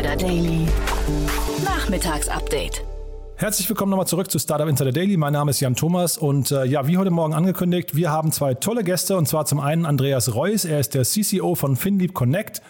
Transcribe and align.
Insider 0.00 0.16
Daily. 0.16 0.66
Nachmittagsupdate. 1.62 2.82
Herzlich 3.36 3.68
willkommen 3.68 3.90
nochmal 3.90 4.06
zurück 4.06 4.30
zu 4.30 4.38
Startup 4.38 4.66
Insider 4.66 4.92
Daily. 4.92 5.18
Mein 5.18 5.34
Name 5.34 5.50
ist 5.50 5.60
Jan 5.60 5.74
Thomas 5.74 6.16
und 6.16 6.50
äh, 6.52 6.64
ja, 6.64 6.86
wie 6.86 6.96
heute 6.96 7.10
Morgen 7.10 7.34
angekündigt, 7.34 7.94
wir 7.94 8.10
haben 8.10 8.32
zwei 8.32 8.54
tolle 8.54 8.82
Gäste 8.82 9.18
und 9.18 9.28
zwar 9.28 9.44
zum 9.44 9.60
einen 9.60 9.84
Andreas 9.84 10.34
Reuss. 10.34 10.64
Er 10.64 10.80
ist 10.80 10.94
der 10.94 11.02
CCO 11.02 11.54
von 11.54 11.76
FinLeap 11.76 12.14
Connect. 12.14 12.62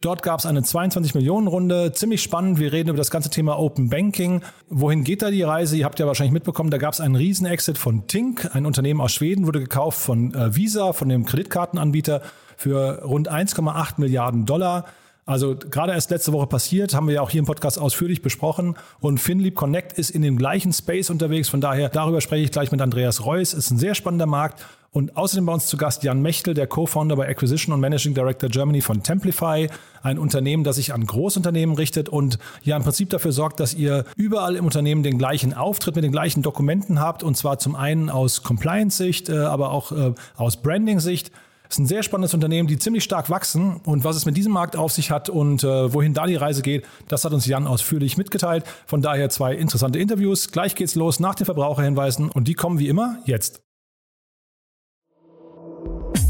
Dort 0.00 0.22
gab 0.22 0.38
es 0.38 0.46
eine 0.46 0.62
22 0.62 1.16
Millionen 1.16 1.48
Runde, 1.48 1.90
ziemlich 1.90 2.22
spannend. 2.22 2.60
Wir 2.60 2.72
reden 2.72 2.90
über 2.90 2.98
das 2.98 3.10
ganze 3.10 3.30
Thema 3.30 3.58
Open 3.58 3.88
Banking. 3.88 4.42
Wohin 4.68 5.02
geht 5.02 5.22
da 5.22 5.32
die 5.32 5.42
Reise? 5.42 5.76
Ihr 5.76 5.86
habt 5.86 5.98
ja 5.98 6.06
wahrscheinlich 6.06 6.34
mitbekommen, 6.34 6.70
da 6.70 6.78
gab 6.78 6.92
es 6.94 7.00
einen 7.00 7.16
Riesen-Exit 7.16 7.78
von 7.78 8.06
Tink, 8.06 8.54
ein 8.54 8.64
Unternehmen 8.64 9.00
aus 9.00 9.12
Schweden, 9.12 9.44
wurde 9.48 9.58
gekauft 9.58 9.98
von 9.98 10.32
äh, 10.34 10.54
Visa, 10.54 10.92
von 10.92 11.08
dem 11.08 11.24
Kreditkartenanbieter 11.24 12.22
für 12.56 13.02
rund 13.02 13.28
1,8 13.28 13.94
Milliarden 13.96 14.46
Dollar. 14.46 14.84
Also 15.26 15.56
gerade 15.56 15.92
erst 15.92 16.10
letzte 16.10 16.32
Woche 16.32 16.46
passiert, 16.46 16.94
haben 16.94 17.08
wir 17.08 17.16
ja 17.16 17.20
auch 17.20 17.30
hier 17.30 17.40
im 17.40 17.46
Podcast 17.46 17.80
ausführlich 17.80 18.22
besprochen. 18.22 18.76
Und 19.00 19.18
FinLeap 19.18 19.56
Connect 19.56 19.92
ist 19.98 20.10
in 20.10 20.22
dem 20.22 20.38
gleichen 20.38 20.72
Space 20.72 21.10
unterwegs. 21.10 21.48
Von 21.48 21.60
daher, 21.60 21.88
darüber 21.88 22.20
spreche 22.20 22.44
ich 22.44 22.52
gleich 22.52 22.70
mit 22.70 22.80
Andreas 22.80 23.24
Reuss. 23.24 23.52
Ist 23.52 23.72
ein 23.72 23.78
sehr 23.78 23.96
spannender 23.96 24.26
Markt. 24.26 24.64
Und 24.92 25.16
außerdem 25.16 25.44
bei 25.44 25.52
uns 25.52 25.66
zu 25.66 25.76
Gast 25.76 26.04
Jan 26.04 26.22
Mechtel, 26.22 26.54
der 26.54 26.68
Co-Founder 26.68 27.16
bei 27.16 27.28
Acquisition 27.28 27.74
und 27.74 27.80
Managing 27.80 28.14
Director 28.14 28.48
Germany 28.48 28.80
von 28.80 29.02
Templify, 29.02 29.68
ein 30.02 30.18
Unternehmen, 30.18 30.62
das 30.62 30.76
sich 30.76 30.94
an 30.94 31.04
Großunternehmen 31.04 31.74
richtet 31.74 32.08
und 32.08 32.38
ja 32.62 32.76
im 32.76 32.84
Prinzip 32.84 33.10
dafür 33.10 33.32
sorgt, 33.32 33.58
dass 33.58 33.74
ihr 33.74 34.04
überall 34.14 34.54
im 34.54 34.64
Unternehmen 34.64 35.02
den 35.02 35.18
gleichen 35.18 35.52
Auftritt 35.52 35.96
mit 35.96 36.04
den 36.04 36.12
gleichen 36.12 36.42
Dokumenten 36.42 37.00
habt. 37.00 37.24
Und 37.24 37.36
zwar 37.36 37.58
zum 37.58 37.74
einen 37.74 38.10
aus 38.10 38.44
Compliance-Sicht, 38.44 39.28
äh, 39.28 39.38
aber 39.38 39.72
auch 39.72 39.90
äh, 39.90 40.14
aus 40.36 40.56
Branding-Sicht. 40.62 41.32
Es 41.68 41.76
ist 41.76 41.78
ein 41.80 41.86
sehr 41.86 42.02
spannendes 42.02 42.34
Unternehmen, 42.34 42.68
die 42.68 42.78
ziemlich 42.78 43.04
stark 43.04 43.30
wachsen. 43.30 43.80
Und 43.84 44.04
was 44.04 44.16
es 44.16 44.26
mit 44.26 44.36
diesem 44.36 44.52
Markt 44.52 44.76
auf 44.76 44.92
sich 44.92 45.10
hat 45.10 45.28
und 45.28 45.64
äh, 45.64 45.92
wohin 45.92 46.14
da 46.14 46.26
die 46.26 46.36
Reise 46.36 46.62
geht, 46.62 46.84
das 47.08 47.24
hat 47.24 47.32
uns 47.32 47.46
Jan 47.46 47.66
ausführlich 47.66 48.16
mitgeteilt. 48.16 48.64
Von 48.86 49.02
daher 49.02 49.30
zwei 49.30 49.54
interessante 49.54 49.98
Interviews. 49.98 50.50
Gleich 50.52 50.74
geht's 50.74 50.94
los 50.94 51.20
nach 51.20 51.34
den 51.34 51.44
Verbraucherhinweisen 51.44 52.30
und 52.30 52.48
die 52.48 52.54
kommen 52.54 52.78
wie 52.78 52.88
immer 52.88 53.18
jetzt. 53.24 53.62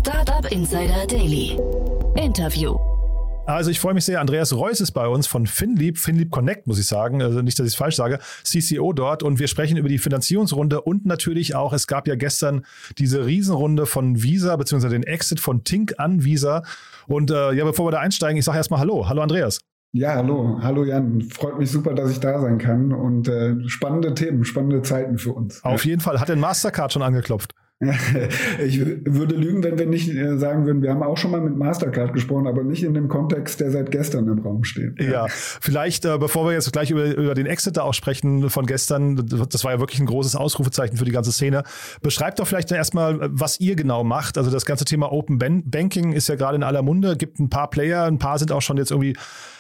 Startup 0.00 0.50
Insider 0.50 1.06
Daily. 1.06 1.58
Interview. 2.16 2.95
Also 3.46 3.70
ich 3.70 3.78
freue 3.78 3.94
mich 3.94 4.04
sehr. 4.04 4.20
Andreas 4.20 4.52
Reuss 4.52 4.80
ist 4.80 4.90
bei 4.90 5.06
uns 5.06 5.28
von 5.28 5.46
FinLeap, 5.46 5.98
FinLeap 5.98 6.32
Connect, 6.32 6.66
muss 6.66 6.80
ich 6.80 6.86
sagen. 6.86 7.22
Also 7.22 7.42
nicht, 7.42 7.56
dass 7.58 7.66
ich 7.66 7.74
es 7.74 7.78
falsch 7.78 7.94
sage. 7.94 8.18
CCO 8.42 8.92
dort. 8.92 9.22
Und 9.22 9.38
wir 9.38 9.46
sprechen 9.46 9.76
über 9.76 9.88
die 9.88 9.98
Finanzierungsrunde 9.98 10.80
und 10.80 11.06
natürlich 11.06 11.54
auch, 11.54 11.72
es 11.72 11.86
gab 11.86 12.08
ja 12.08 12.16
gestern 12.16 12.66
diese 12.98 13.24
Riesenrunde 13.24 13.86
von 13.86 14.20
Visa, 14.20 14.56
beziehungsweise 14.56 14.94
den 14.94 15.04
Exit 15.04 15.38
von 15.38 15.62
Tink 15.62 15.94
an 15.98 16.24
Visa. 16.24 16.64
Und 17.06 17.30
äh, 17.30 17.52
ja, 17.52 17.64
bevor 17.64 17.86
wir 17.86 17.92
da 17.92 18.00
einsteigen, 18.00 18.36
ich 18.36 18.44
sage 18.44 18.58
erstmal 18.58 18.80
Hallo. 18.80 19.08
Hallo 19.08 19.22
Andreas. 19.22 19.60
Ja, 19.92 20.16
hallo. 20.16 20.58
Hallo 20.60 20.84
Jan. 20.84 21.22
Freut 21.22 21.56
mich 21.56 21.70
super, 21.70 21.94
dass 21.94 22.10
ich 22.10 22.18
da 22.18 22.40
sein 22.40 22.58
kann. 22.58 22.92
Und 22.92 23.28
äh, 23.28 23.54
spannende 23.68 24.12
Themen, 24.14 24.44
spannende 24.44 24.82
Zeiten 24.82 25.18
für 25.18 25.32
uns. 25.32 25.64
Auf 25.64 25.84
jeden 25.84 26.00
Fall. 26.00 26.18
Hat 26.18 26.28
den 26.28 26.40
Mastercard 26.40 26.92
schon 26.92 27.02
angeklopft? 27.02 27.54
Ich 28.64 28.80
würde 28.80 29.34
lügen, 29.34 29.62
wenn 29.62 29.78
wir 29.78 29.86
nicht 29.86 30.08
äh, 30.08 30.38
sagen 30.38 30.64
würden, 30.64 30.82
wir 30.82 30.90
haben 30.90 31.02
auch 31.02 31.18
schon 31.18 31.30
mal 31.30 31.40
mit 31.40 31.56
Mastercard 31.56 32.14
gesprochen, 32.14 32.46
aber 32.46 32.64
nicht 32.64 32.82
in 32.82 32.94
dem 32.94 33.08
Kontext, 33.08 33.60
der 33.60 33.70
seit 33.70 33.90
gestern 33.90 34.26
im 34.28 34.38
Raum 34.38 34.64
steht. 34.64 34.98
Ja, 34.98 35.10
ja. 35.10 35.26
vielleicht, 35.28 36.04
äh, 36.06 36.16
bevor 36.18 36.46
wir 36.46 36.52
jetzt 36.52 36.72
gleich 36.72 36.90
über, 36.90 37.04
über 37.04 37.34
den 37.34 37.46
Exit 37.46 37.76
da 37.76 37.82
auch 37.82 37.92
sprechen 37.92 38.48
von 38.48 38.64
gestern, 38.64 39.16
das 39.26 39.62
war 39.64 39.72
ja 39.72 39.80
wirklich 39.80 40.00
ein 40.00 40.06
großes 40.06 40.36
Ausrufezeichen 40.36 40.96
für 40.96 41.04
die 41.04 41.12
ganze 41.12 41.32
Szene. 41.32 41.64
Beschreibt 42.00 42.38
doch 42.38 42.46
vielleicht 42.46 42.72
erstmal, 42.72 43.18
was 43.30 43.60
ihr 43.60 43.76
genau 43.76 44.04
macht. 44.04 44.38
Also 44.38 44.50
das 44.50 44.64
ganze 44.64 44.86
Thema 44.86 45.12
Open 45.12 45.38
Banking 45.38 46.12
ist 46.12 46.28
ja 46.28 46.36
gerade 46.36 46.56
in 46.56 46.62
aller 46.62 46.82
Munde, 46.82 47.16
gibt 47.16 47.38
ein 47.38 47.50
paar 47.50 47.68
Player, 47.68 48.04
ein 48.04 48.18
paar 48.18 48.38
sind 48.38 48.52
auch 48.52 48.62
schon 48.62 48.78
jetzt 48.78 48.90
irgendwie 48.90 49.16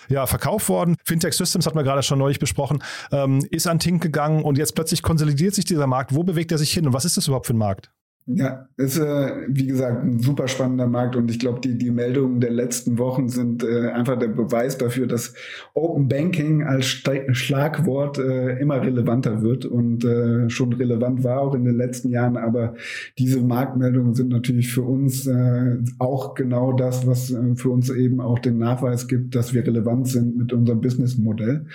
ja, 0.08 0.26
verkauft 0.26 0.68
worden. 0.68 0.96
Fintech 1.04 1.34
Systems 1.34 1.66
hat 1.66 1.74
man 1.74 1.84
gerade 1.84 2.02
schon 2.02 2.18
neulich 2.18 2.38
besprochen, 2.38 2.82
ähm, 3.12 3.46
ist 3.50 3.66
an 3.66 3.78
Tink 3.78 4.02
gegangen 4.02 4.42
und 4.42 4.56
jetzt 4.56 4.74
plötzlich 4.74 5.02
konsolidiert 5.02 5.54
sich 5.54 5.64
dieser 5.64 5.86
Markt. 5.86 6.14
Wo 6.14 6.22
bewegt 6.22 6.52
er 6.52 6.58
sich 6.58 6.72
hin 6.72 6.86
und 6.86 6.92
was 6.92 7.04
ist 7.04 7.16
das 7.16 7.26
überhaupt 7.26 7.46
für 7.46 7.54
ein 7.54 7.58
Markt? 7.58 7.90
Ja, 8.28 8.68
ist 8.76 8.98
äh, 8.98 9.46
wie 9.46 9.68
gesagt 9.68 10.02
ein 10.02 10.18
super 10.18 10.48
spannender 10.48 10.88
Markt 10.88 11.14
und 11.14 11.30
ich 11.30 11.38
glaube, 11.38 11.60
die, 11.60 11.78
die 11.78 11.92
Meldungen 11.92 12.40
der 12.40 12.50
letzten 12.50 12.98
Wochen 12.98 13.28
sind 13.28 13.62
äh, 13.62 13.90
einfach 13.90 14.18
der 14.18 14.26
Beweis 14.26 14.76
dafür, 14.78 15.06
dass 15.06 15.32
Open 15.74 16.08
Banking 16.08 16.64
als 16.64 16.86
Schlagwort 16.86 18.18
äh, 18.18 18.58
immer 18.58 18.82
relevanter 18.82 19.42
wird 19.42 19.64
und 19.64 20.04
äh, 20.04 20.50
schon 20.50 20.72
relevant 20.72 21.22
war 21.22 21.40
auch 21.40 21.54
in 21.54 21.64
den 21.64 21.76
letzten 21.76 22.08
Jahren. 22.08 22.36
Aber 22.36 22.74
diese 23.16 23.42
Marktmeldungen 23.42 24.14
sind 24.14 24.30
natürlich 24.30 24.72
für 24.72 24.82
uns 24.82 25.28
äh, 25.28 25.76
auch 26.00 26.34
genau 26.34 26.72
das, 26.72 27.06
was 27.06 27.30
äh, 27.30 27.54
für 27.54 27.70
uns 27.70 27.90
eben 27.90 28.20
auch 28.20 28.40
den 28.40 28.58
Nachweis 28.58 29.06
gibt, 29.06 29.36
dass 29.36 29.54
wir 29.54 29.64
relevant 29.64 30.08
sind 30.08 30.36
mit 30.36 30.52
unserem 30.52 30.80
Businessmodell. 30.80 31.66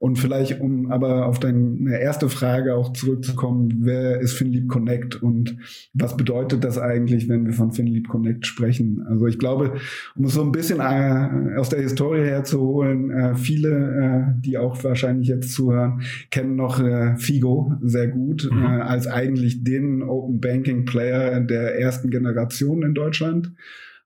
Und 0.00 0.18
vielleicht, 0.18 0.60
um 0.60 0.90
aber 0.90 1.26
auf 1.26 1.38
deine 1.38 2.00
erste 2.00 2.28
Frage 2.28 2.74
auch 2.74 2.94
zurückzukommen, 2.94 3.82
wer 3.82 4.18
ist 4.18 4.32
FinLeap 4.32 4.66
Connect 4.66 5.22
und 5.22 5.56
was 6.00 6.16
bedeutet 6.16 6.64
das 6.64 6.78
eigentlich, 6.78 7.28
wenn 7.28 7.46
wir 7.46 7.52
von 7.52 7.72
FinLeap 7.72 8.08
Connect 8.08 8.46
sprechen? 8.46 9.04
Also 9.08 9.26
ich 9.26 9.38
glaube, 9.38 9.74
um 10.16 10.24
es 10.24 10.34
so 10.34 10.42
ein 10.42 10.52
bisschen 10.52 10.80
äh, 10.80 11.56
aus 11.58 11.68
der 11.68 11.80
Historie 11.80 12.24
herzuholen, 12.24 13.10
äh, 13.10 13.34
viele, 13.34 14.34
äh, 14.36 14.40
die 14.40 14.58
auch 14.58 14.82
wahrscheinlich 14.82 15.28
jetzt 15.28 15.52
zuhören, 15.52 16.02
kennen 16.30 16.56
noch 16.56 16.80
äh, 16.80 17.16
Figo 17.16 17.74
sehr 17.82 18.08
gut 18.08 18.48
mhm. 18.50 18.62
Äh, 18.62 18.66
als 18.66 19.06
eigentlich 19.06 19.64
den 19.64 20.02
Open 20.02 20.40
Banking 20.40 20.84
Player 20.84 21.40
der 21.40 21.78
ersten 21.78 22.10
Generation 22.10 22.82
in 22.82 22.94
Deutschland. 22.94 23.52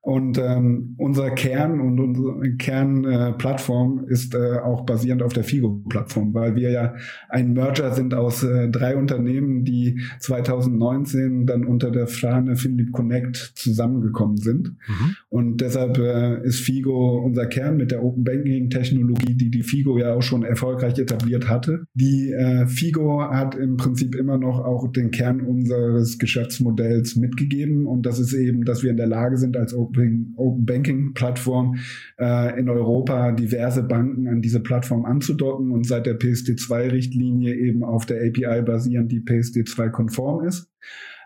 Und 0.05 0.37
ähm, 0.37 0.93
unser 0.99 1.31
Kern 1.31 1.81
und 1.81 1.99
unsere 1.99 2.55
Kernplattform 2.57 4.05
äh, 4.07 4.13
ist 4.13 4.35
äh, 4.35 4.59
auch 4.59 4.85
basierend 4.85 5.23
auf 5.23 5.33
der 5.33 5.43
Figo-Plattform, 5.43 6.31
weil 6.35 6.55
wir 6.55 6.69
ja 6.69 6.93
ein 7.27 7.53
Merger 7.53 7.91
sind 7.91 8.13
aus 8.13 8.43
äh, 8.43 8.69
drei 8.69 8.97
Unternehmen, 8.97 9.65
die 9.65 9.99
2019 10.19 11.47
dann 11.47 11.65
unter 11.65 11.89
der 11.89 12.05
Fahne 12.05 12.55
Philip 12.55 12.91
Connect 12.91 13.53
zusammengekommen 13.55 14.37
sind. 14.37 14.75
Mhm. 14.87 15.15
Und 15.29 15.61
deshalb 15.61 15.97
äh, 15.97 16.45
ist 16.45 16.59
Figo 16.59 17.23
unser 17.25 17.47
Kern 17.47 17.75
mit 17.75 17.89
der 17.89 18.03
Open 18.03 18.23
Banking 18.23 18.69
Technologie, 18.69 19.33
die 19.33 19.49
die 19.49 19.63
Figo 19.63 19.97
ja 19.97 20.13
auch 20.13 20.21
schon 20.21 20.43
erfolgreich 20.43 20.99
etabliert 20.99 21.49
hatte. 21.49 21.87
Die 21.95 22.31
äh, 22.31 22.67
Figo 22.67 23.23
hat 23.23 23.55
im 23.55 23.77
Prinzip 23.77 24.13
immer 24.13 24.37
noch 24.37 24.59
auch 24.59 24.87
den 24.91 25.09
Kern 25.09 25.41
unseres 25.41 26.19
Geschäftsmodells 26.19 27.15
mitgegeben 27.15 27.87
und 27.87 28.05
das 28.05 28.19
ist 28.19 28.33
eben, 28.33 28.65
dass 28.65 28.83
wir 28.83 28.91
in 28.91 28.97
der 28.97 29.07
Lage 29.07 29.37
sind 29.37 29.57
als 29.57 29.73
Open 29.73 29.94
Open 30.35 30.65
Banking 30.65 31.13
Plattform 31.13 31.77
äh, 32.19 32.59
in 32.59 32.69
Europa 32.69 33.31
diverse 33.31 33.83
Banken 33.83 34.27
an 34.27 34.41
diese 34.41 34.59
Plattform 34.59 35.05
anzudocken 35.05 35.71
und 35.71 35.85
seit 35.85 36.05
der 36.05 36.19
PSD2-Richtlinie 36.19 37.55
eben 37.55 37.83
auf 37.83 38.05
der 38.05 38.17
API 38.17 38.61
basierend, 38.61 39.11
die 39.11 39.21
PSD2 39.21 39.89
konform 39.89 40.45
ist 40.45 40.71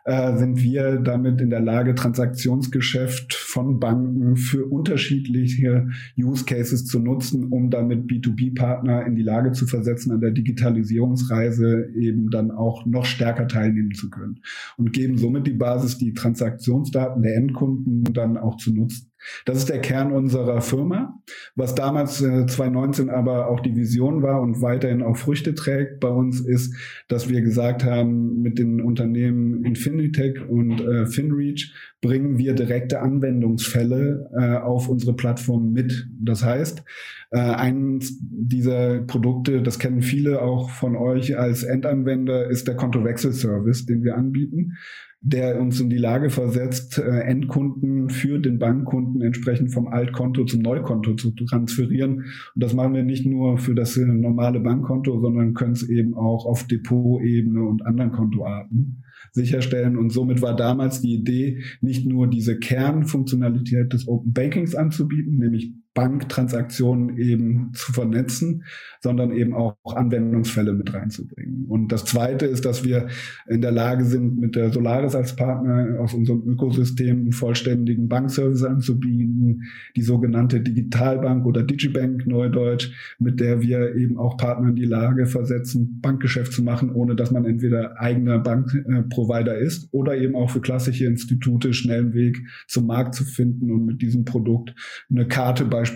äh, 0.05 0.37
sind 0.37 0.61
wir 0.61 0.97
damit 0.97 1.41
in 1.41 1.49
der 1.49 1.59
Lage, 1.59 1.95
Transaktionsgeschäft 1.95 3.33
von 3.33 3.79
Banken 3.79 4.35
für 4.37 4.65
unterschiedliche 4.65 5.89
Use 6.17 6.45
Cases 6.45 6.85
zu 6.85 6.99
nutzen, 6.99 7.47
um 7.49 7.69
damit 7.69 8.09
B2B-Partner 8.09 9.05
in 9.05 9.15
die 9.15 9.23
Lage 9.23 9.51
zu 9.51 9.67
versetzen, 9.67 10.11
an 10.11 10.21
der 10.21 10.31
Digitalisierungsreise 10.31 11.89
eben 11.95 12.29
dann 12.29 12.51
auch 12.51 12.85
noch 12.85 13.05
stärker 13.05 13.47
teilnehmen 13.47 13.93
zu 13.93 14.09
können 14.09 14.39
und 14.77 14.93
geben 14.93 15.17
somit 15.17 15.47
die 15.47 15.53
Basis, 15.53 15.97
die 15.97 16.13
Transaktionsdaten 16.13 17.21
der 17.21 17.35
Endkunden 17.35 18.03
dann 18.13 18.37
auch 18.37 18.57
zu 18.57 18.73
nutzen. 18.73 19.08
Das 19.45 19.57
ist 19.57 19.69
der 19.69 19.79
Kern 19.79 20.11
unserer 20.11 20.61
Firma, 20.61 21.21
was 21.55 21.75
damals 21.75 22.21
äh, 22.21 22.45
2019 22.45 23.09
aber 23.09 23.47
auch 23.47 23.59
die 23.59 23.75
Vision 23.75 24.21
war 24.21 24.41
und 24.41 24.61
weiterhin 24.61 25.01
auch 25.01 25.17
Früchte 25.17 25.53
trägt 25.55 25.99
bei 25.99 26.09
uns 26.09 26.39
ist, 26.39 26.73
dass 27.07 27.29
wir 27.29 27.41
gesagt 27.41 27.83
haben, 27.83 28.41
mit 28.41 28.59
den 28.59 28.81
Unternehmen 28.81 29.63
Infinitech 29.65 30.47
und 30.47 30.81
äh, 30.81 31.05
FinReach 31.05 31.73
bringen 32.01 32.37
wir 32.37 32.53
direkte 32.53 33.01
Anwendungsfälle 33.01 34.29
äh, 34.37 34.57
auf 34.57 34.87
unsere 34.87 35.13
Plattform 35.13 35.71
mit. 35.73 36.07
Das 36.19 36.43
heißt, 36.43 36.83
äh, 37.31 37.39
eins 37.39 38.17
dieser 38.21 38.99
Produkte, 39.01 39.61
das 39.61 39.79
kennen 39.79 40.01
viele 40.01 40.41
auch 40.41 40.69
von 40.69 40.95
euch 40.95 41.37
als 41.37 41.63
Endanwender, 41.63 42.49
ist 42.49 42.67
der 42.67 42.75
Kontowechselservice, 42.75 43.85
den 43.85 44.03
wir 44.03 44.17
anbieten 44.17 44.73
der 45.21 45.59
uns 45.59 45.81
in 45.81 45.89
die 45.89 45.97
Lage 45.97 46.29
versetzt, 46.29 46.97
äh, 46.97 47.19
Endkunden 47.21 48.09
für 48.09 48.39
den 48.39 48.57
Bankkunden 48.57 49.21
entsprechend 49.21 49.73
vom 49.73 49.87
Altkonto 49.87 50.45
zum 50.45 50.61
Neukonto 50.61 51.13
zu 51.13 51.31
transferieren. 51.31 52.19
Und 52.19 52.63
das 52.63 52.73
machen 52.73 52.93
wir 52.93 53.03
nicht 53.03 53.25
nur 53.25 53.57
für 53.57 53.75
das 53.75 53.97
äh, 53.97 54.05
normale 54.05 54.61
Bankkonto, 54.61 55.19
sondern 55.19 55.55
können 55.55 55.73
es 55.73 55.87
eben 55.87 56.13
auch 56.13 56.45
auf 56.45 56.67
Depotebene 56.67 57.61
und 57.61 57.85
anderen 57.85 58.11
Kontoarten 58.13 59.03
sicherstellen. 59.33 59.97
Und 59.97 60.11
somit 60.11 60.41
war 60.41 60.55
damals 60.55 61.01
die 61.01 61.15
Idee, 61.15 61.63
nicht 61.81 62.05
nur 62.05 62.27
diese 62.27 62.57
Kernfunktionalität 62.57 63.91
des 63.91 64.07
Open 64.07 64.31
Bankings 64.31 64.73
anzubieten, 64.73 65.37
nämlich 65.37 65.73
Banktransaktionen 65.99 67.17
eben 67.17 67.71
zu 67.73 67.91
vernetzen, 67.91 68.63
sondern 69.01 69.31
eben 69.31 69.53
auch 69.53 69.75
Anwendungsfälle 69.83 70.71
mit 70.71 70.93
reinzubringen. 70.93 71.65
Und 71.67 71.91
das 71.91 72.05
Zweite 72.05 72.45
ist, 72.45 72.63
dass 72.63 72.85
wir 72.85 73.07
in 73.49 73.61
der 73.61 73.73
Lage 73.73 74.05
sind, 74.05 74.39
mit 74.39 74.55
der 74.55 74.71
Solaris 74.71 75.13
als 75.13 75.35
Partner 75.35 75.99
aus 75.99 76.13
unserem 76.13 76.47
Ökosystem 76.47 77.17
einen 77.17 77.31
vollständigen 77.33 78.07
Bankservice 78.07 78.63
anzubieten, 78.63 79.63
die 79.97 80.01
sogenannte 80.01 80.61
Digitalbank 80.61 81.45
oder 81.45 81.63
Digibank 81.63 82.25
Neudeutsch, 82.25 82.91
mit 83.19 83.41
der 83.41 83.61
wir 83.61 83.93
eben 83.95 84.17
auch 84.17 84.37
Partner 84.37 84.69
in 84.69 84.77
die 84.77 84.85
Lage 84.85 85.25
versetzen, 85.25 85.99
Bankgeschäft 86.01 86.53
zu 86.53 86.63
machen, 86.63 86.91
ohne 86.91 87.17
dass 87.17 87.31
man 87.31 87.43
entweder 87.43 87.99
eigener 87.99 88.39
Bankprovider 88.39 89.57
ist 89.57 89.89
oder 89.91 90.15
eben 90.15 90.35
auch 90.35 90.49
für 90.49 90.61
klassische 90.61 91.05
Institute 91.05 91.73
schnellen 91.73 92.13
Weg 92.13 92.41
zum 92.67 92.87
Markt 92.87 93.15
zu 93.15 93.25
finden 93.25 93.69
und 93.69 93.85
mit 93.85 94.01
diesem 94.01 94.23
Produkt 94.23 94.73
eine 95.09 95.27
Karte 95.27 95.65
beispielsweise 95.65 95.88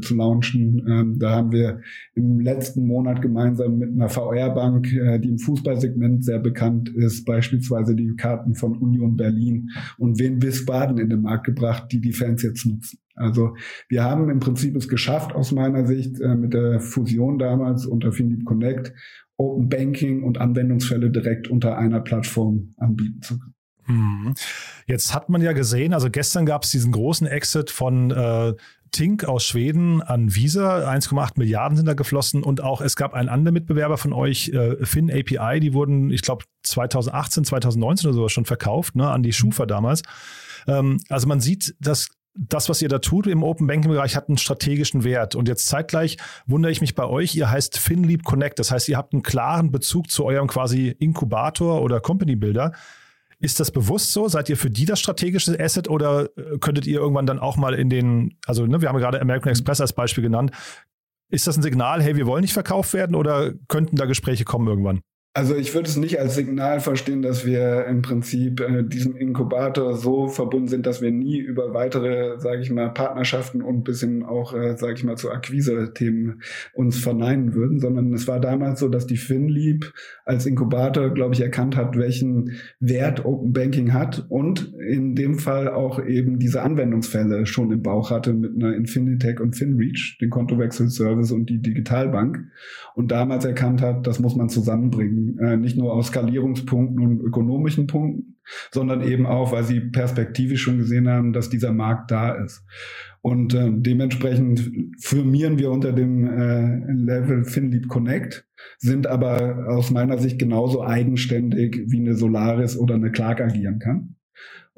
zu 0.00 0.14
launchen. 0.14 0.86
Ähm, 0.88 1.18
da 1.18 1.30
haben 1.30 1.52
wir 1.52 1.80
im 2.14 2.40
letzten 2.40 2.86
Monat 2.86 3.22
gemeinsam 3.22 3.78
mit 3.78 3.90
einer 3.90 4.08
VR-Bank, 4.08 4.92
äh, 4.92 5.18
die 5.18 5.28
im 5.28 5.38
Fußballsegment 5.38 6.24
sehr 6.24 6.38
bekannt 6.38 6.88
ist, 6.88 7.24
beispielsweise 7.24 7.94
die 7.94 8.14
Karten 8.16 8.54
von 8.54 8.76
Union 8.76 9.16
Berlin 9.16 9.70
und 9.98 10.18
Wien 10.18 10.42
Wiesbaden 10.42 10.98
in 10.98 11.10
den 11.10 11.22
Markt 11.22 11.44
gebracht, 11.44 11.88
die 11.92 12.00
die 12.00 12.12
Fans 12.12 12.42
jetzt 12.42 12.66
nutzen. 12.66 12.98
Also 13.14 13.54
wir 13.88 14.04
haben 14.04 14.30
im 14.30 14.40
Prinzip 14.40 14.74
es 14.76 14.88
geschafft, 14.88 15.34
aus 15.34 15.52
meiner 15.52 15.86
Sicht, 15.86 16.20
äh, 16.20 16.34
mit 16.34 16.54
der 16.54 16.80
Fusion 16.80 17.38
damals 17.38 17.86
unter 17.86 18.12
Findeep 18.12 18.44
Connect 18.44 18.92
Open 19.36 19.68
Banking 19.70 20.22
und 20.22 20.38
Anwendungsfälle 20.38 21.10
direkt 21.10 21.48
unter 21.48 21.78
einer 21.78 22.00
Plattform 22.00 22.74
anbieten 22.76 23.22
zu 23.22 23.38
können. 23.38 23.54
Mhm. 23.86 24.34
Jetzt 24.86 25.14
hat 25.14 25.28
man 25.28 25.42
ja 25.42 25.52
gesehen, 25.52 25.94
also 25.94 26.10
gestern 26.10 26.46
gab 26.46 26.64
es 26.64 26.70
diesen 26.70 26.92
großen 26.92 27.26
Exit 27.26 27.70
von 27.70 28.10
äh, 28.10 28.54
Tink 28.92 29.24
aus 29.24 29.44
Schweden 29.44 30.02
an 30.02 30.34
Visa. 30.34 30.88
1,8 30.88 31.32
Milliarden 31.36 31.76
sind 31.76 31.86
da 31.86 31.94
geflossen 31.94 32.42
und 32.42 32.62
auch 32.62 32.80
es 32.80 32.96
gab 32.96 33.14
einen 33.14 33.28
anderen 33.28 33.54
Mitbewerber 33.54 33.96
von 33.96 34.12
euch, 34.12 34.48
äh, 34.48 34.84
Fin 34.84 35.10
API, 35.10 35.60
die 35.60 35.72
wurden, 35.72 36.10
ich 36.10 36.22
glaube, 36.22 36.44
2018, 36.62 37.44
2019 37.44 38.08
oder 38.08 38.16
so 38.16 38.28
schon 38.28 38.44
verkauft, 38.44 38.96
ne, 38.96 39.10
an 39.10 39.22
die 39.22 39.32
Schufa 39.32 39.66
damals. 39.66 40.02
Ähm, 40.66 40.98
also 41.08 41.26
man 41.26 41.40
sieht, 41.40 41.74
dass 41.80 42.08
das, 42.34 42.68
was 42.68 42.80
ihr 42.80 42.88
da 42.88 42.98
tut 42.98 43.26
im 43.26 43.42
Open 43.42 43.66
Banking 43.66 43.90
Bereich, 43.90 44.16
hat 44.16 44.28
einen 44.28 44.38
strategischen 44.38 45.04
Wert. 45.04 45.34
Und 45.34 45.48
jetzt 45.48 45.66
zeitgleich 45.66 46.16
wundere 46.46 46.70
ich 46.70 46.80
mich 46.80 46.94
bei 46.94 47.04
euch, 47.04 47.34
ihr 47.34 47.50
heißt 47.50 47.78
FinLeap 47.78 48.24
Connect. 48.24 48.58
Das 48.58 48.70
heißt, 48.70 48.88
ihr 48.88 48.96
habt 48.96 49.12
einen 49.12 49.22
klaren 49.22 49.70
Bezug 49.72 50.10
zu 50.10 50.24
eurem 50.24 50.46
quasi 50.46 50.88
Inkubator 50.88 51.82
oder 51.82 52.00
Company 52.00 52.36
Builder. 52.36 52.72
Ist 53.40 53.58
das 53.58 53.70
bewusst 53.70 54.12
so? 54.12 54.28
Seid 54.28 54.48
ihr 54.50 54.56
für 54.56 54.70
die 54.70 54.84
das 54.84 55.00
strategische 55.00 55.58
Asset 55.58 55.88
oder 55.88 56.28
äh, 56.36 56.58
könntet 56.58 56.86
ihr 56.86 57.00
irgendwann 57.00 57.26
dann 57.26 57.38
auch 57.38 57.56
mal 57.56 57.74
in 57.74 57.88
den, 57.88 58.36
also 58.46 58.66
ne, 58.66 58.82
wir 58.82 58.88
haben 58.88 58.98
gerade 58.98 59.20
American 59.20 59.50
Express 59.50 59.80
als 59.80 59.94
Beispiel 59.94 60.22
genannt. 60.22 60.52
Ist 61.30 61.46
das 61.46 61.56
ein 61.56 61.62
Signal, 61.62 62.02
hey, 62.02 62.16
wir 62.16 62.26
wollen 62.26 62.42
nicht 62.42 62.52
verkauft 62.52 62.92
werden 62.92 63.16
oder 63.16 63.52
könnten 63.68 63.96
da 63.96 64.04
Gespräche 64.04 64.44
kommen 64.44 64.68
irgendwann? 64.68 65.00
Also 65.32 65.54
ich 65.54 65.72
würde 65.74 65.88
es 65.88 65.96
nicht 65.96 66.18
als 66.18 66.34
Signal 66.34 66.80
verstehen, 66.80 67.22
dass 67.22 67.46
wir 67.46 67.86
im 67.86 68.02
Prinzip 68.02 68.60
äh, 68.60 68.82
diesem 68.82 69.14
Inkubator 69.14 69.96
so 69.96 70.26
verbunden 70.26 70.66
sind, 70.66 70.86
dass 70.86 71.02
wir 71.02 71.12
nie 71.12 71.38
über 71.38 71.72
weitere, 71.72 72.40
sage 72.40 72.62
ich 72.62 72.70
mal, 72.72 72.88
Partnerschaften 72.88 73.62
und 73.62 73.84
bis 73.84 74.00
hin 74.00 74.24
auch, 74.24 74.54
äh, 74.54 74.76
sage 74.76 74.94
ich 74.94 75.04
mal, 75.04 75.16
zu 75.16 75.30
Akquise-Themen 75.30 76.42
uns 76.74 76.98
verneinen 76.98 77.54
würden, 77.54 77.78
sondern 77.78 78.12
es 78.12 78.26
war 78.26 78.40
damals 78.40 78.80
so, 78.80 78.88
dass 78.88 79.06
die 79.06 79.18
FinLeap 79.18 79.92
als 80.24 80.46
Inkubator, 80.46 81.10
glaube 81.10 81.34
ich, 81.34 81.40
erkannt 81.42 81.76
hat, 81.76 81.96
welchen 81.96 82.56
Wert 82.80 83.24
Open 83.24 83.52
Banking 83.52 83.92
hat 83.92 84.26
und 84.30 84.74
in 84.80 85.14
dem 85.14 85.38
Fall 85.38 85.68
auch 85.68 86.04
eben 86.04 86.40
diese 86.40 86.62
Anwendungsfälle 86.62 87.46
schon 87.46 87.70
im 87.70 87.82
Bauch 87.82 88.10
hatte 88.10 88.32
mit 88.32 88.56
einer 88.56 88.74
Infinitech 88.74 89.38
und 89.38 89.54
FinReach, 89.54 90.18
den 90.20 90.30
Kontowechselservice 90.30 91.30
und 91.30 91.48
die 91.48 91.62
Digitalbank 91.62 92.48
und 92.96 93.12
damals 93.12 93.44
erkannt 93.44 93.80
hat, 93.80 94.08
das 94.08 94.18
muss 94.18 94.34
man 94.34 94.48
zusammenbringen 94.48 95.19
äh, 95.38 95.56
nicht 95.56 95.76
nur 95.76 95.92
aus 95.92 96.08
Skalierungspunkten 96.08 97.00
und 97.00 97.20
ökonomischen 97.20 97.86
Punkten, 97.86 98.36
sondern 98.70 99.02
eben 99.02 99.26
auch, 99.26 99.52
weil 99.52 99.64
sie 99.64 99.80
perspektivisch 99.80 100.62
schon 100.62 100.78
gesehen 100.78 101.08
haben, 101.08 101.32
dass 101.32 101.50
dieser 101.50 101.72
Markt 101.72 102.10
da 102.10 102.32
ist. 102.32 102.64
Und 103.22 103.54
äh, 103.54 103.70
dementsprechend 103.70 104.70
firmieren 104.98 105.58
wir 105.58 105.70
unter 105.70 105.92
dem 105.92 106.24
äh, 106.26 106.92
Level 106.92 107.44
FinLeap 107.44 107.88
Connect, 107.88 108.46
sind 108.78 109.06
aber 109.06 109.66
aus 109.68 109.90
meiner 109.90 110.18
Sicht 110.18 110.38
genauso 110.38 110.82
eigenständig 110.82 111.84
wie 111.86 112.00
eine 112.00 112.14
Solaris 112.14 112.76
oder 112.76 112.94
eine 112.94 113.12
Clark 113.12 113.40
agieren 113.40 113.78
kann 113.78 114.16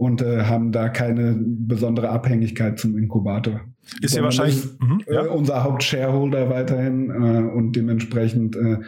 und 0.02 0.22
äh, 0.22 0.44
haben 0.44 0.72
da 0.72 0.88
keine 0.88 1.36
besondere 1.38 2.08
Abhängigkeit 2.08 2.78
zum 2.78 2.98
Inkubator. 2.98 3.60
Ist 4.00 4.16
ja 4.16 4.22
wahrscheinlich 4.22 4.56
ist, 4.56 4.80
mhm, 4.80 5.02
ja. 5.06 5.24
Äh, 5.24 5.28
unser 5.28 5.62
Hauptshareholder 5.64 6.50
weiterhin 6.50 7.10
äh, 7.10 7.42
und 7.56 7.76
dementsprechend 7.76 8.56
äh, 8.56 8.78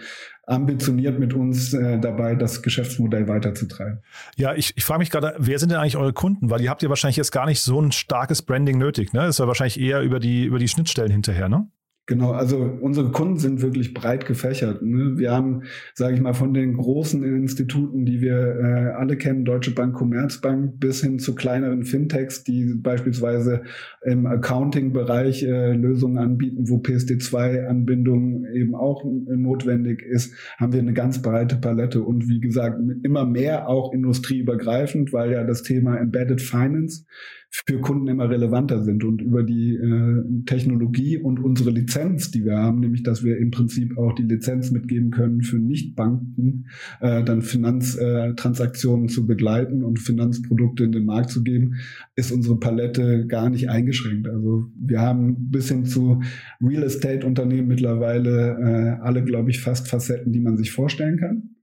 ambitioniert 0.46 1.19
mit 1.19 1.35
uns 1.35 1.73
äh, 1.73 1.99
dabei, 1.99 2.35
das 2.35 2.62
Geschäftsmodell 2.62 3.29
weiterzutreiben. 3.29 4.02
Ja, 4.37 4.55
ich, 4.55 4.76
ich 4.76 4.85
frage 4.85 4.99
mich 4.99 5.11
gerade, 5.11 5.35
wer 5.38 5.58
sind 5.58 5.70
denn 5.73 5.79
eigentlich 5.79 5.96
eure 5.96 6.12
Kunden? 6.12 6.50
Weil 6.50 6.61
ihr 6.61 6.70
habt 6.70 6.82
ja 6.82 6.88
wahrscheinlich 6.88 7.17
jetzt 7.17 7.32
gar 7.32 7.46
nicht 7.46 7.61
so 7.61 7.81
ein 7.81 7.93
starkes 7.93 8.43
Branding 8.43 8.79
nötig. 8.79 9.12
Ne? 9.12 9.20
Das 9.20 9.31
ist 9.31 9.38
ja 9.38 9.46
wahrscheinlich 9.46 9.81
eher 9.81 10.02
über 10.02 10.20
die, 10.20 10.44
über 10.44 10.58
die 10.58 10.69
Schnittstellen 10.69 11.11
hinterher, 11.11 11.49
ne? 11.49 11.69
Genau, 12.06 12.33
also 12.33 12.59
unsere 12.83 13.12
Kunden 13.12 13.39
sind 13.39 13.62
wirklich 13.62 13.95
breit 13.95 14.27
gefächert. 14.27 14.83
Ne? 14.83 15.17
Wir 15.17 15.33
haben, 15.33 15.62
sage 15.95 16.15
ich 16.15 16.21
mal, 16.21 16.35
von 16.35 16.53
den 16.53 16.75
großen 16.75 17.23
Instituten, 17.23 18.05
die 18.05 18.21
wir 18.21 18.37
äh, 18.37 18.91
alle 18.95 19.17
kennen, 19.17 19.47
Deutsche 19.47 19.71
Bank, 19.71 19.95
Commerzbank, 19.95 20.79
bis 20.79 21.01
hin 21.01 21.19
zu 21.19 21.35
kleineren 21.35 21.85
Fintechs, 21.85 22.45
die 22.45 22.75
beispielsweise 22.75 23.62
im 24.03 24.27
Accounting-Bereich 24.27 25.45
äh, 25.45 25.73
Lösungen 25.73 26.19
anbieten, 26.19 26.69
wo 26.69 26.77
PSD2-Anbindung 26.77 28.45
eben 28.53 28.75
auch 28.75 29.03
notwendig 29.05 30.03
ist, 30.03 30.35
haben 30.59 30.75
wir 30.75 30.81
eine 30.81 30.93
ganz 30.93 31.23
breite 31.23 31.56
Palette 31.56 32.03
und 32.03 32.29
wie 32.29 32.41
gesagt, 32.41 32.79
immer 33.03 33.25
mehr 33.25 33.67
auch 33.67 33.95
industrieübergreifend, 33.95 35.15
weil 35.15 35.33
ja 35.33 35.43
das 35.43 35.62
Thema 35.62 35.97
Embedded 35.97 36.43
Finance 36.43 37.06
für 37.67 37.81
Kunden 37.81 38.09
immer 38.09 38.29
relevanter 38.29 38.83
sind 38.83 39.05
und 39.05 39.23
über 39.23 39.45
die 39.45 39.77
äh, 39.77 40.45
Technologie 40.45 41.19
und 41.19 41.39
unsere 41.39 41.71
Lizenz, 41.71 42.33
die 42.33 42.45
wir 42.45 42.56
haben, 42.56 42.81
nämlich 42.81 43.05
dass 43.05 43.23
wir 43.23 43.39
im 43.39 43.53
Prinzip 43.53 43.97
auch 43.97 44.12
die 44.12 44.25
Lizenz 44.25 44.73
mitgeben 44.73 45.12
können 45.12 45.43
für 45.43 45.59
Nichtbanken, 45.59 46.67
äh, 47.01 47.23
dann 47.23 47.43
Finanztransaktionen 47.43 49.05
äh, 49.05 49.09
zu 49.09 49.27
begleiten 49.27 49.85
und 49.85 50.01
Finanzprodukte 50.01 50.83
in 50.83 50.93
den 50.93 51.06
Markt 51.06 51.31
zu 51.31 51.45
geben, 51.45 51.77
ist 52.17 52.33
unsere 52.33 52.59
Palette 52.59 53.27
gar 53.29 53.49
nicht 53.51 53.71
eingeschränkt. 53.71 54.27
Also 54.27 54.67
wir 54.77 55.01
haben 55.01 55.51
bis 55.51 55.69
hin 55.69 55.85
zu 55.85 56.23
Real 56.61 56.83
Estate 56.83 57.25
Unternehmen 57.25 57.69
mittlerweile 57.69 58.99
äh, 58.99 59.03
alle, 59.03 59.23
glaube 59.23 59.51
ich, 59.51 59.61
fast 59.61 59.89
Facetten, 59.89 60.33
die 60.33 60.41
man 60.41 60.56
sich 60.56 60.73
vorstellen 60.73 61.19
kann. 61.19 61.54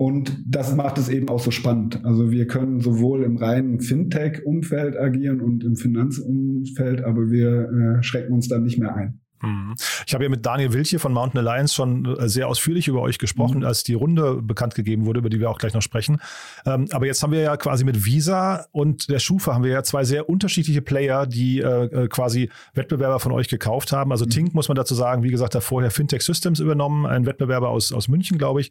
Und 0.00 0.38
das 0.46 0.74
macht 0.74 0.96
es 0.96 1.10
eben 1.10 1.28
auch 1.28 1.40
so 1.40 1.50
spannend. 1.50 2.02
Also 2.06 2.30
wir 2.30 2.46
können 2.46 2.80
sowohl 2.80 3.22
im 3.22 3.36
reinen 3.36 3.80
Fintech-Umfeld 3.80 4.96
agieren 4.96 5.42
und 5.42 5.62
im 5.62 5.76
Finanzumfeld, 5.76 7.04
aber 7.04 7.30
wir 7.30 7.98
äh, 7.98 8.02
schrecken 8.02 8.32
uns 8.32 8.48
dann 8.48 8.62
nicht 8.62 8.78
mehr 8.78 8.94
ein. 8.94 9.20
Mhm. 9.42 9.74
Ich 10.06 10.14
habe 10.14 10.24
ja 10.24 10.30
mit 10.30 10.46
Daniel 10.46 10.72
Wilche 10.72 10.98
von 10.98 11.12
Mountain 11.12 11.46
Alliance 11.46 11.74
schon 11.74 12.06
äh, 12.16 12.30
sehr 12.30 12.48
ausführlich 12.48 12.88
über 12.88 13.02
euch 13.02 13.18
gesprochen, 13.18 13.58
mhm. 13.58 13.66
als 13.66 13.84
die 13.84 13.92
Runde 13.92 14.40
bekannt 14.40 14.74
gegeben 14.74 15.04
wurde, 15.04 15.18
über 15.18 15.28
die 15.28 15.38
wir 15.38 15.50
auch 15.50 15.58
gleich 15.58 15.74
noch 15.74 15.82
sprechen. 15.82 16.18
Ähm, 16.64 16.86
aber 16.92 17.04
jetzt 17.04 17.22
haben 17.22 17.32
wir 17.32 17.42
ja 17.42 17.58
quasi 17.58 17.84
mit 17.84 18.06
Visa 18.06 18.64
und 18.72 19.10
der 19.10 19.18
Schufa 19.18 19.52
haben 19.52 19.64
wir 19.64 19.72
ja 19.72 19.82
zwei 19.82 20.04
sehr 20.04 20.30
unterschiedliche 20.30 20.80
Player, 20.80 21.26
die 21.26 21.58
äh, 21.58 22.04
äh 22.04 22.08
quasi 22.08 22.48
Wettbewerber 22.72 23.20
von 23.20 23.32
euch 23.32 23.48
gekauft 23.48 23.92
haben. 23.92 24.12
Also 24.12 24.24
mhm. 24.24 24.30
Tink 24.30 24.54
muss 24.54 24.68
man 24.68 24.76
dazu 24.76 24.94
sagen, 24.94 25.24
wie 25.24 25.30
gesagt, 25.30 25.54
hat 25.54 25.62
vorher 25.62 25.90
Fintech 25.90 26.22
Systems 26.22 26.58
übernommen, 26.58 27.04
ein 27.04 27.26
Wettbewerber 27.26 27.68
aus, 27.68 27.92
aus 27.92 28.08
München, 28.08 28.38
glaube 28.38 28.62
ich. 28.62 28.70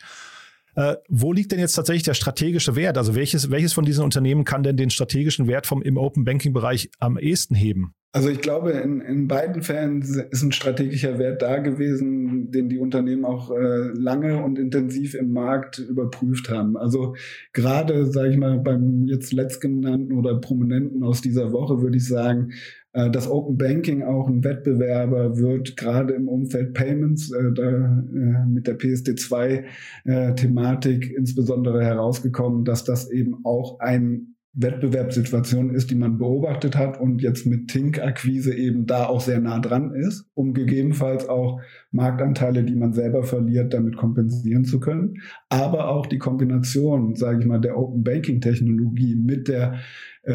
Äh, 0.80 0.96
wo 1.10 1.34
liegt 1.34 1.52
denn 1.52 1.60
jetzt 1.60 1.74
tatsächlich 1.74 2.04
der 2.04 2.14
strategische 2.14 2.78
Wert? 2.78 2.98
Also 2.98 3.14
welches, 3.14 3.52
welches 3.52 3.74
von 3.74 3.84
diesen 3.84 4.02
Unternehmen 4.02 4.46
kann 4.46 4.64
denn 4.64 4.78
den 4.78 4.90
strategischen 4.90 5.46
Wert 5.46 5.68
vom 5.68 5.82
im 5.82 5.98
Open 5.98 6.24
Banking 6.24 6.54
Bereich 6.54 6.90
am 7.00 7.18
ehesten 7.18 7.54
heben? 7.54 7.96
Also 8.14 8.30
ich 8.30 8.40
glaube, 8.40 8.72
in, 8.72 9.02
in 9.02 9.28
beiden 9.28 9.62
Fällen 9.62 10.02
ist 10.02 10.42
ein 10.42 10.54
strategischer 10.54 11.20
Wert 11.20 11.42
da 11.42 11.58
gewesen, 11.58 12.50
den 12.50 12.70
die 12.70 12.80
Unternehmen 12.80 13.26
auch 13.26 13.52
äh, 13.52 13.90
lange 13.94 14.42
und 14.42 14.58
intensiv 14.58 15.16
im 15.16 15.34
Markt 15.34 15.80
überprüft 15.80 16.50
haben. 16.50 16.78
Also 16.78 17.16
gerade, 17.52 18.06
sage 18.08 18.30
ich 18.30 18.38
mal, 18.38 18.58
beim 18.58 19.06
jetzt 19.06 19.34
letztgenannten 19.34 20.18
oder 20.18 20.40
Prominenten 20.40 21.04
aus 21.04 21.22
dieser 21.22 21.52
Woche 21.52 21.82
würde 21.82 21.98
ich 21.98 22.08
sagen, 22.08 22.54
äh, 22.94 23.12
dass 23.12 23.30
Open 23.30 23.58
Banking 23.58 24.04
auch 24.04 24.28
ein 24.28 24.44
Wettbewerber 24.44 25.38
wird, 25.38 25.78
gerade 25.78 26.14
im 26.14 26.28
Umfeld 26.28 26.74
Payments, 26.74 27.32
äh, 27.32 27.52
da, 27.54 27.70
äh, 27.70 28.46
mit 28.48 28.66
der 28.68 28.80
PSD2-Thematik 28.80 31.14
insbesondere 31.16 31.84
herausgekommen, 31.84 32.66
dass 32.66 32.84
das 32.84 33.12
eben 33.12 33.46
auch 33.46 33.80
ein 33.80 34.36
Wettbewerbssituation 34.54 35.74
ist, 35.74 35.92
die 35.92 35.96
man 35.96 36.18
beobachtet 36.18 36.76
hat 36.76 37.00
und 37.00 37.22
jetzt 37.22 37.46
mit 37.46 37.70
Tink-Akquise 37.70 38.54
eben 38.54 38.88
da 38.88 39.06
auch 39.06 39.22
sehr 39.22 39.40
nah 39.40 39.60
dran 39.60 39.94
ist, 39.94 40.26
um 40.34 40.54
gegebenenfalls 40.54 41.30
auch 41.30 41.62
Marktanteile, 41.92 42.64
die 42.64 42.76
man 42.76 42.94
selber 42.94 43.24
verliert, 43.24 43.74
damit 43.74 43.96
kompensieren 43.96 44.66
zu 44.66 44.80
können. 44.80 45.22
Aber 45.50 45.90
auch 45.90 46.08
die 46.08 46.18
Kombination, 46.18 47.16
sage 47.16 47.42
ich 47.42 47.46
mal, 47.46 47.62
der 47.62 47.78
Open 47.78 48.04
Banking 48.04 48.42
Technologie 48.42 49.16
mit 49.16 49.48
der 49.48 49.74
äh, 49.74 49.78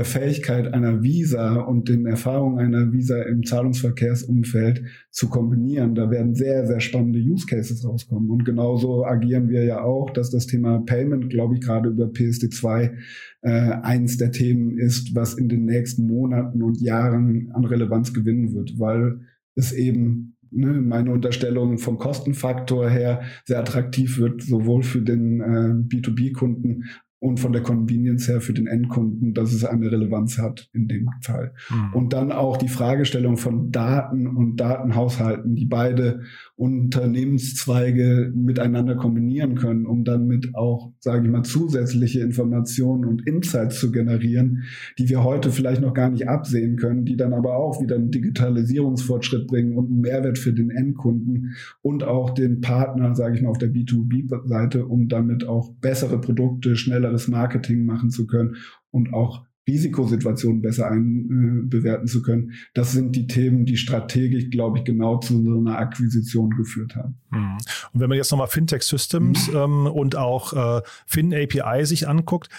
Fähigkeit 0.02 0.74
einer 0.74 1.02
Visa 1.02 1.60
und 1.60 1.88
den 1.88 2.06
Erfahrungen 2.06 2.58
einer 2.58 2.92
Visa 2.92 3.22
im 3.22 3.44
Zahlungsverkehrsumfeld 3.44 4.82
zu 5.10 5.28
kombinieren. 5.28 5.94
Da 5.94 6.10
werden 6.10 6.34
sehr, 6.34 6.66
sehr 6.66 6.80
spannende 6.80 7.20
Use 7.20 7.46
Cases 7.46 7.86
rauskommen. 7.86 8.30
Und 8.30 8.44
genauso 8.44 9.04
agieren 9.04 9.48
wir 9.48 9.64
ja 9.64 9.82
auch, 9.82 10.10
dass 10.10 10.30
das 10.30 10.46
Thema 10.46 10.80
Payment, 10.80 11.30
glaube 11.30 11.54
ich, 11.54 11.60
gerade 11.60 11.90
über 11.90 12.06
PSD2 12.06 12.92
äh, 13.42 13.50
eins 13.50 14.16
der 14.16 14.32
Themen 14.32 14.78
ist, 14.78 15.14
was 15.14 15.34
in 15.34 15.48
den 15.48 15.66
nächsten 15.66 16.08
Monaten 16.08 16.62
und 16.62 16.80
Jahren 16.80 17.50
an 17.52 17.64
Relevanz 17.64 18.12
gewinnen 18.12 18.54
wird, 18.54 18.80
weil 18.80 19.20
es 19.54 19.72
eben 19.72 20.34
ne, 20.50 20.72
meine 20.80 21.12
Unterstellung 21.12 21.78
vom 21.78 21.98
Kostenfaktor 21.98 22.88
her 22.88 23.22
sehr 23.44 23.60
attraktiv 23.60 24.18
wird, 24.18 24.42
sowohl 24.42 24.82
für 24.82 25.02
den 25.02 25.40
äh, 25.40 25.94
B2B-Kunden 25.94 26.84
und 27.24 27.40
von 27.40 27.54
der 27.54 27.62
Convenience 27.62 28.28
her 28.28 28.42
für 28.42 28.52
den 28.52 28.66
Endkunden, 28.66 29.32
dass 29.32 29.54
es 29.54 29.64
eine 29.64 29.90
Relevanz 29.90 30.36
hat 30.36 30.68
in 30.74 30.88
dem 30.88 31.08
Fall. 31.22 31.54
Mhm. 31.70 31.94
Und 31.94 32.12
dann 32.12 32.30
auch 32.30 32.58
die 32.58 32.68
Fragestellung 32.68 33.38
von 33.38 33.72
Daten 33.72 34.26
und 34.26 34.56
Datenhaushalten, 34.60 35.54
die 35.54 35.64
beide 35.64 36.20
Unternehmenszweige 36.56 38.30
miteinander 38.34 38.96
kombinieren 38.96 39.54
können, 39.54 39.86
um 39.86 40.04
dann 40.04 40.26
mit 40.26 40.54
auch, 40.54 40.92
sage 40.98 41.24
ich 41.24 41.32
mal, 41.32 41.44
zusätzliche 41.44 42.20
Informationen 42.20 43.06
und 43.06 43.26
Insights 43.26 43.80
zu 43.80 43.90
generieren, 43.90 44.64
die 44.98 45.08
wir 45.08 45.24
heute 45.24 45.50
vielleicht 45.50 45.80
noch 45.80 45.94
gar 45.94 46.10
nicht 46.10 46.28
absehen 46.28 46.76
können, 46.76 47.06
die 47.06 47.16
dann 47.16 47.32
aber 47.32 47.56
auch 47.56 47.80
wieder 47.80 47.96
einen 47.96 48.10
Digitalisierungsfortschritt 48.10 49.46
bringen 49.46 49.78
und 49.78 49.86
einen 49.86 50.02
Mehrwert 50.02 50.36
für 50.36 50.52
den 50.52 50.68
Endkunden 50.68 51.54
und 51.80 52.04
auch 52.04 52.34
den 52.34 52.60
Partner, 52.60 53.14
sage 53.14 53.36
ich 53.36 53.42
mal, 53.42 53.48
auf 53.48 53.58
der 53.58 53.72
B2B-Seite, 53.72 54.84
um 54.84 55.08
damit 55.08 55.48
auch 55.48 55.72
bessere 55.80 56.20
Produkte, 56.20 56.76
schnelleres 57.14 57.28
Marketing 57.28 57.86
machen 57.86 58.10
zu 58.10 58.26
können 58.26 58.56
und 58.90 59.12
auch 59.12 59.44
Risikosituationen 59.66 60.60
besser 60.60 60.90
einbewerten 60.90 62.06
äh, 62.06 62.10
zu 62.10 62.20
können. 62.20 62.52
Das 62.74 62.92
sind 62.92 63.16
die 63.16 63.26
Themen, 63.26 63.64
die 63.64 63.78
strategisch, 63.78 64.50
glaube 64.50 64.78
ich, 64.78 64.84
genau 64.84 65.18
zu 65.18 65.42
so 65.42 65.58
einer 65.58 65.78
Akquisition 65.78 66.50
geführt 66.50 66.96
haben. 66.96 67.18
Mhm. 67.30 67.56
Und 67.92 68.00
wenn 68.00 68.10
man 68.10 68.18
jetzt 68.18 68.30
nochmal 68.30 68.48
Fintech 68.48 68.82
Systems 68.82 69.48
mhm. 69.48 69.56
ähm, 69.56 69.86
und 69.86 70.16
auch 70.16 70.52
äh, 70.52 70.82
Fin 71.06 71.32
API 71.32 71.86
sich 71.86 72.06
anguckt, 72.06 72.50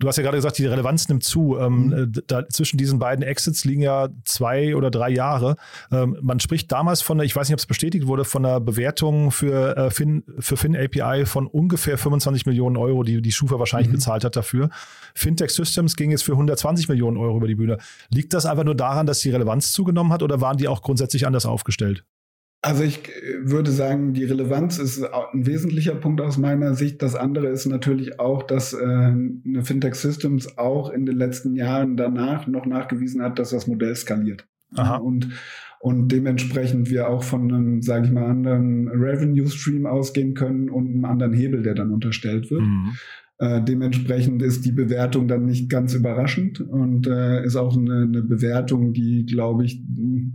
Du 0.00 0.08
hast 0.08 0.16
ja 0.16 0.22
gerade 0.22 0.38
gesagt, 0.38 0.56
die 0.56 0.64
Relevanz 0.64 1.08
nimmt 1.08 1.22
zu. 1.22 1.58
Ähm, 1.58 1.86
mhm. 1.86 1.92
Äh, 1.92 2.22
da, 2.26 2.48
zwischen 2.48 2.78
diesen 2.78 2.98
beiden 2.98 3.22
Exits 3.22 3.66
liegen 3.66 3.82
ja 3.82 4.08
zwei 4.24 4.74
oder 4.74 4.90
drei 4.90 5.10
Jahre. 5.10 5.56
Ähm, 5.92 6.16
man 6.22 6.40
spricht 6.40 6.72
damals 6.72 7.02
von, 7.02 7.20
ich 7.20 7.36
weiß 7.36 7.48
nicht, 7.48 7.54
ob 7.54 7.58
es 7.60 7.66
bestätigt 7.66 8.06
wurde, 8.06 8.24
von 8.24 8.44
einer 8.44 8.60
Bewertung 8.60 9.30
für, 9.30 9.76
äh, 9.76 9.90
Fin, 9.90 10.24
für 10.38 10.56
Fin 10.56 10.74
API 10.74 11.26
von 11.26 11.46
ungefähr 11.46 11.98
25 11.98 12.46
Millionen 12.46 12.78
Euro, 12.78 13.02
die 13.02 13.20
die 13.20 13.30
Schufa 13.30 13.58
wahrscheinlich 13.58 13.88
mhm. 13.88 13.96
bezahlt 13.96 14.24
hat 14.24 14.36
dafür. 14.36 14.70
Fintech 15.14 15.50
Systems 15.50 15.96
ging 15.96 16.10
jetzt 16.10 16.24
für 16.24 16.32
120 16.32 16.88
Millionen 16.88 17.18
Euro 17.18 17.36
über 17.36 17.46
die 17.46 17.56
Bühne. 17.56 17.76
Liegt 18.10 18.32
das 18.32 18.46
einfach 18.46 18.64
nur 18.64 18.74
daran, 18.74 19.06
dass 19.06 19.20
die 19.20 19.30
Relevanz 19.30 19.72
zugenommen 19.72 20.14
hat 20.14 20.22
oder 20.22 20.40
waren 20.40 20.56
die 20.56 20.66
auch 20.66 20.80
grundsätzlich 20.80 21.26
anders 21.26 21.44
aufgestellt? 21.44 22.04
Also 22.62 22.84
ich 22.84 23.10
würde 23.42 23.70
sagen, 23.70 24.12
die 24.12 24.24
Relevanz 24.24 24.78
ist 24.78 25.02
ein 25.02 25.46
wesentlicher 25.46 25.94
Punkt 25.94 26.20
aus 26.20 26.36
meiner 26.36 26.74
Sicht. 26.74 27.00
Das 27.00 27.14
andere 27.14 27.48
ist 27.48 27.64
natürlich 27.64 28.20
auch, 28.20 28.42
dass 28.42 28.74
äh, 28.74 28.84
eine 28.84 29.64
Fintech 29.64 29.94
Systems 29.94 30.58
auch 30.58 30.90
in 30.90 31.06
den 31.06 31.16
letzten 31.16 31.54
Jahren 31.54 31.96
danach 31.96 32.46
noch 32.46 32.66
nachgewiesen 32.66 33.22
hat, 33.22 33.38
dass 33.38 33.50
das 33.50 33.66
Modell 33.66 33.96
skaliert. 33.96 34.46
Aha. 34.74 34.96
Und 34.96 35.30
und 35.82 36.08
dementsprechend 36.08 36.90
wir 36.90 37.08
auch 37.08 37.22
von 37.22 37.50
einem, 37.50 37.80
sage 37.80 38.04
ich 38.04 38.12
mal, 38.12 38.26
anderen 38.26 38.88
Revenue 38.88 39.48
Stream 39.48 39.86
ausgehen 39.86 40.34
können 40.34 40.68
und 40.68 40.88
einem 40.88 41.06
anderen 41.06 41.32
Hebel, 41.32 41.62
der 41.62 41.74
dann 41.74 41.90
unterstellt 41.90 42.50
wird. 42.50 42.60
Mhm. 42.60 42.96
Äh, 43.40 43.62
dementsprechend 43.64 44.42
ist 44.42 44.66
die 44.66 44.72
Bewertung 44.72 45.26
dann 45.26 45.46
nicht 45.46 45.70
ganz 45.70 45.94
überraschend 45.94 46.60
und 46.60 47.06
äh, 47.06 47.42
ist 47.42 47.56
auch 47.56 47.74
eine, 47.74 48.02
eine 48.02 48.20
Bewertung, 48.20 48.92
die, 48.92 49.24
glaube 49.24 49.64
ich, 49.64 49.82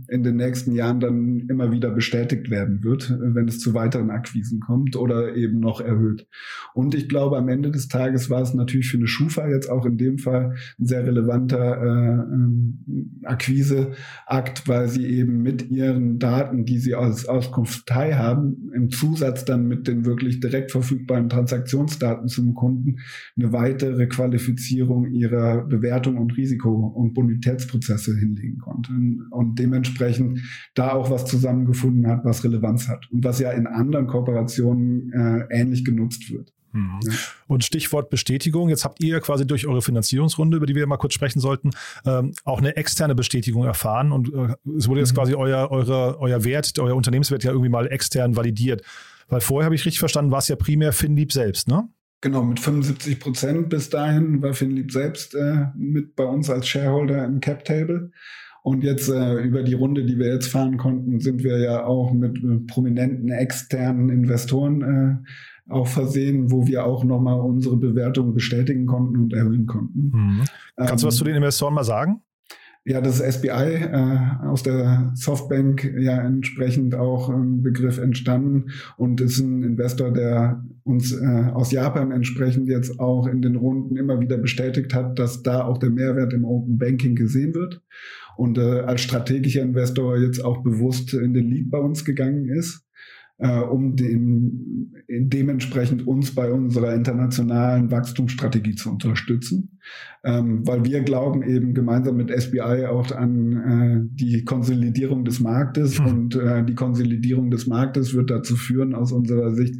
in 0.08 0.24
den 0.24 0.34
nächsten 0.34 0.72
Jahren 0.72 0.98
dann 0.98 1.46
immer 1.48 1.70
wieder 1.70 1.90
bestätigt 1.90 2.50
werden 2.50 2.82
wird, 2.82 3.16
wenn 3.20 3.46
es 3.46 3.60
zu 3.60 3.74
weiteren 3.74 4.10
Akquisen 4.10 4.58
kommt 4.58 4.96
oder 4.96 5.36
eben 5.36 5.60
noch 5.60 5.80
erhöht. 5.80 6.26
Und 6.74 6.96
ich 6.96 7.08
glaube, 7.08 7.36
am 7.36 7.48
Ende 7.48 7.70
des 7.70 7.86
Tages 7.86 8.28
war 8.28 8.42
es 8.42 8.54
natürlich 8.54 8.88
für 8.88 8.96
eine 8.96 9.06
Schufa 9.06 9.48
jetzt 9.48 9.70
auch 9.70 9.86
in 9.86 9.98
dem 9.98 10.18
Fall 10.18 10.56
ein 10.80 10.86
sehr 10.86 11.06
relevanter 11.06 11.80
äh, 11.80 12.34
ähm, 12.34 13.20
Akquiseakt, 13.22 14.66
weil 14.66 14.88
sie 14.88 15.06
eben 15.06 15.42
mit 15.42 15.70
ihren 15.70 16.18
Daten, 16.18 16.64
die 16.64 16.78
sie 16.78 16.96
als 16.96 17.28
Auskunftei 17.28 18.14
haben, 18.14 18.72
im 18.74 18.90
Zusatz 18.90 19.44
dann 19.44 19.68
mit 19.68 19.86
den 19.86 20.04
wirklich 20.04 20.40
direkt 20.40 20.72
verfügbaren 20.72 21.28
Transaktionsdaten 21.28 22.26
zum 22.26 22.54
Kunden 22.54 22.95
eine 23.36 23.52
weitere 23.52 24.06
Qualifizierung 24.06 25.10
ihrer 25.12 25.64
Bewertung 25.64 26.16
und 26.18 26.36
Risiko- 26.36 26.86
und 26.86 27.14
Bonitätsprozesse 27.14 28.16
hinlegen 28.16 28.58
konnten 28.58 29.26
und 29.30 29.58
dementsprechend 29.58 30.40
da 30.74 30.92
auch 30.92 31.10
was 31.10 31.26
zusammengefunden 31.26 32.06
hat, 32.06 32.24
was 32.24 32.44
Relevanz 32.44 32.88
hat 32.88 33.10
und 33.10 33.24
was 33.24 33.38
ja 33.38 33.50
in 33.52 33.66
anderen 33.66 34.06
Kooperationen 34.06 35.12
äh, 35.12 35.46
ähnlich 35.50 35.84
genutzt 35.84 36.30
wird. 36.30 36.52
Mhm. 36.76 37.00
Und 37.46 37.64
Stichwort 37.64 38.10
Bestätigung. 38.10 38.68
Jetzt 38.68 38.84
habt 38.84 39.02
ihr 39.02 39.20
quasi 39.20 39.46
durch 39.46 39.66
eure 39.66 39.82
Finanzierungsrunde, 39.82 40.58
über 40.58 40.66
die 40.66 40.74
wir 40.74 40.86
mal 40.86 40.98
kurz 40.98 41.14
sprechen 41.14 41.40
sollten, 41.40 41.70
ähm, 42.04 42.32
auch 42.44 42.58
eine 42.58 42.76
externe 42.76 43.14
Bestätigung 43.14 43.64
erfahren. 43.64 44.12
Und 44.12 44.32
äh, 44.32 44.54
es 44.76 44.88
wurde 44.88 45.00
jetzt 45.00 45.12
mhm. 45.12 45.16
quasi 45.16 45.34
euer, 45.34 45.70
eure, 45.70 46.20
euer 46.20 46.44
Wert, 46.44 46.78
euer 46.78 46.94
Unternehmenswert 46.94 47.44
ja 47.44 47.50
irgendwie 47.50 47.70
mal 47.70 47.86
extern 47.86 48.36
validiert. 48.36 48.82
Weil 49.28 49.40
vorher 49.40 49.64
habe 49.64 49.74
ich 49.74 49.84
richtig 49.84 49.98
verstanden, 49.98 50.30
war 50.30 50.38
es 50.38 50.48
ja 50.48 50.56
primär 50.56 50.92
Finlieb 50.92 51.32
selbst, 51.32 51.66
ne? 51.66 51.88
Genau, 52.20 52.42
mit 52.42 52.60
75 52.60 53.20
Prozent 53.20 53.68
bis 53.68 53.90
dahin 53.90 54.42
war 54.42 54.54
Finlieb 54.54 54.90
selbst 54.90 55.34
äh, 55.34 55.66
mit 55.76 56.16
bei 56.16 56.24
uns 56.24 56.48
als 56.48 56.66
Shareholder 56.66 57.24
im 57.24 57.40
Cap 57.40 57.64
Table. 57.64 58.10
Und 58.62 58.82
jetzt 58.82 59.08
äh, 59.08 59.42
über 59.42 59.62
die 59.62 59.74
Runde, 59.74 60.04
die 60.04 60.18
wir 60.18 60.32
jetzt 60.32 60.48
fahren 60.48 60.76
konnten, 60.76 61.20
sind 61.20 61.44
wir 61.44 61.58
ja 61.58 61.84
auch 61.84 62.12
mit 62.12 62.42
äh, 62.42 62.58
prominenten 62.66 63.30
externen 63.30 64.08
Investoren 64.08 64.82
äh, 64.82 65.72
auch 65.72 65.86
versehen, 65.86 66.50
wo 66.50 66.66
wir 66.66 66.84
auch 66.84 67.04
nochmal 67.04 67.38
unsere 67.38 67.76
Bewertung 67.76 68.34
bestätigen 68.34 68.86
konnten 68.86 69.16
und 69.18 69.32
erhöhen 69.32 69.66
konnten. 69.66 70.10
Mhm. 70.12 70.44
Kannst 70.76 70.92
ähm, 70.92 70.98
du 70.98 71.06
was 71.06 71.14
ähm, 71.14 71.18
zu 71.18 71.24
den 71.24 71.36
Investoren 71.36 71.74
mal 71.74 71.84
sagen? 71.84 72.22
Ja, 72.86 73.00
das 73.00 73.18
SBI 73.18 73.48
äh, 73.48 74.46
aus 74.46 74.62
der 74.62 75.12
Softbank 75.16 75.92
ja 75.98 76.22
entsprechend 76.22 76.94
auch 76.94 77.28
ein 77.28 77.62
Begriff 77.62 77.98
entstanden 77.98 78.70
und 78.96 79.20
ist 79.20 79.40
ein 79.40 79.64
Investor, 79.64 80.12
der 80.12 80.64
uns 80.84 81.12
äh, 81.12 81.50
aus 81.52 81.72
Japan 81.72 82.12
entsprechend 82.12 82.68
jetzt 82.68 83.00
auch 83.00 83.26
in 83.26 83.42
den 83.42 83.56
Runden 83.56 83.96
immer 83.96 84.20
wieder 84.20 84.38
bestätigt 84.38 84.94
hat, 84.94 85.18
dass 85.18 85.42
da 85.42 85.64
auch 85.64 85.78
der 85.78 85.90
Mehrwert 85.90 86.32
im 86.32 86.44
Open 86.44 86.78
Banking 86.78 87.16
gesehen 87.16 87.54
wird 87.54 87.82
und 88.36 88.56
äh, 88.56 88.80
als 88.80 89.00
strategischer 89.00 89.62
Investor 89.62 90.16
jetzt 90.18 90.44
auch 90.44 90.62
bewusst 90.62 91.12
in 91.12 91.34
den 91.34 91.48
Lead 91.48 91.70
bei 91.72 91.78
uns 91.78 92.04
gegangen 92.04 92.48
ist 92.48 92.86
äh, 93.38 93.60
um 93.60 93.96
dem, 93.96 94.94
dementsprechend 95.08 96.06
uns 96.06 96.34
bei 96.34 96.50
unserer 96.50 96.94
internationalen 96.94 97.90
Wachstumsstrategie 97.90 98.74
zu 98.74 98.90
unterstützen. 98.90 99.75
Ähm, 100.24 100.66
weil 100.66 100.84
wir 100.84 101.02
glauben 101.02 101.42
eben 101.42 101.72
gemeinsam 101.72 102.16
mit 102.16 102.30
SBI 102.30 102.86
auch 102.86 103.12
an 103.12 104.08
äh, 104.10 104.16
die 104.16 104.44
Konsolidierung 104.44 105.24
des 105.24 105.38
Marktes 105.38 105.98
hm. 105.98 106.06
und 106.06 106.36
äh, 106.36 106.64
die 106.64 106.74
Konsolidierung 106.74 107.50
des 107.50 107.68
Marktes 107.68 108.12
wird 108.12 108.30
dazu 108.30 108.56
führen 108.56 108.94
aus 108.94 109.12
unserer 109.12 109.54
Sicht, 109.54 109.76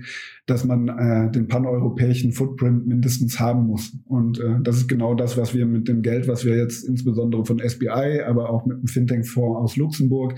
dass 0.47 0.65
man 0.65 0.89
äh, 0.89 1.31
den 1.33 1.49
paneuropäischen 1.49 2.31
Footprint 2.31 2.87
mindestens 2.87 3.41
haben 3.41 3.67
muss. 3.67 3.99
Und 4.05 4.39
äh, 4.39 4.61
das 4.63 4.77
ist 4.77 4.89
genau 4.89 5.15
das, 5.15 5.37
was 5.37 5.53
wir 5.53 5.67
mit 5.67 5.89
dem 5.89 6.03
Geld, 6.03 6.29
was 6.29 6.45
wir 6.45 6.57
jetzt 6.57 6.87
insbesondere 6.87 7.45
von 7.45 7.59
SBI, 7.59 8.23
aber 8.25 8.49
auch 8.51 8.65
mit 8.67 8.79
dem 8.79 8.87
Fintech-Fonds 8.87 9.59
aus 9.59 9.77
Luxemburg 9.77 10.35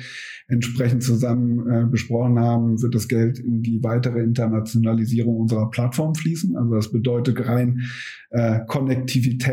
entsprechend 0.48 1.02
zusammen 1.02 1.70
äh, 1.70 1.84
besprochen 1.84 2.38
haben, 2.38 2.80
wird 2.80 2.94
das 2.94 3.08
Geld 3.08 3.38
in 3.38 3.60
die 3.62 3.82
weitere 3.82 4.20
Internationalisierung 4.20 5.36
unserer 5.36 5.68
Plattform 5.68 6.14
fließen. 6.14 6.56
Also 6.56 6.74
das 6.74 6.90
bedeutet 6.90 7.46
rein 7.46 7.82
äh, 8.30 8.60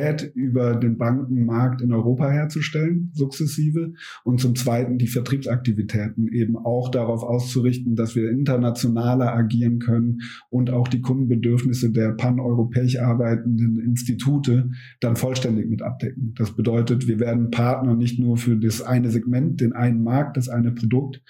Konnektivität 0.05 0.35
über 0.35 0.75
den 0.75 0.97
Bankenmarkt 0.97 1.81
in 1.81 1.91
Europa 1.93 2.29
herzustellen, 2.29 3.11
sukzessive. 3.13 3.93
Und 4.23 4.39
zum 4.39 4.55
Zweiten 4.55 4.97
die 4.97 5.07
Vertriebsaktivitäten 5.07 6.27
eben 6.27 6.57
auch 6.57 6.89
darauf 6.89 7.23
auszurichten, 7.23 7.95
dass 7.95 8.15
wir 8.15 8.29
internationaler 8.29 9.33
agieren 9.33 9.79
können 9.79 10.21
und 10.49 10.69
auch 10.69 10.87
die 10.87 11.01
Kundenbedürfnisse 11.01 11.91
der 11.91 12.11
paneuropäisch 12.11 12.99
arbeitenden 12.99 13.79
Institute 13.79 14.69
dann 14.99 15.15
vollständig 15.15 15.69
mit 15.69 15.81
abdecken. 15.81 16.33
Das 16.37 16.55
bedeutet, 16.55 17.07
wir 17.07 17.19
werden 17.19 17.51
Partner 17.51 17.95
nicht 17.95 18.19
nur 18.19 18.37
für 18.37 18.55
das 18.55 18.81
eine 18.81 19.09
Segment, 19.09 19.61
den 19.61 19.73
einen 19.73 20.03
Markt, 20.03 20.37
das 20.37 20.49
eine 20.49 20.71
Produkt, 20.71 21.21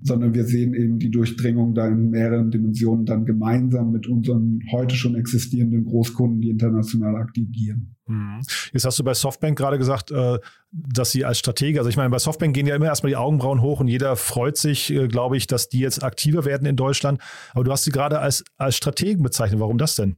sondern 0.00 0.34
wir 0.34 0.44
sehen 0.44 0.74
eben 0.74 0.98
die 0.98 1.10
Durchdringung 1.10 1.74
da 1.74 1.88
in 1.88 2.10
mehreren 2.10 2.50
Dimensionen 2.50 3.04
dann 3.04 3.24
gemeinsam 3.24 3.90
mit 3.90 4.06
unseren 4.06 4.60
heute 4.70 4.94
schon 4.94 5.16
existierenden 5.16 5.84
Großkunden, 5.84 6.40
die 6.40 6.50
international 6.50 7.16
aktivieren. 7.16 7.96
Mhm. 8.06 8.40
Jetzt 8.72 8.84
hast 8.84 8.98
du 8.98 9.04
bei 9.04 9.14
Softbank 9.14 9.58
gerade 9.58 9.78
gesagt, 9.78 10.10
äh, 10.10 10.38
dass 10.70 11.10
sie 11.12 11.24
als 11.24 11.38
Stratege, 11.38 11.78
also 11.78 11.90
ich 11.90 11.96
meine, 11.96 12.10
bei 12.10 12.18
Softbank 12.18 12.54
gehen 12.54 12.66
ja 12.66 12.76
immer 12.76 12.86
erstmal 12.86 13.10
die 13.10 13.16
Augenbrauen 13.16 13.60
hoch 13.60 13.80
und 13.80 13.88
jeder 13.88 14.16
freut 14.16 14.56
sich, 14.56 14.92
äh, 14.92 15.08
glaube 15.08 15.36
ich, 15.36 15.46
dass 15.46 15.68
die 15.68 15.80
jetzt 15.80 16.02
aktiver 16.02 16.44
werden 16.44 16.66
in 16.66 16.76
Deutschland. 16.76 17.20
Aber 17.52 17.64
du 17.64 17.72
hast 17.72 17.84
sie 17.84 17.90
gerade 17.90 18.20
als, 18.20 18.44
als 18.56 18.76
Strategen 18.76 19.22
bezeichnet. 19.22 19.60
Warum 19.60 19.78
das 19.78 19.96
denn? 19.96 20.16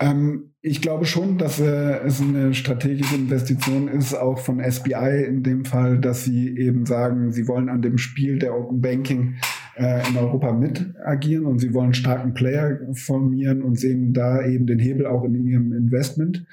Ähm, 0.00 0.52
ich 0.60 0.82
glaube 0.82 1.04
schon, 1.04 1.38
dass 1.38 1.60
äh, 1.60 1.98
es 2.04 2.20
eine 2.20 2.52
strategische 2.52 3.14
Investition 3.14 3.88
ist, 3.88 4.14
auch 4.14 4.38
von 4.38 4.60
SBI 4.60 5.24
in 5.26 5.42
dem 5.42 5.64
Fall, 5.64 5.98
dass 5.98 6.24
sie 6.24 6.56
eben 6.58 6.86
sagen, 6.86 7.32
sie 7.32 7.46
wollen 7.46 7.68
an 7.68 7.82
dem 7.82 7.98
Spiel 7.98 8.38
der 8.38 8.54
Open 8.54 8.80
Banking 8.80 9.36
äh, 9.76 10.06
in 10.08 10.16
Europa 10.16 10.52
mit 10.52 10.94
agieren 11.04 11.46
und 11.46 11.60
sie 11.60 11.72
wollen 11.72 11.94
starken 11.94 12.34
Player 12.34 12.80
formieren 12.94 13.62
und 13.62 13.78
sehen 13.78 14.12
da 14.12 14.44
eben 14.44 14.66
den 14.66 14.78
Hebel 14.78 15.06
auch 15.06 15.24
in 15.24 15.46
ihrem 15.46 15.72
Investment. 15.72 16.44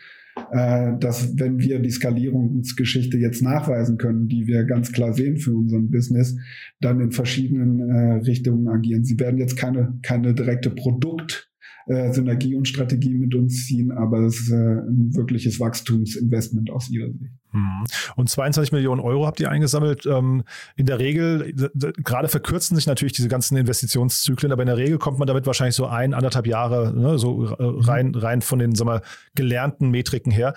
Äh, 0.52 0.98
dass 1.00 1.38
wenn 1.38 1.60
wir 1.60 1.80
die 1.80 1.92
Skalierungsgeschichte 1.92 3.18
jetzt 3.18 3.42
nachweisen 3.44 3.98
können, 3.98 4.28
die 4.28 4.48
wir 4.48 4.64
ganz 4.64 4.92
klar 4.92 5.14
sehen 5.14 5.38
für 5.38 5.54
unseren 5.54 5.92
Business, 5.92 6.36
dann 6.82 7.00
in 7.00 7.12
verschiedenen 7.12 7.90
äh, 7.90 8.14
Richtungen 8.26 8.68
agieren. 8.68 9.04
Sie 9.04 9.20
werden 9.20 9.40
jetzt 9.40 9.58
keine, 9.58 10.00
keine 10.02 10.34
direkte 10.34 10.72
Produkt 10.72 11.53
äh, 11.86 12.14
Synergie 12.14 12.56
und 12.56 12.68
Strategie 12.68 13.14
mit 13.14 13.36
uns 13.36 13.66
ziehen, 13.66 13.92
aber 13.92 14.22
es 14.22 14.40
ist 14.40 14.52
äh, 14.52 14.56
ein 14.56 15.14
wirkliches 15.16 15.60
Wachstumsinvestment 15.60 16.72
aus 16.72 16.90
ihrer 16.90 17.12
Sicht. 17.12 17.34
Hm. 17.52 17.84
Und 18.16 18.30
22 18.30 18.72
Millionen 18.72 19.02
Euro 19.02 19.28
habt 19.28 19.40
ihr 19.42 19.50
eingesammelt. 19.50 20.06
Ähm, 20.06 20.44
in 20.78 20.86
der 20.86 21.00
Regel, 21.00 21.54
gerade 21.74 22.30
verkürzen 22.30 22.76
sich 22.76 22.88
natürlich 22.88 23.14
diese 23.14 23.28
ganzen 23.28 23.58
Investitionszyklen, 23.58 24.52
aber 24.54 24.64
in 24.64 24.68
der 24.68 24.78
Regel 24.78 24.98
kommt 24.98 25.20
man 25.20 25.28
damit 25.28 25.46
wahrscheinlich 25.46 25.76
so 25.76 25.86
ein, 25.86 26.14
anderthalb 26.14 26.48
Jahre, 26.48 26.94
ne, 26.98 27.20
so 27.20 27.48
äh, 27.48 27.64
mhm. 27.64 27.80
rein, 27.80 28.16
rein 28.16 28.42
von 28.42 28.60
den 28.60 28.76
sagen 28.76 28.90
wir, 28.90 29.02
gelernten 29.36 29.92
Metriken 29.92 30.32
her. 30.32 30.54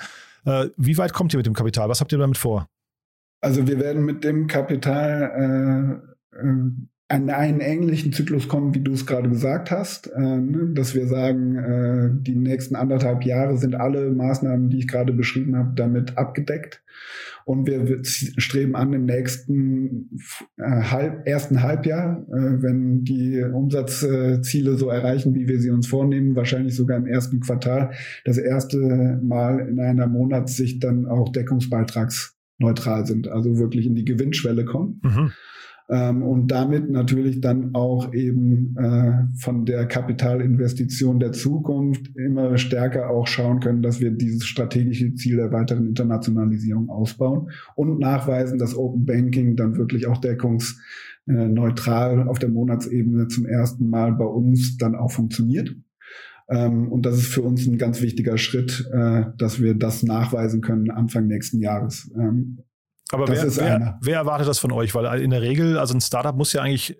Wie 0.77 0.97
weit 0.97 1.13
kommt 1.13 1.35
ihr 1.35 1.39
mit 1.39 1.47
dem 1.47 1.55
Kapital? 1.55 1.89
Was 1.89 2.01
habt 2.01 2.13
ihr 2.13 2.19
damit 2.19 2.39
vor? 2.39 2.69
Also 3.41 3.67
wir 3.67 3.81
werden 3.81 4.05
mit 4.05 4.23
dem 4.23 4.47
Kapital 4.47 6.01
äh 6.39 6.96
an 7.09 7.31
einen 7.31 7.61
ähnlichen 7.61 8.13
Zyklus 8.13 8.49
kommen, 8.49 8.75
wie 8.75 8.81
du 8.81 8.93
es 8.93 9.07
gerade 9.07 9.29
gesagt 9.29 9.71
hast, 9.71 10.11
äh, 10.13 10.21
ne? 10.21 10.71
dass 10.75 10.95
wir 10.95 11.07
sagen, 11.07 11.57
äh, 11.57 12.11
die 12.13 12.35
nächsten 12.35 12.75
anderthalb 12.75 13.25
Jahre 13.25 13.57
sind 13.59 13.77
alle 13.77 14.11
Maßnahmen, 14.11 14.71
die 14.71 14.79
ich 14.79 14.89
gerade 14.89 15.13
beschrieben 15.13 15.57
habe, 15.57 15.73
damit 15.77 16.19
abgedeckt. 16.19 16.83
Und 17.45 17.69
wir 17.69 18.01
streben 18.03 18.75
an 18.75 18.93
im 18.93 19.05
nächsten 19.05 20.19
äh, 20.57 21.11
ersten 21.27 21.63
Halbjahr, 21.63 22.25
wenn 22.29 23.05
die 23.05 23.41
Umsatzziele 23.41 24.77
so 24.77 24.89
erreichen, 24.89 25.33
wie 25.37 25.47
wir 25.47 25.61
sie 25.61 25.71
uns 25.71 25.87
vornehmen, 25.87 26.35
wahrscheinlich 26.35 26.75
sogar 26.75 26.97
im 26.97 27.07
ersten 27.07 27.39
Quartal, 27.39 27.93
das 28.25 28.39
erste 28.39 29.21
Mal 29.23 29.61
in 29.61 29.79
einer 29.79 30.09
Monatssicht 30.09 30.83
dann 30.83 31.07
auch 31.07 31.29
deckungsbeitragsneutral 31.29 33.07
sind, 33.07 33.29
also 33.29 33.59
wirklich 33.59 33.87
in 33.87 33.95
die 33.95 34.05
Gewinnschwelle 34.05 34.65
kommen. 34.65 35.01
Mhm 35.05 35.31
ähm, 35.89 36.23
und 36.23 36.51
damit 36.51 36.91
natürlich 36.91 37.41
dann 37.41 37.75
auch 37.75 38.13
eben 38.13 38.77
äh, 38.77 39.25
von 39.39 39.65
der 39.65 39.87
Kapitalinvestition 39.87 41.21
der 41.21 41.31
Zukunft 41.33 42.11
immer 42.17 42.59
stärker 42.59 43.09
auch 43.11 43.29
schauen 43.29 43.61
können, 43.61 43.83
dass 43.83 44.01
wir 44.01 44.11
dieses 44.11 44.45
strategische 44.47 45.15
Ziel 45.15 45.37
der 45.37 45.53
weiteren 45.53 45.87
Internationalisierung 45.87 46.89
ausbauen 46.89 47.51
und 47.77 48.01
nachweisen, 48.01 48.59
dass 48.59 48.77
Open 48.77 49.05
Banking 49.05 49.55
dann 49.55 49.77
wirklich 49.77 50.09
auch 50.09 50.19
deckungsneutral 50.19 52.29
auf 52.29 52.41
der 52.41 52.49
Monatsebene 52.49 53.29
zum 53.29 53.47
ersten 53.47 53.89
Mal 53.89 54.13
bei 54.13 54.25
uns 54.25 54.79
dann 54.79 54.97
auch 54.97 55.13
funktioniert. 55.13 55.73
Ähm, 56.49 56.91
und 56.91 57.07
das 57.07 57.19
ist 57.19 57.33
für 57.33 57.43
uns 57.43 57.65
ein 57.65 57.79
ganz 57.79 58.03
wichtiger 58.03 58.39
Schritt, 58.39 58.91
äh, 58.93 59.27
dass 59.39 59.63
wir 59.63 59.75
das 59.75 60.03
nachweisen 60.03 60.63
können 60.63 60.91
Anfang 60.91 61.29
nächsten 61.29 61.61
Jahres. 61.61 62.11
Aber 63.11 63.29
wer, 63.29 63.57
wer, 63.57 63.99
wer, 64.03 64.17
erwartet 64.17 64.49
das 64.49 64.59
von 64.59 64.73
euch? 64.73 64.95
Weil 64.95 65.21
in 65.21 65.31
der 65.31 65.43
Regel, 65.43 65.79
also 65.79 65.95
ein 65.95 66.01
Startup 66.01 66.37
muss 66.37 66.53
ja 66.53 66.63
eigentlich, 66.63 66.99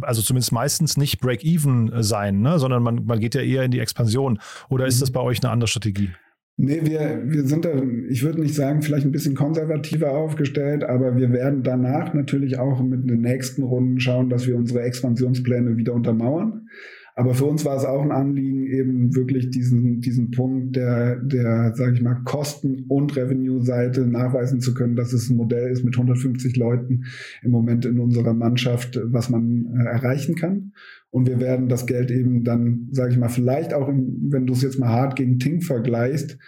also 0.00 0.22
zumindest 0.22 0.52
meistens 0.52 0.96
nicht 0.96 1.20
Break-Even 1.20 2.02
sein, 2.02 2.40
ne? 2.40 2.58
sondern 2.58 2.82
man, 2.82 3.04
man 3.04 3.20
geht 3.20 3.34
ja 3.34 3.40
eher 3.40 3.62
in 3.62 3.70
die 3.70 3.78
Expansion. 3.78 4.40
Oder 4.68 4.86
ist 4.86 4.96
mhm. 4.96 5.00
das 5.00 5.10
bei 5.12 5.20
euch 5.20 5.42
eine 5.42 5.52
andere 5.52 5.68
Strategie? 5.68 6.10
Nee, 6.62 6.80
wir, 6.82 7.22
wir 7.24 7.46
sind 7.46 7.64
da, 7.64 7.70
ich 8.10 8.22
würde 8.22 8.42
nicht 8.42 8.54
sagen, 8.54 8.82
vielleicht 8.82 9.06
ein 9.06 9.12
bisschen 9.12 9.34
konservativer 9.34 10.10
aufgestellt, 10.10 10.84
aber 10.84 11.16
wir 11.16 11.32
werden 11.32 11.62
danach 11.62 12.12
natürlich 12.12 12.58
auch 12.58 12.82
mit 12.82 13.08
den 13.08 13.22
nächsten 13.22 13.62
Runden 13.62 13.98
schauen, 13.98 14.28
dass 14.28 14.46
wir 14.46 14.56
unsere 14.56 14.82
Expansionspläne 14.82 15.78
wieder 15.78 15.94
untermauern. 15.94 16.68
Aber 17.20 17.34
für 17.34 17.44
uns 17.44 17.66
war 17.66 17.76
es 17.76 17.84
auch 17.84 18.00
ein 18.00 18.12
Anliegen, 18.12 18.64
eben 18.64 19.14
wirklich 19.14 19.50
diesen, 19.50 20.00
diesen 20.00 20.30
Punkt 20.30 20.74
der, 20.74 21.16
der 21.16 21.74
sage 21.74 21.92
ich 21.92 22.00
mal, 22.00 22.14
Kosten- 22.24 22.86
und 22.88 23.14
Revenue-Seite 23.14 24.06
nachweisen 24.06 24.62
zu 24.62 24.72
können, 24.72 24.96
dass 24.96 25.12
es 25.12 25.28
ein 25.28 25.36
Modell 25.36 25.70
ist 25.70 25.84
mit 25.84 25.94
150 25.96 26.56
Leuten 26.56 27.04
im 27.42 27.50
Moment 27.50 27.84
in 27.84 28.00
unserer 28.00 28.32
Mannschaft, 28.32 28.98
was 29.04 29.28
man 29.28 29.66
äh, 29.66 29.84
erreichen 29.90 30.34
kann. 30.34 30.72
Und 31.10 31.28
wir 31.28 31.40
werden 31.40 31.68
das 31.68 31.84
Geld 31.84 32.10
eben 32.10 32.42
dann, 32.42 32.88
sage 32.90 33.12
ich 33.12 33.18
mal, 33.18 33.28
vielleicht 33.28 33.74
auch, 33.74 33.90
im, 33.90 34.28
wenn 34.30 34.46
du 34.46 34.54
es 34.54 34.62
jetzt 34.62 34.78
mal 34.78 34.88
hart 34.88 35.14
gegen 35.14 35.38
Tink 35.38 35.62
vergleichst, 35.62 36.38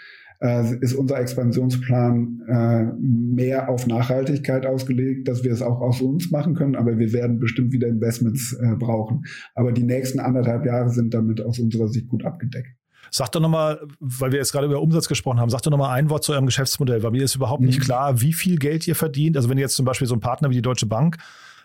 äh, 0.43 0.77
ist 0.81 0.95
unser 0.95 1.21
Expansionsplan 1.21 2.43
äh, 2.49 2.83
mehr 3.01 3.69
auf 3.69 3.87
Nachhaltigkeit 3.87 4.67
ausgelegt, 4.67 5.29
dass 5.29 5.45
wir 5.45 5.53
es 5.53 5.63
auch 5.63 5.81
aus 5.81 6.01
uns 6.01 6.31
machen 6.31 6.55
können, 6.55 6.75
aber 6.75 6.99
wir 6.99 7.13
werden 7.13 7.39
bestimmt 7.39 7.73
wieder 7.73 7.87
Investments 7.87 8.53
äh, 8.55 8.75
brauchen. 8.75 9.23
Aber 9.55 9.73
die 9.73 9.85
nächsten 9.85 10.19
anderthalb 10.19 10.67
Jahre 10.67 10.91
sind 10.91 11.15
damit 11.15 11.41
aus 11.41 11.59
unserer 11.59 11.89
Sicht 11.89 12.09
gut 12.09 12.25
abgedeckt. 12.25 12.69
Sag 13.11 13.31
doch 13.33 13.41
nochmal, 13.41 13.81
weil 14.01 14.33
wir 14.33 14.39
jetzt 14.39 14.53
gerade 14.53 14.67
über 14.67 14.81
Umsatz 14.81 15.07
gesprochen 15.07 15.39
haben, 15.39 15.51
sag 15.51 15.63
doch 15.63 15.71
nochmal 15.71 15.97
ein 15.97 16.09
Wort 16.11 16.25
zu 16.25 16.33
eurem 16.33 16.47
Geschäftsmodell, 16.47 17.03
weil 17.03 17.11
mir 17.11 17.23
ist 17.23 17.35
überhaupt 17.35 17.63
nicht 17.63 17.79
mhm. 17.79 17.85
klar, 17.85 18.21
wie 18.21 18.33
viel 18.33 18.57
Geld 18.57 18.89
ihr 18.89 18.97
verdient. 18.97 19.37
Also 19.37 19.49
wenn 19.49 19.59
ihr 19.59 19.63
jetzt 19.63 19.77
zum 19.77 19.85
Beispiel 19.85 20.09
so 20.09 20.15
einen 20.15 20.23
Partner 20.23 20.51
wie 20.51 20.55
die 20.55 20.63
Deutsche 20.63 20.87
Bank 20.87 21.19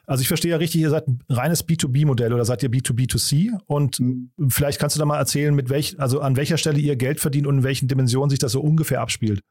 also 0.07 0.21
ich 0.21 0.29
verstehe 0.29 0.51
ja 0.51 0.57
richtig, 0.57 0.81
ihr 0.81 0.89
seid 0.89 1.07
ein 1.07 1.19
reines 1.27 1.67
B2B-Modell 1.67 2.31
oder 2.33 2.45
seid 2.45 2.63
ihr 2.63 2.69
B2B2C? 2.69 3.59
Und 3.65 3.99
mhm. 3.99 4.31
vielleicht 4.47 4.79
kannst 4.79 4.95
du 4.95 4.99
da 4.99 5.05
mal 5.05 5.17
erzählen, 5.17 5.53
mit 5.53 5.69
welch, 5.69 5.99
also 5.99 6.21
an 6.21 6.37
welcher 6.37 6.57
Stelle 6.57 6.79
ihr 6.79 6.95
Geld 6.95 7.19
verdient 7.19 7.45
und 7.45 7.57
in 7.57 7.63
welchen 7.63 7.89
Dimensionen 7.89 8.29
sich 8.29 8.39
das 8.39 8.53
so 8.53 8.61
ungefähr 8.61 9.01
abspielt. 9.01 9.41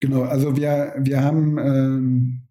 Genau, 0.00 0.22
also 0.22 0.56
wir, 0.56 0.94
wir 0.98 1.22
haben 1.22 1.58
ähm, 1.58 2.47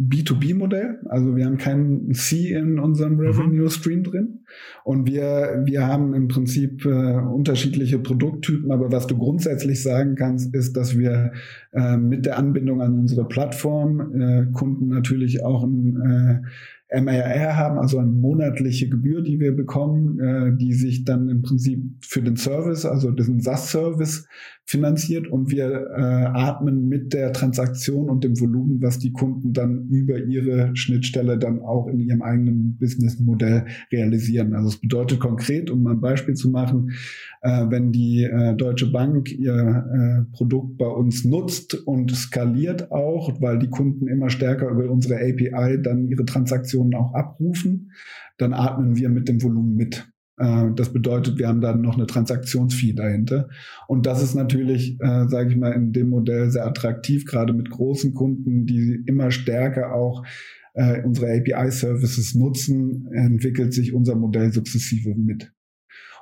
B2B-Modell. 0.00 1.00
Also 1.08 1.34
wir 1.34 1.44
haben 1.44 1.58
keinen 1.58 2.14
C 2.14 2.52
in 2.52 2.78
unserem 2.78 3.14
mhm. 3.14 3.20
Revenue 3.20 3.70
Stream 3.70 4.04
drin. 4.04 4.44
Und 4.84 5.06
wir, 5.06 5.62
wir 5.64 5.86
haben 5.86 6.14
im 6.14 6.28
Prinzip 6.28 6.84
äh, 6.84 6.88
unterschiedliche 6.88 7.98
Produkttypen. 7.98 8.70
Aber 8.70 8.92
was 8.92 9.08
du 9.08 9.18
grundsätzlich 9.18 9.82
sagen 9.82 10.14
kannst, 10.14 10.54
ist, 10.54 10.76
dass 10.76 10.96
wir 10.96 11.32
äh, 11.72 11.96
mit 11.96 12.26
der 12.26 12.38
Anbindung 12.38 12.80
an 12.80 12.98
unsere 12.98 13.26
Plattform 13.26 14.20
äh, 14.20 14.46
Kunden 14.52 14.88
natürlich 14.88 15.42
auch 15.42 15.64
ein 15.64 16.42
äh, 16.44 16.48
MRR 16.90 17.56
haben, 17.56 17.78
also 17.78 17.98
eine 17.98 18.10
monatliche 18.10 18.88
Gebühr, 18.88 19.22
die 19.22 19.40
wir 19.40 19.54
bekommen, 19.54 20.18
äh, 20.20 20.56
die 20.56 20.72
sich 20.72 21.04
dann 21.04 21.28
im 21.28 21.42
Prinzip 21.42 21.82
für 22.00 22.22
den 22.22 22.36
Service, 22.36 22.86
also 22.86 23.10
diesen 23.10 23.40
SaaS-Service 23.40 24.26
finanziert 24.64 25.28
und 25.28 25.50
wir 25.50 25.86
äh, 25.96 26.00
atmen 26.00 26.88
mit 26.88 27.12
der 27.12 27.32
Transaktion 27.32 28.08
und 28.08 28.24
dem 28.24 28.38
Volumen, 28.38 28.82
was 28.82 28.98
die 28.98 29.12
Kunden 29.12 29.52
dann 29.52 29.88
über 29.88 30.18
ihre 30.18 30.76
Schnittstelle 30.76 31.38
dann 31.38 31.60
auch 31.60 31.88
in 31.88 32.00
ihrem 32.00 32.22
eigenen 32.22 32.76
Businessmodell 32.76 33.66
realisieren. 33.90 34.54
Also 34.54 34.68
es 34.68 34.80
bedeutet 34.80 35.20
konkret, 35.20 35.70
um 35.70 35.82
mal 35.82 35.92
ein 35.92 36.00
Beispiel 36.00 36.34
zu 36.34 36.50
machen, 36.50 36.92
äh, 37.42 37.66
wenn 37.68 37.92
die 37.92 38.24
äh, 38.24 38.54
Deutsche 38.54 38.90
Bank 38.90 39.30
ihr 39.30 39.54
äh, 39.54 40.36
Produkt 40.36 40.78
bei 40.78 40.86
uns 40.86 41.24
nutzt 41.24 41.74
und 41.74 42.14
skaliert 42.14 42.90
auch, 42.90 43.40
weil 43.40 43.58
die 43.58 43.70
Kunden 43.70 44.08
immer 44.08 44.30
stärker 44.30 44.68
über 44.68 44.90
unsere 44.90 45.16
API 45.16 45.80
dann 45.82 46.08
ihre 46.08 46.24
Transaktionen 46.24 46.94
auch 46.94 47.14
abrufen, 47.14 47.92
dann 48.38 48.52
atmen 48.52 48.96
wir 48.96 49.08
mit 49.08 49.28
dem 49.28 49.42
Volumen 49.42 49.74
mit. 49.74 50.08
Äh, 50.38 50.70
das 50.74 50.92
bedeutet, 50.92 51.38
wir 51.38 51.48
haben 51.48 51.60
dann 51.60 51.80
noch 51.80 51.96
eine 51.96 52.06
Transaktionsfee 52.06 52.92
dahinter. 52.92 53.48
Und 53.86 54.06
das 54.06 54.22
ist 54.22 54.34
natürlich, 54.34 55.00
äh, 55.00 55.28
sage 55.28 55.50
ich 55.50 55.56
mal, 55.56 55.72
in 55.72 55.92
dem 55.92 56.10
Modell 56.10 56.50
sehr 56.50 56.66
attraktiv, 56.66 57.24
gerade 57.24 57.52
mit 57.52 57.70
großen 57.70 58.14
Kunden, 58.14 58.66
die 58.66 59.02
immer 59.06 59.30
stärker 59.30 59.94
auch 59.94 60.24
äh, 60.74 61.02
unsere 61.02 61.26
API-Services 61.36 62.34
nutzen, 62.34 63.08
entwickelt 63.12 63.74
sich 63.74 63.92
unser 63.92 64.14
Modell 64.14 64.52
sukzessive 64.52 65.14
mit. 65.14 65.52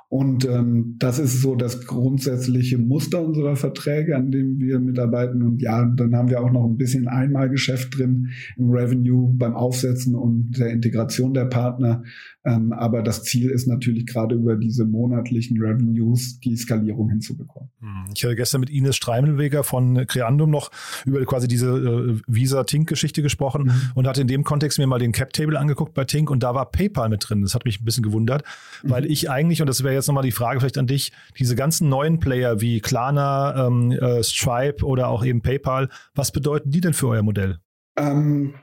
Und 0.09 0.45
ähm, 0.45 0.95
das 0.99 1.19
ist 1.19 1.41
so 1.41 1.55
das 1.55 1.85
grundsätzliche 1.85 2.77
Muster 2.77 3.21
unserer 3.21 3.57
Verträge, 3.57 4.15
an 4.15 4.31
dem 4.31 4.57
wir 4.57 4.79
mitarbeiten. 4.79 5.41
Und 5.43 5.61
ja, 5.61 5.83
dann 5.83 6.15
haben 6.15 6.29
wir 6.29 6.41
auch 6.41 6.51
noch 6.51 6.65
ein 6.65 6.77
bisschen 6.77 7.09
Einmalgeschäft 7.09 7.97
drin 7.97 8.29
im 8.55 8.69
Revenue 8.69 9.33
beim 9.35 9.53
Aufsetzen 9.53 10.15
und 10.15 10.57
der 10.57 10.69
Integration 10.69 11.33
der 11.33 11.45
Partner. 11.45 12.03
Ähm, 12.47 12.71
aber 12.71 13.03
das 13.03 13.23
Ziel 13.23 13.49
ist 13.49 13.67
natürlich 13.67 14.05
gerade 14.05 14.35
über 14.35 14.55
diese 14.55 14.85
monatlichen 14.85 15.61
Revenues 15.61 16.39
die 16.39 16.55
Skalierung 16.55 17.09
hinzubekommen. 17.09 17.69
Hm, 17.81 18.05
ich 18.15 18.23
hatte 18.23 18.37
gestern 18.37 18.61
mit 18.61 18.69
Ines 18.69 18.95
Streimelweger 18.95 19.65
von 19.65 20.07
Creandum 20.07 20.49
noch 20.49 20.71
über 21.05 21.23
quasi 21.25 21.49
diese 21.49 21.67
äh, 21.67 22.21
Visa-Tink-Geschichte 22.25 23.21
gesprochen 23.21 23.63
mhm. 23.63 23.91
und 23.95 24.07
hatte 24.07 24.21
in 24.21 24.27
dem 24.27 24.45
Kontext 24.45 24.79
mir 24.79 24.87
mal 24.87 24.97
den 24.97 25.11
Cap-Table 25.11 25.59
angeguckt 25.59 25.93
bei 25.93 26.05
Tink 26.05 26.29
und 26.31 26.41
da 26.41 26.55
war 26.55 26.71
PayPal 26.71 27.09
mit 27.09 27.27
drin. 27.27 27.41
Das 27.41 27.53
hat 27.53 27.65
mich 27.65 27.81
ein 27.81 27.85
bisschen 27.85 28.03
gewundert, 28.03 28.43
mhm. 28.81 28.91
weil 28.91 29.05
ich 29.07 29.29
eigentlich, 29.29 29.59
und 29.59 29.67
das 29.67 29.83
wäre 29.83 29.93
jetzt 29.93 30.07
nochmal 30.07 30.23
die 30.23 30.31
Frage 30.31 30.61
vielleicht 30.61 30.77
an 30.77 30.87
dich, 30.87 31.11
diese 31.37 31.57
ganzen 31.57 31.89
neuen 31.89 32.19
Player 32.19 32.61
wie 32.61 32.79
Klarna, 32.79 33.67
ähm, 33.67 33.91
äh, 33.91 34.23
Stripe 34.23 34.85
oder 34.85 35.09
auch 35.09 35.25
eben 35.25 35.41
PayPal, 35.41 35.89
was 36.15 36.31
bedeuten 36.31 36.71
die 36.71 36.79
denn 36.79 36.93
für 36.93 37.09
euer 37.09 37.23
Modell? 37.23 37.57
Ähm, 37.97 38.53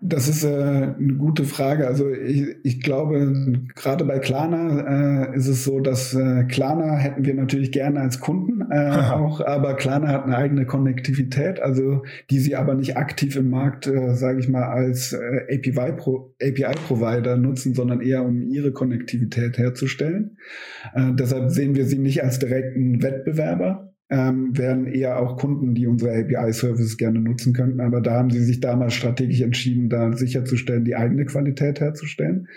Das 0.00 0.28
ist 0.28 0.44
äh, 0.44 0.48
eine 0.48 1.14
gute 1.18 1.44
Frage. 1.44 1.86
Also 1.86 2.08
ich, 2.10 2.56
ich 2.62 2.80
glaube, 2.80 3.60
gerade 3.74 4.04
bei 4.04 4.20
Klarna 4.20 5.32
äh, 5.32 5.36
ist 5.36 5.48
es 5.48 5.64
so, 5.64 5.80
dass 5.80 6.14
äh, 6.14 6.44
Klarna 6.44 6.96
hätten 6.96 7.24
wir 7.24 7.34
natürlich 7.34 7.72
gerne 7.72 8.00
als 8.00 8.20
Kunden 8.20 8.62
äh, 8.70 8.90
auch, 9.12 9.40
aber 9.40 9.74
Klarna 9.74 10.08
hat 10.08 10.24
eine 10.24 10.36
eigene 10.36 10.64
Konnektivität, 10.64 11.60
also 11.60 12.04
die 12.30 12.38
sie 12.38 12.56
aber 12.56 12.74
nicht 12.74 12.96
aktiv 12.96 13.36
im 13.36 13.50
Markt, 13.50 13.86
äh, 13.86 14.14
sage 14.14 14.38
ich 14.38 14.48
mal, 14.48 14.64
als 14.64 15.12
äh, 15.12 15.54
API-Provider 15.54 17.32
API 17.32 17.40
nutzen, 17.40 17.74
sondern 17.74 18.00
eher 18.00 18.24
um 18.24 18.42
ihre 18.42 18.72
Konnektivität 18.72 19.58
herzustellen. 19.58 20.38
Äh, 20.94 21.12
deshalb 21.14 21.50
sehen 21.50 21.74
wir 21.74 21.84
sie 21.84 21.98
nicht 21.98 22.22
als 22.22 22.38
direkten 22.38 23.02
Wettbewerber 23.02 23.95
ähm, 24.08 24.56
wären 24.56 24.86
eher 24.86 25.18
auch 25.20 25.36
Kunden, 25.36 25.74
die 25.74 25.86
unsere 25.86 26.12
API-Services 26.12 26.96
gerne 26.96 27.18
nutzen 27.18 27.52
könnten. 27.52 27.80
Aber 27.80 28.00
da 28.00 28.12
haben 28.12 28.30
sie 28.30 28.42
sich 28.42 28.60
damals 28.60 28.94
strategisch 28.94 29.40
entschieden, 29.40 29.88
da 29.88 30.12
sicherzustellen, 30.12 30.84
die 30.84 30.94
eigene 30.94 31.24
Qualität 31.24 31.80
herzustellen. 31.80 32.48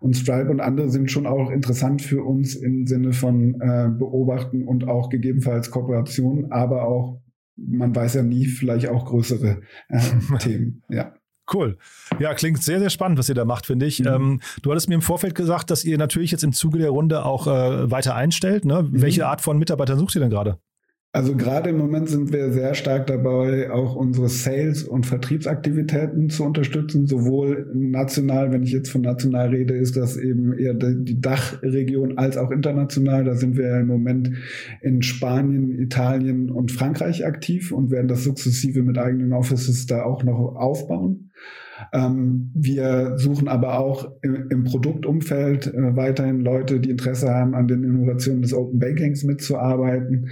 Und 0.00 0.16
Stripe 0.16 0.50
und 0.50 0.60
andere 0.60 0.90
sind 0.90 1.10
schon 1.10 1.26
auch 1.26 1.50
interessant 1.50 2.02
für 2.02 2.22
uns 2.22 2.54
im 2.54 2.86
Sinne 2.86 3.12
von 3.12 3.60
äh, 3.60 3.88
Beobachten 3.88 4.64
und 4.64 4.86
auch 4.86 5.08
gegebenenfalls 5.08 5.70
Kooperation, 5.70 6.52
aber 6.52 6.84
auch, 6.86 7.20
man 7.56 7.96
weiß 7.96 8.14
ja 8.14 8.22
nie, 8.22 8.46
vielleicht 8.46 8.88
auch 8.88 9.06
größere 9.06 9.62
äh, 9.88 10.00
Themen. 10.38 10.82
Ja. 10.90 11.14
Cool. 11.50 11.78
Ja, 12.18 12.34
klingt 12.34 12.62
sehr, 12.62 12.78
sehr 12.78 12.90
spannend, 12.90 13.18
was 13.18 13.30
ihr 13.30 13.34
da 13.34 13.46
macht, 13.46 13.64
finde 13.64 13.86
ich. 13.86 14.00
Mhm. 14.00 14.06
Ähm, 14.06 14.40
du 14.60 14.70
hattest 14.70 14.90
mir 14.90 14.96
im 14.96 15.00
Vorfeld 15.00 15.34
gesagt, 15.34 15.70
dass 15.70 15.82
ihr 15.82 15.96
natürlich 15.96 16.30
jetzt 16.30 16.44
im 16.44 16.52
Zuge 16.52 16.78
der 16.78 16.90
Runde 16.90 17.24
auch 17.24 17.46
äh, 17.46 17.90
weiter 17.90 18.14
einstellt. 18.14 18.66
Ne? 18.66 18.82
Mhm. 18.82 19.00
Welche 19.00 19.26
Art 19.26 19.40
von 19.40 19.58
Mitarbeitern 19.58 19.98
sucht 19.98 20.14
ihr 20.14 20.20
denn 20.20 20.28
gerade? 20.28 20.58
Also 21.18 21.34
gerade 21.34 21.70
im 21.70 21.78
Moment 21.78 22.08
sind 22.08 22.32
wir 22.32 22.52
sehr 22.52 22.74
stark 22.74 23.08
dabei, 23.08 23.72
auch 23.72 23.96
unsere 23.96 24.28
Sales- 24.28 24.84
und 24.84 25.04
Vertriebsaktivitäten 25.04 26.30
zu 26.30 26.44
unterstützen. 26.44 27.08
Sowohl 27.08 27.68
national, 27.74 28.52
wenn 28.52 28.62
ich 28.62 28.70
jetzt 28.70 28.88
von 28.88 29.00
national 29.00 29.48
rede, 29.48 29.74
ist 29.74 29.96
das 29.96 30.16
eben 30.16 30.56
eher 30.56 30.74
die 30.74 31.20
Dachregion 31.20 32.18
als 32.18 32.36
auch 32.36 32.52
international. 32.52 33.24
Da 33.24 33.34
sind 33.34 33.56
wir 33.56 33.80
im 33.80 33.88
Moment 33.88 34.30
in 34.80 35.02
Spanien, 35.02 35.76
Italien 35.76 36.50
und 36.50 36.70
Frankreich 36.70 37.26
aktiv 37.26 37.72
und 37.72 37.90
werden 37.90 38.06
das 38.06 38.22
sukzessive 38.22 38.84
mit 38.84 38.96
eigenen 38.96 39.32
Offices 39.32 39.86
da 39.86 40.04
auch 40.04 40.22
noch 40.22 40.54
aufbauen. 40.54 41.30
Ähm, 41.92 42.50
wir 42.54 43.18
suchen 43.18 43.48
aber 43.48 43.78
auch 43.78 44.10
im, 44.22 44.48
im 44.50 44.64
Produktumfeld 44.64 45.66
äh, 45.66 45.96
weiterhin 45.96 46.40
Leute, 46.40 46.80
die 46.80 46.90
Interesse 46.90 47.28
haben, 47.28 47.54
an 47.54 47.68
den 47.68 47.84
Innovationen 47.84 48.42
des 48.42 48.54
Open 48.54 48.78
Bankings 48.78 49.24
mitzuarbeiten 49.24 50.28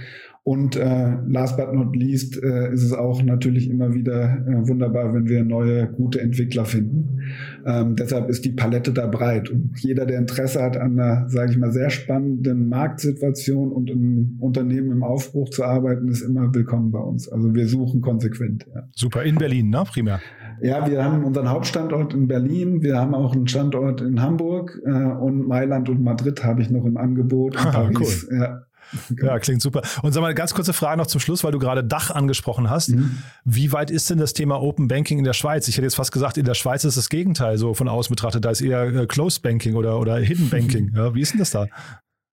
und 0.47 0.77
äh, 0.77 1.17
last 1.27 1.57
but 1.57 1.73
not 1.73 1.93
least 1.93 2.41
äh, 2.41 2.71
ist 2.71 2.81
es 2.81 2.93
auch 2.93 3.21
natürlich 3.21 3.69
immer 3.69 3.93
wieder 3.93 4.45
äh, 4.47 4.65
wunderbar, 4.65 5.13
wenn 5.13 5.27
wir 5.27 5.43
neue, 5.43 5.87
gute 5.87 6.21
Entwickler 6.21 6.63
finden. 6.63 7.19
Ähm, 7.65 7.97
deshalb 7.97 8.29
ist 8.29 8.45
die 8.45 8.53
Palette 8.53 8.93
da 8.93 9.07
breit. 9.07 9.49
Und 9.49 9.77
jeder, 9.79 10.05
der 10.05 10.19
Interesse 10.19 10.63
hat 10.63 10.77
an 10.77 10.97
einer, 10.97 11.27
sage 11.27 11.51
ich 11.51 11.57
mal, 11.57 11.73
sehr 11.73 11.89
spannenden 11.89 12.69
Marktsituation 12.69 13.73
und 13.73 13.89
im 13.89 14.37
Unternehmen 14.39 14.89
im 14.93 15.03
Aufbruch 15.03 15.49
zu 15.49 15.65
arbeiten, 15.65 16.07
ist 16.07 16.21
immer 16.21 16.55
willkommen 16.55 16.91
bei 16.91 16.99
uns. 16.99 17.27
Also 17.27 17.53
wir 17.53 17.67
suchen 17.67 17.99
konsequent. 17.99 18.65
Ja. 18.73 18.83
Super, 18.95 19.23
in 19.23 19.35
Berlin, 19.35 19.69
ne? 19.69 19.83
Primär. 19.85 20.21
Ja, 20.61 20.89
wir 20.89 21.03
haben 21.03 21.25
unseren 21.25 21.49
Hauptstandort 21.49 22.13
in 22.13 22.29
Berlin, 22.29 22.81
wir 22.81 22.95
haben 22.95 23.13
auch 23.13 23.35
einen 23.35 23.49
Standort 23.49 23.99
in 23.99 24.21
Hamburg 24.21 24.81
äh, 24.85 24.89
und 24.91 25.45
Mailand 25.45 25.89
und 25.89 26.01
Madrid 26.01 26.41
habe 26.45 26.61
ich 26.61 26.69
noch 26.69 26.85
im 26.85 26.95
Angebot. 26.95 27.55
Paris. 27.57 28.27
Cool. 28.31 28.37
Ja. 28.39 28.66
Ja, 29.21 29.39
klingt 29.39 29.61
super. 29.61 29.81
Und 30.01 30.11
sag 30.13 30.21
mal, 30.21 30.33
ganz 30.33 30.53
kurze 30.53 30.73
Frage 30.73 30.97
noch 30.97 31.07
zum 31.07 31.19
Schluss, 31.19 31.43
weil 31.43 31.51
du 31.51 31.59
gerade 31.59 31.83
Dach 31.83 32.11
angesprochen 32.11 32.69
hast. 32.69 32.89
Mhm. 32.89 33.17
Wie 33.45 33.71
weit 33.71 33.91
ist 33.91 34.09
denn 34.09 34.17
das 34.17 34.33
Thema 34.33 34.61
Open 34.61 34.87
Banking 34.87 35.17
in 35.17 35.23
der 35.23 35.33
Schweiz? 35.33 35.67
Ich 35.67 35.75
hätte 35.77 35.85
jetzt 35.85 35.95
fast 35.95 36.11
gesagt, 36.11 36.37
in 36.37 36.45
der 36.45 36.53
Schweiz 36.53 36.83
ist 36.83 36.97
das 36.97 37.09
Gegenteil 37.09 37.57
so 37.57 37.73
von 37.73 37.87
außen 37.87 38.13
betrachtet. 38.13 38.45
Da 38.45 38.51
ist 38.51 38.61
eher 38.61 38.83
äh, 38.83 39.05
Closed 39.07 39.41
Banking 39.41 39.75
oder, 39.75 39.99
oder 39.99 40.17
Hidden 40.17 40.49
Banking. 40.49 40.91
Ja, 40.97 41.13
wie 41.13 41.21
ist 41.21 41.33
denn 41.33 41.39
das 41.39 41.51
da? 41.51 41.67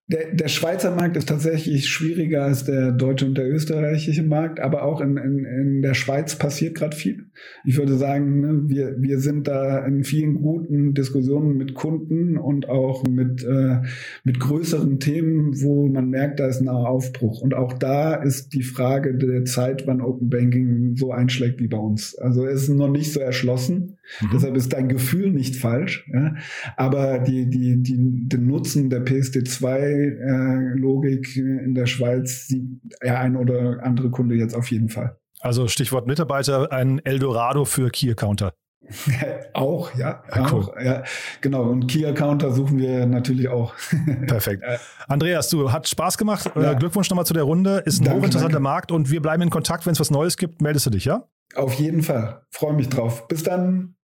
Der, 0.07 0.35
der 0.35 0.49
Schweizer 0.49 0.95
Markt 0.95 1.17
ist 1.17 1.29
tatsächlich 1.29 1.89
schwieriger 1.89 2.45
als 2.45 2.65
der 2.65 2.93
deutsche 2.93 3.25
und 3.25 3.37
der 3.37 3.49
österreichische 3.49 4.23
Markt, 4.23 4.61
aber 4.61 4.83
auch 4.83 5.01
in, 5.01 5.17
in, 5.17 5.45
in 5.45 5.83
der 5.83 5.95
Schweiz 5.95 6.37
passiert 6.37 6.77
gerade 6.77 6.95
viel. 6.95 7.31
Ich 7.65 7.79
würde 7.79 7.97
sagen, 7.97 8.41
ne, 8.41 8.63
wir, 8.67 9.01
wir 9.01 9.19
sind 9.19 9.49
da 9.49 9.85
in 9.85 10.05
vielen 10.05 10.43
guten 10.43 10.95
Diskussionen 10.95 11.57
mit 11.57 11.75
Kunden 11.75 12.39
und 12.39 12.69
auch 12.69 13.05
mit, 13.05 13.45
äh, 13.45 13.81
mit 14.25 14.41
größeren 14.41 15.01
Themen, 15.01 15.63
wo 15.63 15.89
man 15.89 16.11
merkt, 16.11 16.41
da 16.41 16.47
ist 16.47 16.61
ein 16.61 16.69
Aufbruch. 16.69 17.41
Und 17.41 17.55
auch 17.55 17.73
da 17.73 18.15
ist 18.15 18.53
die 18.55 18.63
Frage 18.63 19.17
der 19.17 19.45
Zeit, 19.45 19.87
wann 19.87 20.01
Open 20.01 20.29
Banking 20.29 20.97
so 20.97 21.13
einschlägt 21.13 21.61
wie 21.61 21.69
bei 21.69 21.79
uns. 21.79 22.17
Also 22.19 22.47
es 22.47 22.65
ist 22.65 22.71
noch 22.71 22.91
nicht 22.91 23.13
so 23.13 23.21
erschlossen. 23.21 23.99
Mhm. 24.21 24.29
Deshalb 24.33 24.57
ist 24.57 24.73
dein 24.73 24.89
Gefühl 24.89 25.31
nicht 25.31 25.57
falsch. 25.57 26.09
Ja? 26.13 26.35
Aber 26.77 27.19
die, 27.19 27.49
die, 27.49 27.83
die, 27.83 28.29
den 28.29 28.47
Nutzen 28.47 28.91
der 28.91 29.05
PSD2-Logik 29.05 31.37
äh, 31.37 31.65
in 31.65 31.75
der 31.75 31.87
Schweiz 31.87 32.49
sieht 32.49 32.81
ja 33.03 33.21
ein 33.21 33.37
oder 33.37 33.83
andere 33.83 34.11
Kunde 34.11 34.35
jetzt 34.35 34.55
auf 34.55 34.71
jeden 34.71 34.89
Fall. 34.89 35.17
Also 35.45 35.69
Stichwort 35.69 36.07
Mitarbeiter, 36.07 36.73
ein 36.73 37.05
Eldorado 37.05 37.67
für 37.67 37.91
Key-Accounter. 37.91 38.55
auch, 39.53 39.95
ja. 39.95 40.23
ja 40.35 40.51
cool. 40.51 40.63
auch, 40.63 40.81
ja. 40.81 41.03
Genau. 41.43 41.65
Und 41.65 41.87
Key-Accounter 41.87 42.51
suchen 42.51 42.79
wir 42.79 43.05
natürlich 43.05 43.49
auch. 43.49 43.75
Perfekt. 44.27 44.65
Andreas, 45.07 45.51
du 45.51 45.71
hat 45.71 45.87
Spaß 45.87 46.17
gemacht. 46.17 46.51
Ja. 46.55 46.73
Glückwunsch 46.73 47.11
nochmal 47.11 47.27
zu 47.27 47.35
der 47.35 47.43
Runde. 47.43 47.83
Ist 47.85 48.01
ein 48.01 48.05
danke, 48.05 48.21
hochinteressanter 48.21 48.55
danke. 48.55 48.63
Markt 48.63 48.91
und 48.91 49.11
wir 49.11 49.21
bleiben 49.21 49.43
in 49.43 49.51
Kontakt. 49.51 49.85
Wenn 49.85 49.93
es 49.93 50.01
was 50.01 50.11
Neues 50.11 50.39
gibt, 50.39 50.63
meldest 50.63 50.87
du 50.87 50.91
dich, 50.91 51.05
ja? 51.05 51.29
Auf 51.55 51.75
jeden 51.75 52.03
Fall. 52.03 52.43
Freue 52.51 52.73
mich 52.73 52.89
drauf. 52.89 53.29
Bis 53.29 53.43
dann. 53.43 53.97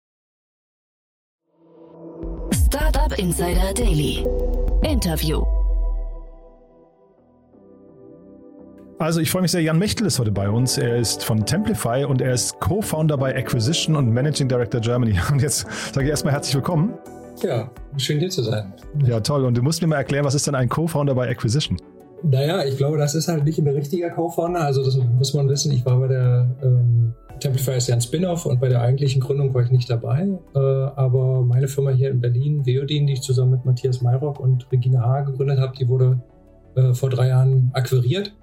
Startup 2.66 3.18
Insider 3.18 3.72
Daily. 3.74 4.26
Interview. 4.82 5.42
Also 9.00 9.20
ich 9.20 9.30
freue 9.30 9.40
mich 9.40 9.50
sehr, 9.50 9.62
Jan 9.62 9.78
Mechtel 9.78 10.06
ist 10.06 10.18
heute 10.18 10.30
bei 10.30 10.50
uns. 10.50 10.76
Er 10.76 10.98
ist 10.98 11.24
von 11.24 11.46
Templify 11.46 12.04
und 12.04 12.20
er 12.20 12.34
ist 12.34 12.60
Co-Founder 12.60 13.16
bei 13.16 13.34
Acquisition 13.34 13.96
und 13.96 14.12
Managing 14.12 14.46
Director 14.46 14.78
Germany. 14.78 15.18
Und 15.32 15.40
jetzt 15.40 15.66
sage 15.94 16.04
ich 16.04 16.10
erstmal 16.10 16.34
herzlich 16.34 16.54
willkommen. 16.54 16.92
Ja, 17.42 17.70
schön 17.96 18.18
hier 18.18 18.28
zu 18.28 18.42
sein. 18.42 18.74
Ja, 19.06 19.20
toll. 19.20 19.46
Und 19.46 19.56
du 19.56 19.62
musst 19.62 19.80
mir 19.80 19.88
mal 19.88 19.96
erklären, 19.96 20.26
was 20.26 20.34
ist 20.34 20.46
denn 20.46 20.54
ein 20.54 20.68
Co-Founder 20.68 21.14
bei 21.14 21.30
Acquisition? 21.30 21.78
Naja, 22.22 22.62
ich 22.66 22.76
glaube, 22.76 22.98
das 22.98 23.14
ist 23.14 23.26
halt 23.28 23.44
nicht 23.44 23.58
ein 23.58 23.68
richtiger 23.68 24.10
Co-Founder. 24.10 24.60
Also 24.60 24.84
das 24.84 24.98
muss 24.98 25.32
man 25.32 25.48
wissen. 25.48 25.72
Ich 25.72 25.86
war 25.86 25.98
bei 25.98 26.08
der 26.08 26.54
ähm, 26.62 27.14
Templify 27.40 27.78
ist 27.78 27.88
ja 27.88 27.94
ein 27.94 28.02
Spin-off 28.02 28.44
und 28.44 28.60
bei 28.60 28.68
der 28.68 28.82
eigentlichen 28.82 29.22
Gründung 29.22 29.54
war 29.54 29.62
ich 29.62 29.70
nicht 29.70 29.88
dabei. 29.88 30.28
Äh, 30.54 30.58
aber 30.58 31.40
meine 31.40 31.68
Firma 31.68 31.88
hier 31.88 32.10
in 32.10 32.20
Berlin, 32.20 32.66
Veodin, 32.66 33.06
die 33.06 33.14
ich 33.14 33.22
zusammen 33.22 33.52
mit 33.52 33.64
Matthias 33.64 34.02
Mayrock 34.02 34.38
und 34.38 34.70
Regina 34.70 35.00
H. 35.00 35.22
gegründet 35.22 35.58
habe, 35.58 35.74
die 35.74 35.88
wurde 35.88 36.20
äh, 36.74 36.92
vor 36.92 37.08
drei 37.08 37.28
Jahren 37.28 37.70
akquiriert. 37.72 38.34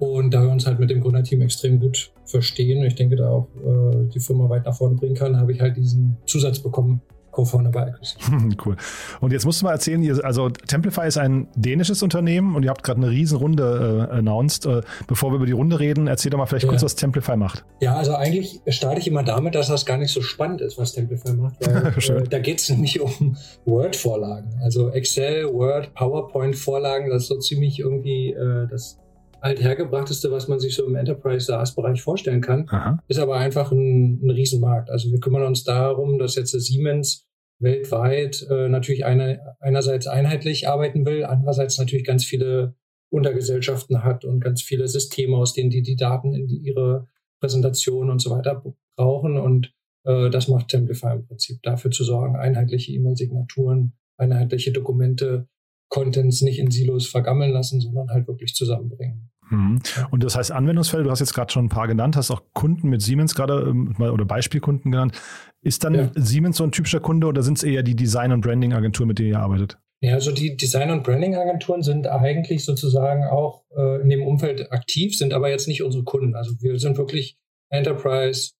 Und 0.00 0.32
da 0.32 0.42
wir 0.42 0.50
uns 0.50 0.66
halt 0.66 0.80
mit 0.80 0.88
dem 0.88 1.02
Gründerteam 1.02 1.42
extrem 1.42 1.78
gut 1.78 2.10
verstehen 2.24 2.82
ich 2.84 2.94
denke, 2.94 3.16
da 3.16 3.28
auch 3.28 3.48
äh, 3.56 4.08
die 4.14 4.20
Firma 4.20 4.48
weit 4.48 4.64
nach 4.64 4.74
vorne 4.74 4.94
bringen 4.96 5.14
kann, 5.14 5.36
habe 5.36 5.52
ich 5.52 5.60
halt 5.60 5.76
diesen 5.76 6.16
Zusatz 6.26 6.60
bekommen, 6.60 7.02
Co-Founder 7.32 7.70
bei 7.70 7.82
Acquisition. 7.82 8.56
cool. 8.64 8.76
Und 9.20 9.32
jetzt 9.32 9.44
musst 9.44 9.60
du 9.60 9.66
mal 9.66 9.72
erzählen, 9.72 10.02
ihr, 10.02 10.24
also 10.24 10.48
Templify 10.48 11.06
ist 11.06 11.18
ein 11.18 11.48
dänisches 11.54 12.02
Unternehmen 12.02 12.56
und 12.56 12.64
ihr 12.64 12.70
habt 12.70 12.82
gerade 12.82 13.00
eine 13.00 13.10
riesen 13.10 13.36
Runde 13.38 14.08
äh, 14.10 14.14
announced. 14.16 14.66
Äh, 14.66 14.80
bevor 15.06 15.30
wir 15.32 15.36
über 15.36 15.46
die 15.46 15.52
Runde 15.52 15.78
reden, 15.78 16.06
erzähl 16.06 16.30
doch 16.30 16.38
mal 16.38 16.46
vielleicht 16.46 16.64
ja. 16.64 16.70
kurz, 16.70 16.82
was 16.82 16.96
Templify 16.96 17.36
macht. 17.36 17.64
Ja, 17.80 17.94
also 17.94 18.14
eigentlich 18.14 18.60
starte 18.68 19.00
ich 19.00 19.06
immer 19.06 19.22
damit, 19.22 19.54
dass 19.54 19.68
das 19.68 19.86
gar 19.86 19.98
nicht 19.98 20.12
so 20.12 20.22
spannend 20.22 20.60
ist, 20.60 20.78
was 20.78 20.92
Templify 20.92 21.34
macht. 21.34 21.54
Weil, 21.60 21.86
äh, 22.16 22.28
da 22.28 22.38
geht 22.38 22.60
es 22.60 22.70
nämlich 22.70 23.00
um 23.00 23.36
Word-Vorlagen. 23.66 24.50
Also 24.62 24.90
Excel, 24.90 25.52
Word, 25.52 25.94
PowerPoint-Vorlagen, 25.94 27.10
das 27.10 27.22
ist 27.22 27.28
so 27.28 27.38
ziemlich 27.38 27.78
irgendwie 27.78 28.32
äh, 28.32 28.66
das 28.68 28.98
althergebrachteste, 29.40 30.30
was 30.30 30.48
man 30.48 30.60
sich 30.60 30.74
so 30.74 30.86
im 30.86 30.94
Enterprise 30.94 31.46
SaaS-Bereich 31.46 32.02
vorstellen 32.02 32.40
kann, 32.40 32.66
Aha. 32.68 33.02
ist 33.08 33.18
aber 33.18 33.36
einfach 33.36 33.72
ein, 33.72 34.20
ein 34.22 34.30
Riesenmarkt. 34.30 34.90
Also 34.90 35.10
wir 35.10 35.20
kümmern 35.20 35.44
uns 35.44 35.64
darum, 35.64 36.18
dass 36.18 36.36
jetzt 36.36 36.52
Siemens 36.52 37.26
weltweit 37.60 38.46
äh, 38.50 38.68
natürlich 38.68 39.04
eine, 39.04 39.56
einerseits 39.60 40.06
einheitlich 40.06 40.68
arbeiten 40.68 41.04
will, 41.04 41.24
andererseits 41.24 41.78
natürlich 41.78 42.06
ganz 42.06 42.24
viele 42.24 42.74
Untergesellschaften 43.10 44.02
hat 44.04 44.24
und 44.24 44.40
ganz 44.40 44.62
viele 44.62 44.88
Systeme, 44.88 45.36
aus 45.36 45.52
denen 45.52 45.70
die 45.70 45.82
die 45.82 45.96
Daten 45.96 46.32
in 46.32 46.46
die, 46.46 46.58
ihre 46.58 47.08
Präsentation 47.40 48.10
und 48.10 48.20
so 48.20 48.30
weiter 48.30 48.62
brauchen. 48.96 49.36
Und 49.36 49.72
äh, 50.04 50.30
das 50.30 50.48
macht 50.48 50.68
Templify 50.68 51.14
im 51.14 51.26
Prinzip, 51.26 51.62
dafür 51.62 51.90
zu 51.90 52.04
sorgen, 52.04 52.36
einheitliche 52.36 52.92
E-Mail-Signaturen, 52.92 53.94
einheitliche 54.16 54.72
Dokumente, 54.72 55.48
Contents 55.90 56.40
nicht 56.40 56.58
in 56.58 56.70
Silos 56.70 57.06
vergammeln 57.06 57.52
lassen, 57.52 57.80
sondern 57.80 58.08
halt 58.08 58.26
wirklich 58.26 58.54
zusammenbringen. 58.54 59.30
Mhm. 59.50 59.80
Und 60.10 60.24
das 60.24 60.36
heißt 60.36 60.52
Anwendungsfälle, 60.52 61.02
du 61.02 61.10
hast 61.10 61.20
jetzt 61.20 61.34
gerade 61.34 61.52
schon 61.52 61.66
ein 61.66 61.68
paar 61.68 61.88
genannt, 61.88 62.16
hast 62.16 62.30
auch 62.30 62.42
Kunden 62.54 62.88
mit 62.88 63.02
Siemens 63.02 63.34
gerade 63.34 63.68
ähm, 63.68 63.94
oder 63.98 64.24
Beispielkunden 64.24 64.90
genannt. 64.90 65.20
Ist 65.62 65.84
dann 65.84 65.94
ja. 65.94 66.10
Siemens 66.14 66.56
so 66.56 66.64
ein 66.64 66.72
typischer 66.72 67.00
Kunde 67.00 67.26
oder 67.26 67.42
sind 67.42 67.58
es 67.58 67.64
eher 67.64 67.82
die 67.82 67.96
Design- 67.96 68.32
und 68.32 68.40
Branding-Agentur, 68.40 69.06
mit 69.06 69.18
denen 69.18 69.30
ihr 69.30 69.40
arbeitet? 69.40 69.76
Ja, 70.02 70.14
also 70.14 70.32
die 70.32 70.56
Design- 70.56 70.90
und 70.90 71.02
Branding-Agenturen 71.02 71.82
sind 71.82 72.06
eigentlich 72.06 72.64
sozusagen 72.64 73.24
auch 73.24 73.64
äh, 73.76 74.00
in 74.00 74.08
dem 74.08 74.22
Umfeld 74.22 74.72
aktiv, 74.72 75.16
sind 75.16 75.34
aber 75.34 75.50
jetzt 75.50 75.68
nicht 75.68 75.82
unsere 75.82 76.04
Kunden. 76.04 76.34
Also 76.34 76.52
wir 76.60 76.78
sind 76.78 76.96
wirklich 76.96 77.36
Enterprise, 77.68 78.52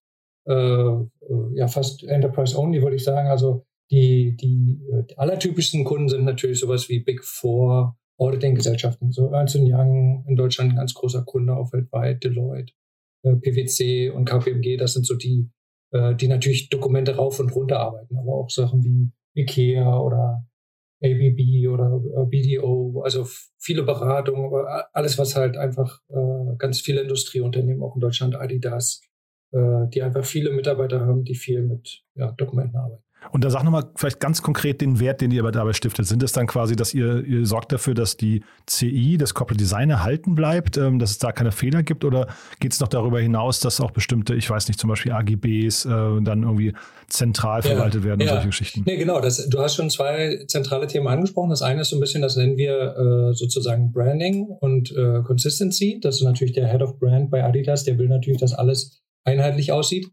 äh, 0.47 0.53
äh, 0.53 1.07
ja 1.55 1.67
fast 1.67 2.03
Enterprise 2.03 2.55
Only, 2.55 2.83
würde 2.83 2.97
ich 2.97 3.03
sagen. 3.03 3.29
Also 3.29 3.65
die, 3.91 4.35
die, 4.37 4.79
die 5.09 5.17
allertypischsten 5.17 5.83
Kunden 5.83 6.09
sind 6.09 6.23
natürlich 6.23 6.59
sowas 6.59 6.87
wie 6.89 6.99
Big 6.99 7.23
Four, 7.23 7.97
Auditing-Gesellschaften, 8.17 9.11
so 9.11 9.31
Ernst 9.31 9.55
Young 9.55 10.25
in 10.27 10.35
Deutschland 10.35 10.71
ein 10.71 10.77
ganz 10.77 10.93
großer 10.93 11.23
Kunde, 11.23 11.55
auch 11.55 11.73
weltweit, 11.73 12.23
Deloitte, 12.23 12.73
äh, 13.23 13.35
PwC 13.35 14.09
und 14.11 14.25
KPMG, 14.25 14.77
das 14.77 14.93
sind 14.93 15.05
so 15.05 15.15
die, 15.15 15.49
äh, 15.91 16.15
die 16.15 16.27
natürlich 16.27 16.69
Dokumente 16.69 17.15
rauf 17.15 17.39
und 17.39 17.53
runter 17.53 17.79
arbeiten, 17.79 18.17
aber 18.17 18.33
auch 18.33 18.49
Sachen 18.49 18.83
wie 18.83 19.11
IKEA 19.41 19.99
oder 19.99 20.45
ABB 21.03 21.67
oder 21.67 21.99
äh, 22.15 22.25
BDO, 22.25 23.01
also 23.03 23.25
viele 23.57 23.83
Beratungen, 23.83 24.51
alles, 24.93 25.17
was 25.17 25.35
halt 25.35 25.57
einfach 25.57 25.99
äh, 26.09 26.55
ganz 26.57 26.79
viele 26.79 27.01
Industrieunternehmen, 27.01 27.81
auch 27.81 27.95
in 27.95 28.01
Deutschland, 28.01 28.35
Adidas, 28.35 29.01
äh, 29.51 29.87
die 29.87 30.03
einfach 30.03 30.23
viele 30.23 30.51
Mitarbeiter 30.51 31.01
haben, 31.01 31.23
die 31.23 31.35
viel 31.35 31.63
mit 31.63 32.03
ja, 32.13 32.31
Dokumenten 32.33 32.77
arbeiten. 32.77 33.03
Und 33.31 33.43
da 33.43 33.49
sag 33.49 33.63
nochmal 33.63 33.85
vielleicht 33.95 34.19
ganz 34.19 34.41
konkret 34.41 34.81
den 34.81 34.99
Wert, 34.99 35.21
den 35.21 35.31
ihr 35.31 35.43
dabei 35.51 35.73
stiftet. 35.73 36.07
Sind 36.07 36.23
es 36.23 36.31
dann 36.31 36.47
quasi, 36.47 36.75
dass 36.75 36.93
ihr, 36.93 37.23
ihr 37.23 37.45
sorgt 37.45 37.71
dafür, 37.71 37.93
dass 37.93 38.17
die 38.17 38.43
CI, 38.65 39.17
das 39.17 39.33
Corporate 39.33 39.59
Design 39.59 39.91
erhalten 39.91 40.33
bleibt, 40.33 40.77
ähm, 40.77 40.97
dass 40.97 41.11
es 41.11 41.17
da 41.19 41.31
keine 41.31 41.51
Fehler 41.51 41.83
gibt? 41.83 42.03
Oder 42.03 42.27
geht 42.59 42.73
es 42.73 42.79
noch 42.79 42.87
darüber 42.87 43.19
hinaus, 43.19 43.59
dass 43.59 43.79
auch 43.79 43.91
bestimmte, 43.91 44.33
ich 44.33 44.49
weiß 44.49 44.67
nicht, 44.67 44.79
zum 44.79 44.89
Beispiel 44.89 45.11
AGBs 45.11 45.85
äh, 45.85 45.89
dann 46.21 46.43
irgendwie 46.43 46.73
zentral 47.07 47.61
verwaltet 47.61 48.01
ja, 48.01 48.09
werden 48.09 48.21
und 48.21 48.27
ja. 48.27 48.33
solche 48.33 48.47
Geschichten? 48.47 48.83
Nee, 48.85 48.97
genau. 48.97 49.21
Das, 49.21 49.47
du 49.47 49.59
hast 49.59 49.75
schon 49.75 49.89
zwei 49.91 50.43
zentrale 50.47 50.87
Themen 50.87 51.07
angesprochen. 51.07 51.51
Das 51.51 51.61
eine 51.61 51.81
ist 51.81 51.89
so 51.89 51.97
ein 51.97 51.99
bisschen, 51.99 52.23
das 52.23 52.35
nennen 52.35 52.57
wir 52.57 53.29
äh, 53.29 53.33
sozusagen 53.33 53.91
Branding 53.91 54.47
und 54.47 54.91
äh, 54.91 55.21
Consistency. 55.21 55.99
Das 56.01 56.15
ist 56.15 56.23
natürlich 56.23 56.53
der 56.53 56.67
Head 56.67 56.81
of 56.81 56.97
Brand 56.97 57.29
bei 57.29 57.43
Adidas, 57.43 57.83
der 57.83 57.99
will 57.99 58.07
natürlich, 58.07 58.39
dass 58.39 58.53
alles 58.53 59.01
einheitlich 59.23 59.71
aussieht. 59.71 60.09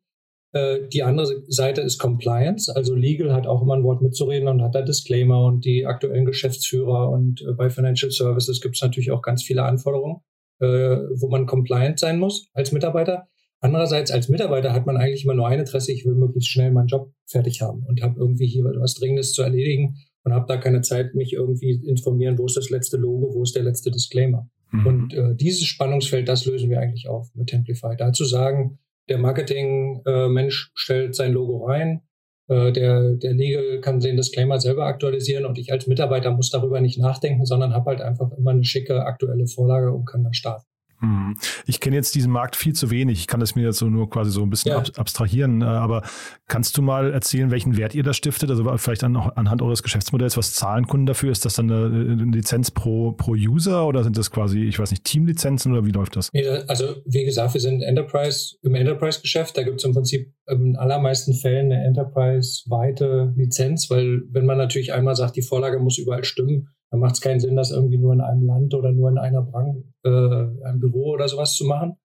Äh, 0.52 0.88
die 0.92 1.02
andere 1.02 1.42
Seite 1.48 1.82
ist 1.82 1.98
Compliance, 1.98 2.74
also 2.74 2.94
Legal 2.94 3.32
hat 3.32 3.46
auch 3.46 3.62
immer 3.62 3.74
ein 3.74 3.84
Wort 3.84 4.00
mitzureden 4.00 4.48
und 4.48 4.62
hat 4.62 4.74
da 4.74 4.82
Disclaimer 4.82 5.44
und 5.44 5.64
die 5.64 5.84
aktuellen 5.84 6.24
Geschäftsführer 6.24 7.10
und 7.10 7.42
äh, 7.42 7.52
bei 7.52 7.68
Financial 7.68 8.10
Services 8.10 8.60
gibt 8.60 8.76
es 8.76 8.82
natürlich 8.82 9.10
auch 9.10 9.22
ganz 9.22 9.42
viele 9.42 9.64
Anforderungen, 9.64 10.22
äh, 10.60 10.66
wo 10.66 11.28
man 11.28 11.46
compliant 11.46 11.98
sein 11.98 12.18
muss 12.18 12.48
als 12.54 12.72
Mitarbeiter. 12.72 13.28
Andererseits 13.60 14.10
als 14.10 14.28
Mitarbeiter 14.28 14.72
hat 14.72 14.86
man 14.86 14.96
eigentlich 14.96 15.24
immer 15.24 15.34
nur 15.34 15.48
eine 15.48 15.62
Adresse, 15.62 15.92
ich 15.92 16.06
will 16.06 16.14
möglichst 16.14 16.50
schnell 16.50 16.70
meinen 16.70 16.86
Job 16.86 17.12
fertig 17.26 17.60
haben 17.60 17.84
und 17.86 18.02
habe 18.02 18.18
irgendwie 18.18 18.46
hier 18.46 18.64
was 18.64 18.94
Dringendes 18.94 19.32
zu 19.32 19.42
erledigen 19.42 19.96
und 20.24 20.32
habe 20.32 20.46
da 20.46 20.56
keine 20.56 20.80
Zeit, 20.80 21.14
mich 21.14 21.32
irgendwie 21.32 21.72
informieren, 21.86 22.38
wo 22.38 22.46
ist 22.46 22.56
das 22.56 22.70
letzte 22.70 22.96
Logo, 22.96 23.34
wo 23.34 23.42
ist 23.42 23.56
der 23.56 23.64
letzte 23.64 23.90
Disclaimer. 23.90 24.48
Mhm. 24.70 24.86
Und 24.86 25.14
äh, 25.14 25.34
dieses 25.34 25.64
Spannungsfeld, 25.64 26.28
das 26.28 26.46
lösen 26.46 26.70
wir 26.70 26.80
eigentlich 26.80 27.08
auf 27.08 27.34
mit 27.34 27.48
Templify. 27.48 27.96
Dazu 27.96 28.24
sagen, 28.24 28.78
der 29.08 29.18
Marketing-Mensch 29.18 30.70
stellt 30.74 31.14
sein 31.14 31.32
Logo 31.32 31.66
rein, 31.66 32.02
äh, 32.48 32.72
der, 32.72 33.14
der 33.14 33.34
Legal 33.34 33.80
kann 33.80 34.00
den 34.00 34.16
Disclaimer 34.16 34.58
selber 34.60 34.86
aktualisieren 34.86 35.44
und 35.44 35.58
ich 35.58 35.72
als 35.72 35.86
Mitarbeiter 35.86 36.30
muss 36.30 36.50
darüber 36.50 36.80
nicht 36.80 36.98
nachdenken, 36.98 37.44
sondern 37.44 37.74
habe 37.74 37.90
halt 37.90 38.00
einfach 38.00 38.32
immer 38.32 38.50
eine 38.52 38.64
schicke 38.64 39.04
aktuelle 39.04 39.46
Vorlage 39.46 39.92
und 39.92 40.06
kann 40.06 40.24
da 40.24 40.32
starten. 40.32 40.67
Hm. 41.00 41.36
Ich 41.66 41.80
kenne 41.80 41.96
jetzt 41.96 42.14
diesen 42.14 42.32
Markt 42.32 42.56
viel 42.56 42.72
zu 42.72 42.90
wenig. 42.90 43.20
Ich 43.20 43.26
kann 43.28 43.38
das 43.38 43.54
mir 43.54 43.66
jetzt 43.66 43.78
so 43.78 43.86
nur 43.86 44.10
quasi 44.10 44.30
so 44.30 44.42
ein 44.42 44.50
bisschen 44.50 44.72
ja. 44.72 44.82
abstrahieren. 44.96 45.62
Äh, 45.62 45.66
aber 45.66 46.02
kannst 46.48 46.76
du 46.76 46.82
mal 46.82 47.12
erzählen, 47.12 47.50
welchen 47.50 47.76
Wert 47.76 47.94
ihr 47.94 48.02
da 48.02 48.12
stiftet? 48.12 48.50
Also 48.50 48.76
vielleicht 48.78 49.04
an, 49.04 49.16
anhand 49.16 49.62
eures 49.62 49.82
Geschäftsmodells, 49.82 50.36
was 50.36 50.54
zahlen 50.54 50.86
Kunden 50.86 51.06
dafür? 51.06 51.30
Ist 51.30 51.44
das 51.44 51.54
dann 51.54 51.70
eine, 51.70 52.12
eine 52.12 52.36
Lizenz 52.36 52.70
pro, 52.70 53.12
pro 53.12 53.32
User 53.32 53.86
oder 53.86 54.02
sind 54.02 54.18
das 54.18 54.30
quasi, 54.30 54.64
ich 54.64 54.78
weiß 54.78 54.90
nicht, 54.90 55.04
Teamlizenzen 55.04 55.72
oder 55.72 55.86
wie 55.86 55.92
läuft 55.92 56.16
das? 56.16 56.30
Also 56.66 56.96
wie 57.04 57.24
gesagt, 57.24 57.54
wir 57.54 57.60
sind 57.60 57.82
Enterprise 57.82 58.56
im 58.62 58.74
Enterprise-Geschäft. 58.74 59.56
Da 59.56 59.62
gibt 59.62 59.78
es 59.78 59.84
im 59.84 59.94
Prinzip 59.94 60.32
in 60.46 60.76
allermeisten 60.76 61.34
Fällen 61.34 61.70
eine 61.72 61.84
Enterprise-weite 61.84 63.34
Lizenz, 63.36 63.88
weil 63.90 64.22
wenn 64.30 64.46
man 64.46 64.58
natürlich 64.58 64.92
einmal 64.92 65.14
sagt, 65.14 65.36
die 65.36 65.42
Vorlage 65.42 65.78
muss 65.78 65.98
überall 65.98 66.24
stimmen, 66.24 66.68
dann 66.90 67.00
macht 67.00 67.14
es 67.14 67.20
keinen 67.20 67.40
Sinn, 67.40 67.56
das 67.56 67.70
irgendwie 67.70 67.98
nur 67.98 68.12
in 68.12 68.20
einem 68.20 68.46
Land 68.46 68.74
oder 68.74 68.92
nur 68.92 69.10
in 69.10 69.18
einer 69.18 69.42
Branche, 69.42 69.84
äh, 70.04 70.66
einem 70.66 70.80
Büro 70.80 71.12
oder 71.12 71.28
sowas 71.28 71.54
zu 71.54 71.64
machen. 71.64 71.96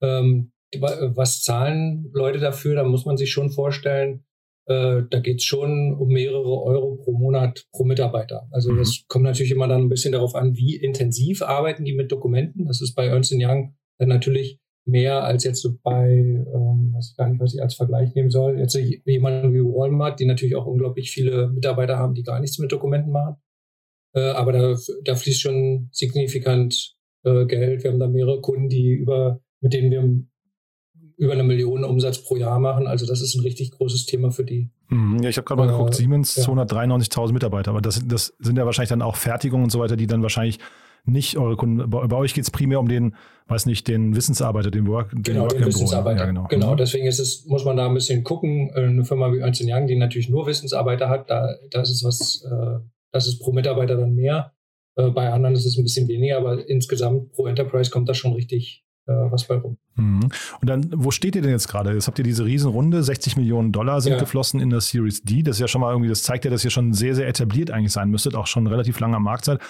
Ähm, 0.00 0.52
was 0.80 1.42
zahlen 1.42 2.10
Leute 2.12 2.38
dafür? 2.38 2.76
Da 2.76 2.84
muss 2.84 3.04
man 3.04 3.16
sich 3.16 3.30
schon 3.30 3.50
vorstellen, 3.50 4.24
äh, 4.66 5.02
da 5.10 5.20
geht 5.20 5.38
es 5.38 5.44
schon 5.44 5.94
um 5.94 6.08
mehrere 6.08 6.62
Euro 6.62 6.96
pro 6.96 7.12
Monat 7.12 7.66
pro 7.72 7.84
Mitarbeiter. 7.84 8.48
Also 8.50 8.72
mhm. 8.72 8.78
das 8.78 9.04
kommt 9.08 9.24
natürlich 9.24 9.52
immer 9.52 9.68
dann 9.68 9.82
ein 9.82 9.88
bisschen 9.88 10.12
darauf 10.12 10.34
an, 10.34 10.56
wie 10.56 10.76
intensiv 10.76 11.42
arbeiten 11.42 11.84
die 11.84 11.94
mit 11.94 12.12
Dokumenten. 12.12 12.66
Das 12.66 12.80
ist 12.80 12.94
bei 12.94 13.06
Ernst 13.06 13.34
Young 13.34 13.74
dann 13.98 14.08
natürlich 14.08 14.58
mehr 14.84 15.22
als 15.24 15.44
jetzt 15.44 15.62
so 15.62 15.76
bei, 15.82 16.08
ähm, 16.08 16.92
weiß 16.94 17.10
ich 17.10 17.16
gar 17.16 17.28
nicht, 17.28 17.40
was 17.40 17.54
ich 17.54 17.62
als 17.62 17.74
Vergleich 17.74 18.14
nehmen 18.14 18.30
soll. 18.30 18.58
Jetzt 18.58 18.74
jemand 18.74 19.52
wie 19.52 19.60
Walmart, 19.60 20.18
die 20.20 20.26
natürlich 20.26 20.56
auch 20.56 20.66
unglaublich 20.66 21.10
viele 21.10 21.48
Mitarbeiter 21.48 21.98
haben, 21.98 22.14
die 22.14 22.22
gar 22.22 22.40
nichts 22.40 22.58
mit 22.58 22.72
Dokumenten 22.72 23.12
machen. 23.12 23.36
Äh, 24.14 24.30
aber 24.30 24.52
da, 24.52 24.76
da 25.04 25.14
fließt 25.14 25.40
schon 25.40 25.88
signifikant 25.92 26.94
äh, 27.24 27.46
Geld. 27.46 27.82
Wir 27.82 27.90
haben 27.90 28.00
da 28.00 28.08
mehrere 28.08 28.40
Kunden, 28.40 28.68
die 28.68 28.92
über, 28.92 29.40
mit 29.60 29.72
denen 29.72 29.90
wir 29.90 30.26
über 31.16 31.32
eine 31.32 31.44
Million 31.44 31.84
Umsatz 31.84 32.18
pro 32.18 32.36
Jahr 32.36 32.58
machen. 32.58 32.86
Also 32.86 33.06
das 33.06 33.20
ist 33.20 33.34
ein 33.34 33.42
richtig 33.42 33.70
großes 33.70 34.06
Thema 34.06 34.30
für 34.30 34.44
die. 34.44 34.70
Mhm. 34.88 35.22
Ja, 35.22 35.28
ich 35.28 35.36
habe 35.36 35.44
gerade 35.44 35.60
mal 35.60 35.68
äh, 35.68 35.72
geguckt, 35.72 35.94
Siemens 35.94 36.36
ja. 36.36 36.44
293.000 36.44 37.32
Mitarbeiter, 37.32 37.70
aber 37.70 37.80
das, 37.80 38.02
das 38.06 38.34
sind 38.38 38.58
ja 38.58 38.66
wahrscheinlich 38.66 38.90
dann 38.90 39.02
auch 39.02 39.16
Fertigungen 39.16 39.64
und 39.64 39.70
so 39.70 39.78
weiter, 39.78 39.96
die 39.96 40.06
dann 40.06 40.22
wahrscheinlich 40.22 40.58
nicht 41.04 41.36
eure 41.36 41.56
Kunden. 41.56 41.90
Bei, 41.90 42.06
bei 42.06 42.16
euch 42.16 42.34
geht 42.34 42.44
es 42.44 42.50
primär 42.50 42.78
um 42.80 42.88
den, 42.88 43.16
weiß 43.48 43.66
nicht, 43.66 43.88
den 43.88 44.14
Wissensarbeiter, 44.14 44.70
den 44.70 44.86
Work. 44.86 45.10
Den 45.10 45.22
genau, 45.22 45.48
den 45.48 45.64
Wissensarbeiter. 45.64 46.20
Ja, 46.20 46.26
genau. 46.26 46.46
genau, 46.48 46.72
mhm. 46.72 46.76
deswegen 46.76 47.06
ist 47.06 47.18
es, 47.18 47.44
muss 47.46 47.64
man 47.64 47.76
da 47.76 47.86
ein 47.86 47.94
bisschen 47.94 48.24
gucken. 48.24 48.70
Eine 48.74 49.04
Firma 49.04 49.32
wie 49.32 49.38
Ernst 49.38 49.62
Young, 49.64 49.86
die 49.86 49.96
natürlich 49.96 50.28
nur 50.28 50.46
Wissensarbeiter 50.46 51.08
hat, 51.08 51.28
da, 51.30 51.54
da 51.70 51.82
ist 51.82 51.90
es 51.90 52.04
was, 52.04 52.44
äh, 52.44 52.78
das 53.12 53.26
ist 53.26 53.40
pro 53.40 53.52
Mitarbeiter 53.52 53.96
dann 53.96 54.14
mehr. 54.14 54.52
Äh, 54.96 55.10
bei 55.10 55.30
anderen 55.30 55.54
ist 55.54 55.66
es 55.66 55.76
ein 55.76 55.84
bisschen 55.84 56.08
weniger, 56.08 56.38
aber 56.38 56.68
insgesamt 56.68 57.32
pro 57.32 57.46
Enterprise 57.46 57.90
kommt 57.90 58.08
da 58.08 58.14
schon 58.14 58.32
richtig 58.32 58.84
äh, 59.06 59.12
was 59.12 59.46
bei 59.46 59.56
rum. 59.56 59.78
Mhm. 59.96 60.28
Und 60.60 60.70
dann, 60.70 60.90
wo 60.94 61.10
steht 61.10 61.34
ihr 61.36 61.42
denn 61.42 61.50
jetzt 61.50 61.68
gerade? 61.68 61.92
Jetzt 61.92 62.06
habt 62.06 62.18
ihr 62.18 62.24
diese 62.24 62.44
Riesenrunde, 62.44 63.02
60 63.02 63.36
Millionen 63.36 63.72
Dollar 63.72 64.00
sind 64.00 64.12
ja. 64.12 64.18
geflossen 64.18 64.60
in 64.60 64.70
der 64.70 64.80
Series 64.80 65.22
D. 65.22 65.42
Das 65.42 65.56
ist 65.56 65.60
ja 65.60 65.68
schon 65.68 65.80
mal 65.80 65.90
irgendwie, 65.90 66.08
das 66.08 66.22
zeigt 66.22 66.44
ja, 66.44 66.50
dass 66.50 66.64
ihr 66.64 66.70
schon 66.70 66.92
sehr, 66.92 67.14
sehr 67.14 67.28
etabliert 67.28 67.70
eigentlich 67.70 67.92
sein 67.92 68.10
müsstet, 68.10 68.34
auch 68.34 68.46
schon 68.46 68.66
relativ 68.66 69.00
lange 69.00 69.16
am 69.16 69.24
Markt 69.24 69.44
seid. 69.44 69.60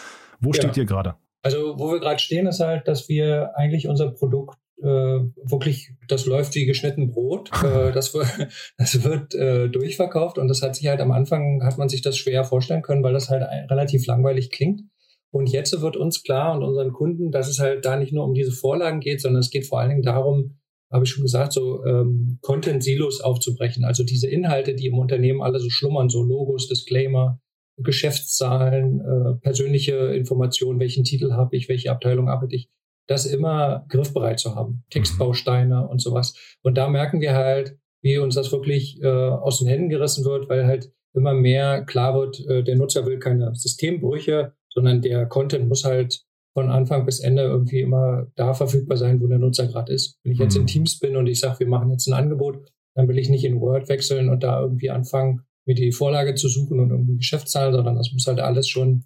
Wo 0.41 0.51
ja. 0.51 0.55
steht 0.55 0.77
ihr 0.77 0.85
gerade? 0.85 1.15
Also, 1.43 1.79
wo 1.79 1.93
wir 1.93 2.01
gerade 2.01 2.21
stehen, 2.21 2.47
ist 2.47 2.61
halt, 2.61 2.87
dass 2.87 3.09
wir 3.09 3.57
eigentlich 3.57 3.89
unser 3.89 4.11
Produkt 4.11 4.59
wirklich, 4.83 5.93
das 6.09 6.27
läuft 6.27 6.55
wie 6.55 6.67
geschnitten 6.67 7.11
Brot. 7.11 7.51
Äh, 7.63 7.93
das, 7.93 8.13
das 8.79 9.05
wird 9.05 9.35
äh, 9.35 9.69
durchverkauft 9.69 10.37
und 10.37 10.49
das 10.49 10.63
hat 10.63 10.75
sich 10.75 10.89
halt 10.89 11.01
am 11.01 11.13
Anfang, 11.13 11.63
hat 11.63 11.79
man 11.79 11.89
sich 11.89 12.03
das 12.03 12.19
schwer 12.19 12.45
vorstellen 12.45 12.83
können, 12.83 13.03
weil 13.05 13.13
das 13.13 13.31
halt 13.31 13.45
relativ 13.71 14.07
langweilig 14.07 14.51
klingt. 14.51 14.83
Und 15.31 15.49
jetzt 15.49 15.81
wird 15.81 15.97
uns 15.97 16.23
klar 16.23 16.55
und 16.55 16.63
unseren 16.63 16.93
Kunden, 16.93 17.31
dass 17.31 17.49
es 17.49 17.59
halt 17.59 17.85
da 17.85 17.97
nicht 17.97 18.13
nur 18.13 18.25
um 18.25 18.35
diese 18.35 18.53
Vorlagen 18.53 19.01
geht, 19.01 19.21
sondern 19.21 19.41
es 19.41 19.51
geht 19.51 19.67
vor 19.67 19.81
allen 19.81 19.91
Dingen 19.91 20.03
darum, 20.03 20.59
habe 20.93 21.05
ich 21.05 21.11
schon 21.11 21.23
gesagt, 21.23 21.53
so 21.53 21.85
ähm, 21.87 22.39
Content-Silos 22.43 23.23
aufzubrechen. 23.23 23.85
Also 23.85 24.05
diese 24.05 24.29
Inhalte, 24.29 24.75
die 24.75 24.87
im 24.87 24.99
Unternehmen 24.99 25.41
alle 25.41 25.59
so 25.59 25.71
schlummern, 25.71 26.11
so 26.11 26.23
Logos, 26.23 26.69
Disclaimer, 26.69 27.41
Geschäftszahlen, 27.79 29.01
äh, 29.01 29.35
persönliche 29.41 29.95
Informationen, 30.15 30.79
welchen 30.81 31.05
Titel 31.05 31.33
habe 31.33 31.57
ich, 31.57 31.69
welche 31.69 31.91
Abteilung 31.91 32.29
arbeite 32.29 32.55
ich, 32.55 32.69
das 33.09 33.27
immer 33.27 33.85
griffbereit 33.89 34.39
zu 34.39 34.55
haben. 34.55 34.85
Textbausteine 34.91 35.89
und 35.89 36.01
sowas. 36.01 36.35
Und 36.63 36.79
da 36.79 36.89
merken 36.89 37.21
wir 37.21 37.35
halt, 37.35 37.77
wie 38.03 38.19
uns 38.19 38.35
das 38.35 38.53
wirklich 38.53 39.01
äh, 39.03 39.09
aus 39.09 39.59
den 39.59 39.69
Händen 39.69 39.89
gerissen 39.89 40.25
wird, 40.25 40.49
weil 40.49 40.67
halt 40.67 40.93
immer 41.15 41.35
mehr 41.35 41.85
klar 41.85 42.15
wird, 42.15 42.41
äh, 42.49 42.63
der 42.63 42.77
Nutzer 42.77 43.07
will 43.07 43.19
keine 43.19 43.55
Systembrüche, 43.55 44.55
sondern 44.73 45.03
der 45.03 45.27
Content 45.27 45.69
muss 45.69 45.85
halt 45.85 46.25
von 46.55 46.71
Anfang 46.71 47.07
bis 47.07 47.21
Ende 47.21 47.43
irgendwie 47.43 47.81
immer 47.81 48.27
da 48.35 48.55
verfügbar 48.55 48.97
sein, 48.97 49.21
wo 49.21 49.27
der 49.27 49.39
Nutzer 49.39 49.67
gerade 49.67 49.93
ist. 49.93 50.19
Wenn 50.23 50.33
ich 50.33 50.39
jetzt 50.39 50.57
in 50.57 50.63
mhm. 50.63 50.67
Teams 50.67 50.99
bin 50.99 51.17
und 51.17 51.27
ich 51.27 51.41
sage, 51.41 51.61
wir 51.61 51.69
machen 51.69 51.91
jetzt 51.91 52.07
ein 52.09 52.15
Angebot, 52.15 52.67
dann 52.95 53.09
will 53.09 53.19
ich 53.19 53.31
nicht 53.31 53.45
in 53.45 53.61
Word 53.61 53.89
wechseln 53.89 54.29
und 54.29 54.43
da 54.43 54.61
irgendwie 54.61 54.91
anfangen, 54.91 55.43
mir 55.67 55.75
die 55.75 55.93
Vorlage 55.93 56.35
zu 56.35 56.49
suchen 56.49 56.81
und 56.81 56.91
irgendwie 56.91 57.17
Geschäftszahlen, 57.17 57.73
sondern 57.73 57.97
das 57.97 58.13
muss 58.13 58.27
halt 58.27 58.41
alles 58.41 58.69
schon 58.69 59.05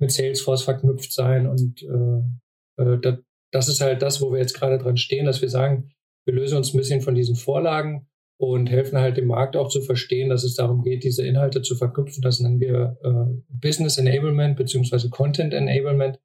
mit 0.00 0.10
Salesforce 0.10 0.62
verknüpft 0.62 1.12
sein 1.12 1.46
und 1.46 1.82
äh, 1.82 2.82
äh, 2.82 2.98
das, 3.00 3.18
das 3.50 3.68
ist 3.68 3.80
halt 3.80 4.02
das, 4.02 4.20
wo 4.20 4.32
wir 4.32 4.38
jetzt 4.38 4.54
gerade 4.54 4.78
dran 4.78 4.96
stehen, 4.96 5.26
dass 5.26 5.42
wir 5.42 5.48
sagen, 5.48 5.90
wir 6.26 6.34
lösen 6.34 6.58
uns 6.58 6.74
ein 6.74 6.76
bisschen 6.76 7.00
von 7.00 7.14
diesen 7.14 7.36
Vorlagen 7.36 8.06
und 8.38 8.70
helfen 8.70 8.98
halt 8.98 9.16
dem 9.16 9.26
Markt 9.26 9.56
auch 9.56 9.68
zu 9.68 9.80
verstehen, 9.80 10.28
dass 10.28 10.44
es 10.44 10.54
darum 10.54 10.82
geht, 10.82 11.02
diese 11.02 11.26
Inhalte 11.26 11.62
zu 11.62 11.74
verknüpfen. 11.74 12.22
Das 12.22 12.40
nennen 12.40 12.60
wir 12.60 12.98
äh, 13.02 13.42
Business 13.48 13.98
Enablement 13.98 14.56
beziehungsweise 14.56 15.10
Content 15.10 15.52
Enablement, 15.52 16.20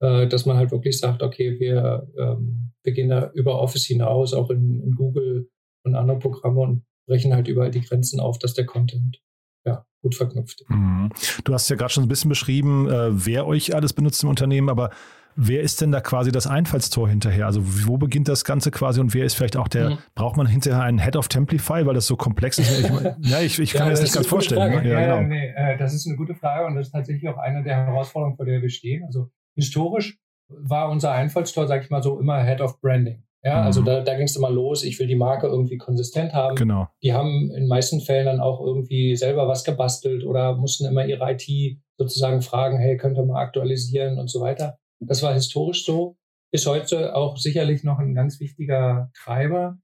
äh, 0.00 0.28
dass 0.28 0.46
man 0.46 0.56
halt 0.56 0.70
wirklich 0.70 0.98
sagt, 0.98 1.22
okay, 1.22 1.58
wir, 1.58 2.08
ähm, 2.18 2.72
wir 2.82 2.92
gehen 2.92 3.08
da 3.08 3.30
über 3.34 3.58
Office 3.60 3.86
hinaus, 3.86 4.32
auch 4.32 4.50
in, 4.50 4.80
in 4.80 4.94
Google 4.94 5.50
und 5.84 5.94
andere 5.94 6.18
Programme 6.18 6.60
und 6.60 6.84
brechen 7.06 7.34
halt 7.34 7.48
überall 7.48 7.70
die 7.70 7.80
Grenzen 7.80 8.20
auf, 8.20 8.38
dass 8.38 8.54
der 8.54 8.66
Content 8.66 9.20
ja, 9.66 9.84
gut 10.02 10.14
verknüpft. 10.14 10.64
Mhm. 10.68 11.10
Du 11.44 11.52
hast 11.52 11.68
ja 11.68 11.76
gerade 11.76 11.92
schon 11.92 12.04
ein 12.04 12.08
bisschen 12.08 12.28
beschrieben, 12.28 12.88
äh, 12.88 13.26
wer 13.26 13.46
euch 13.46 13.74
alles 13.74 13.92
benutzt 13.92 14.22
im 14.22 14.28
Unternehmen, 14.28 14.68
aber 14.68 14.90
wer 15.36 15.60
ist 15.60 15.80
denn 15.80 15.92
da 15.92 16.00
quasi 16.00 16.32
das 16.32 16.46
Einfallstor 16.46 17.08
hinterher? 17.08 17.46
Also 17.46 17.60
wo 17.64 17.96
beginnt 17.96 18.28
das 18.28 18.44
Ganze 18.44 18.70
quasi 18.70 19.00
und 19.00 19.14
wer 19.14 19.24
ist 19.24 19.34
vielleicht 19.34 19.56
auch 19.56 19.68
der, 19.68 19.90
mhm. 19.90 19.98
braucht 20.14 20.36
man 20.36 20.46
hinterher 20.46 20.82
einen 20.82 20.98
Head 20.98 21.16
of 21.16 21.28
Templify, 21.28 21.86
weil 21.86 21.94
das 21.94 22.06
so 22.06 22.16
komplex 22.16 22.58
ist? 22.58 22.80
Ich, 22.80 22.90
ja, 23.30 23.40
ich, 23.40 23.58
ich 23.58 23.72
kann 23.72 23.80
ja, 23.80 23.84
mir 23.86 23.90
das 23.92 24.02
nicht 24.02 24.14
ganz 24.14 24.26
vorstellen. 24.26 24.70
Ne? 24.70 24.88
Ja, 24.88 25.00
ja, 25.00 25.16
genau. 25.16 25.28
nee, 25.28 25.52
äh, 25.54 25.76
das 25.78 25.94
ist 25.94 26.06
eine 26.06 26.16
gute 26.16 26.34
Frage 26.34 26.66
und 26.66 26.76
das 26.76 26.88
ist 26.88 26.92
tatsächlich 26.92 27.28
auch 27.28 27.38
eine 27.38 27.62
der 27.62 27.86
Herausforderungen, 27.86 28.36
vor 28.36 28.46
der 28.46 28.60
wir 28.62 28.70
stehen. 28.70 29.04
Also 29.04 29.30
historisch 29.54 30.18
war 30.48 30.90
unser 30.90 31.12
Einfallstor, 31.12 31.66
sag 31.66 31.82
ich 31.84 31.90
mal 31.90 32.02
so, 32.02 32.18
immer 32.18 32.42
Head 32.42 32.60
of 32.60 32.80
Branding. 32.80 33.22
Ja, 33.42 33.62
also 33.62 33.80
mhm. 33.80 33.88
also 33.88 34.00
da, 34.00 34.04
da 34.04 34.16
ging 34.16 34.26
es 34.26 34.36
immer 34.36 34.50
los, 34.50 34.84
ich 34.84 34.98
will 34.98 35.06
die 35.06 35.16
Marke 35.16 35.46
irgendwie 35.46 35.78
konsistent 35.78 36.34
haben. 36.34 36.56
Genau. 36.56 36.88
Die 37.02 37.14
haben 37.14 37.50
in 37.52 37.68
meisten 37.68 38.00
Fällen 38.00 38.26
dann 38.26 38.40
auch 38.40 38.60
irgendwie 38.60 39.16
selber 39.16 39.48
was 39.48 39.64
gebastelt 39.64 40.24
oder 40.24 40.56
mussten 40.56 40.84
immer 40.86 41.06
ihre 41.06 41.32
IT 41.32 41.78
sozusagen 41.96 42.42
fragen, 42.42 42.78
hey, 42.78 42.96
könnt 42.96 43.16
ihr 43.16 43.24
mal 43.24 43.40
aktualisieren 43.40 44.18
und 44.18 44.28
so 44.28 44.40
weiter. 44.40 44.78
Das 45.00 45.22
war 45.22 45.32
historisch 45.34 45.84
so, 45.84 46.16
ist 46.52 46.66
heute 46.66 47.14
auch 47.14 47.36
sicherlich 47.36 47.84
noch 47.84 47.98
ein 47.98 48.14
ganz 48.14 48.40
wichtiger 48.40 49.10
Treiber. 49.14 49.78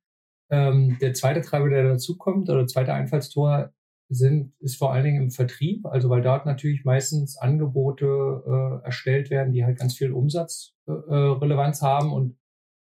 Ähm, 0.51 0.99
der 1.01 1.15
zweite 1.15 1.41
Treiber, 1.41 1.69
der 1.69 1.85
dazukommt, 1.85 2.49
oder 2.51 2.67
zweite 2.67 2.93
Einfallstor, 2.93 3.73
sind, 4.09 4.53
ist 4.61 4.77
vor 4.77 4.93
allen 4.93 5.05
Dingen 5.05 5.23
im 5.23 5.31
Vertrieb, 5.31 5.85
also 5.87 6.09
weil 6.11 6.23
dort 6.23 6.47
natürlich 6.47 6.85
meistens 6.85 7.37
Angebote 7.37 8.43
äh, 8.47 8.85
erstellt 8.85 9.31
werden, 9.31 9.53
die 9.53 9.65
halt 9.65 9.79
ganz 9.79 9.95
viel 9.97 10.13
Umsatzrelevanz 10.13 11.83
äh, 11.83 11.85
haben 11.85 12.13
und 12.13 12.37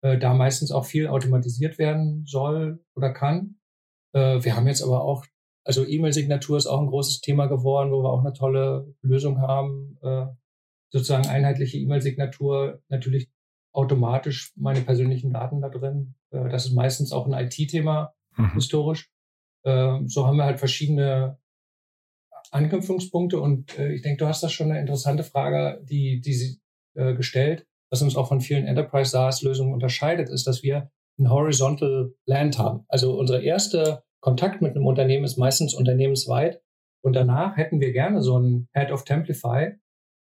äh, 0.01 0.17
da 0.17 0.33
meistens 0.33 0.71
auch 0.71 0.85
viel 0.85 1.07
automatisiert 1.07 1.77
werden 1.77 2.25
soll 2.25 2.83
oder 2.95 3.13
kann. 3.13 3.55
Äh, 4.13 4.43
wir 4.43 4.55
haben 4.55 4.67
jetzt 4.67 4.83
aber 4.83 5.05
auch, 5.05 5.25
also 5.63 5.85
E-Mail-Signatur 5.85 6.57
ist 6.57 6.67
auch 6.67 6.81
ein 6.81 6.87
großes 6.87 7.21
Thema 7.21 7.47
geworden, 7.47 7.91
wo 7.91 8.03
wir 8.03 8.09
auch 8.09 8.19
eine 8.19 8.33
tolle 8.33 8.93
Lösung 9.01 9.39
haben, 9.39 9.97
äh, 10.01 10.25
sozusagen 10.95 11.27
einheitliche 11.27 11.77
E-Mail-Signatur, 11.77 12.81
natürlich 12.87 13.29
automatisch 13.73 14.53
meine 14.55 14.79
persönlichen 14.79 15.33
Daten 15.33 15.59
da 15.59 15.67
drin. 15.67 16.15
Äh, 16.31 16.47
das 16.47 16.67
ist 16.67 16.73
meistens 16.73 17.11
auch 17.11 17.27
ein 17.27 17.33
IT-Thema 17.33 18.13
mhm. 18.37 18.53
historisch. 18.53 19.11
Ähm, 19.65 20.07
so 20.07 20.25
haben 20.25 20.37
wir 20.37 20.45
halt 20.45 20.59
verschiedene 20.59 21.37
Anknüpfungspunkte 22.51 23.41
und 23.41 23.77
äh, 23.77 23.91
ich 23.91 24.03
denke, 24.03 24.23
du 24.23 24.27
hast 24.27 24.41
da 24.41 24.47
schon 24.47 24.71
eine 24.71 24.79
interessante 24.79 25.25
Frage, 25.25 25.83
die, 25.83 26.21
die 26.21 26.33
sie 26.33 26.61
äh, 26.93 27.13
gestellt. 27.13 27.67
Was 27.89 28.01
uns 28.01 28.15
auch 28.15 28.29
von 28.29 28.39
vielen 28.39 28.65
Enterprise 28.65 29.11
SaaS-Lösungen 29.11 29.73
unterscheidet, 29.73 30.29
ist, 30.29 30.47
dass 30.47 30.63
wir 30.63 30.89
ein 31.19 31.29
Horizontal 31.29 32.13
Land 32.25 32.57
haben. 32.57 32.85
Also 32.87 33.19
unser 33.19 33.41
erster 33.41 34.05
Kontakt 34.21 34.61
mit 34.61 34.77
einem 34.77 34.85
Unternehmen 34.85 35.25
ist 35.25 35.37
meistens 35.37 35.73
unternehmensweit 35.73 36.61
und 37.01 37.13
danach 37.13 37.57
hätten 37.57 37.81
wir 37.81 37.91
gerne 37.91 38.21
so 38.21 38.37
einen 38.37 38.69
Head 38.73 38.91
of 38.91 39.03
Templify 39.03 39.73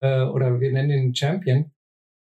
äh, 0.02 0.24
oder 0.24 0.60
wir 0.60 0.72
nennen 0.72 0.92
ihn 0.92 1.16
Champion, 1.16 1.72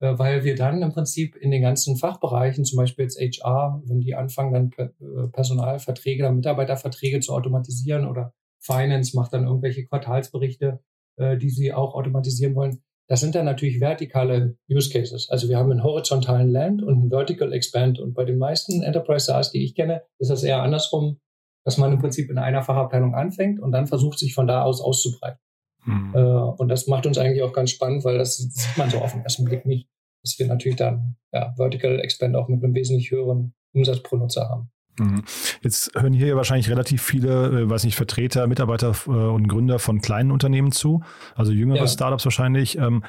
äh, 0.01 0.19
weil 0.19 0.45
wir 0.45 0.55
dann 0.55 0.83
im 0.83 0.93
Prinzip 0.93 1.37
in 1.37 1.51
den 1.51 1.63
ganzen 1.63 1.97
Fachbereichen, 1.97 2.65
zum 2.65 2.77
Beispiel 2.77 3.05
jetzt 3.05 3.21
HR, 3.21 3.83
wenn 3.87 4.01
die 4.01 4.15
anfangen, 4.15 4.53
dann 4.53 4.73
äh, 4.79 5.29
Personalverträge, 5.29 6.23
dann 6.23 6.37
Mitarbeiterverträge 6.37 7.21
zu 7.21 7.33
automatisieren 7.33 8.07
oder 8.07 8.33
Finance 8.61 9.17
macht 9.17 9.33
dann 9.33 9.47
irgendwelche 9.47 9.85
Quartalsberichte, 9.85 10.81
äh, 11.17 11.37
die 11.37 11.51
sie 11.51 11.73
auch 11.73 11.95
automatisieren 11.95 12.55
wollen. 12.55 12.83
Das 13.09 13.21
sind 13.21 13.37
dann 13.37 13.45
natürlich 13.45 13.81
vertikale 13.81 14.59
Use 14.69 14.91
Cases. 14.91 15.31
Also 15.31 15.49
wir 15.49 15.59
haben 15.59 15.71
einen 15.71 15.85
horizontalen 15.85 16.51
Land 16.51 16.83
und 16.83 16.95
einen 16.95 17.11
Vertical 17.11 17.53
Expand. 17.53 18.01
Und 18.01 18.15
bei 18.15 18.25
den 18.25 18.37
meisten 18.37 18.83
Enterprise 18.83 19.27
SaaS, 19.27 19.53
die 19.53 19.65
ich 19.65 19.77
kenne, 19.77 20.03
ist 20.19 20.31
das 20.31 20.43
eher 20.43 20.63
andersrum, 20.63 21.21
dass 21.65 21.79
man 21.79 21.93
im 21.93 22.01
Prinzip 22.01 22.31
in 22.31 22.39
einer 22.39 22.63
Fachabteilung 22.63 23.15
anfängt 23.15 23.61
und 23.61 23.71
dann 23.73 23.87
versucht, 23.87 24.19
sich 24.19 24.35
von 24.35 24.49
da 24.49 24.63
aus 24.63 24.81
auszubreiten. 24.81 25.39
Mhm. 25.87 26.13
Äh, 26.15 26.19
und 26.19 26.69
das 26.69 26.87
macht 26.87 27.07
uns 27.07 27.19
eigentlich 27.19 27.43
auch 27.43 27.53
ganz 27.53 27.71
spannend, 27.71 28.05
weil 28.05 28.19
das 28.19 28.37
sieht 28.37 28.77
man 28.77 28.91
so 28.91 28.99
auf 28.99 29.13
den 29.13 29.23
ersten 29.23 29.45
Blick 29.45 29.65
nicht, 29.65 29.89
dass 30.23 30.39
wir 30.39 30.47
natürlich 30.47 30.77
dann 30.77 31.17
ja, 31.33 31.55
Vertical 31.57 32.01
Expand 32.01 32.37
auch 32.37 32.49
mit 32.49 32.63
einem 32.63 32.75
wesentlich 32.75 33.11
höheren 33.11 33.55
Umsatz 33.73 34.03
pro 34.03 34.17
Nutzer 34.17 34.49
haben. 34.49 34.71
Mhm. 34.99 35.25
Jetzt 35.63 35.93
hören 35.95 36.13
hier 36.13 36.37
wahrscheinlich 36.37 36.71
relativ 36.71 37.03
viele, 37.03 37.63
äh, 37.63 37.71
weiß 37.71 37.85
nicht, 37.85 37.97
Vertreter, 37.97 38.47
Mitarbeiter 38.47 38.95
äh, 39.07 39.11
und 39.11 39.49
Gründer 39.49 39.79
von 39.79 40.01
kleinen 40.01 40.31
Unternehmen 40.31 40.73
zu, 40.73 41.03
also 41.35 41.53
jüngere 41.53 41.79
ja. 41.79 41.87
Startups 41.87 42.25
wahrscheinlich. 42.25 42.79
Ähm, 42.79 43.05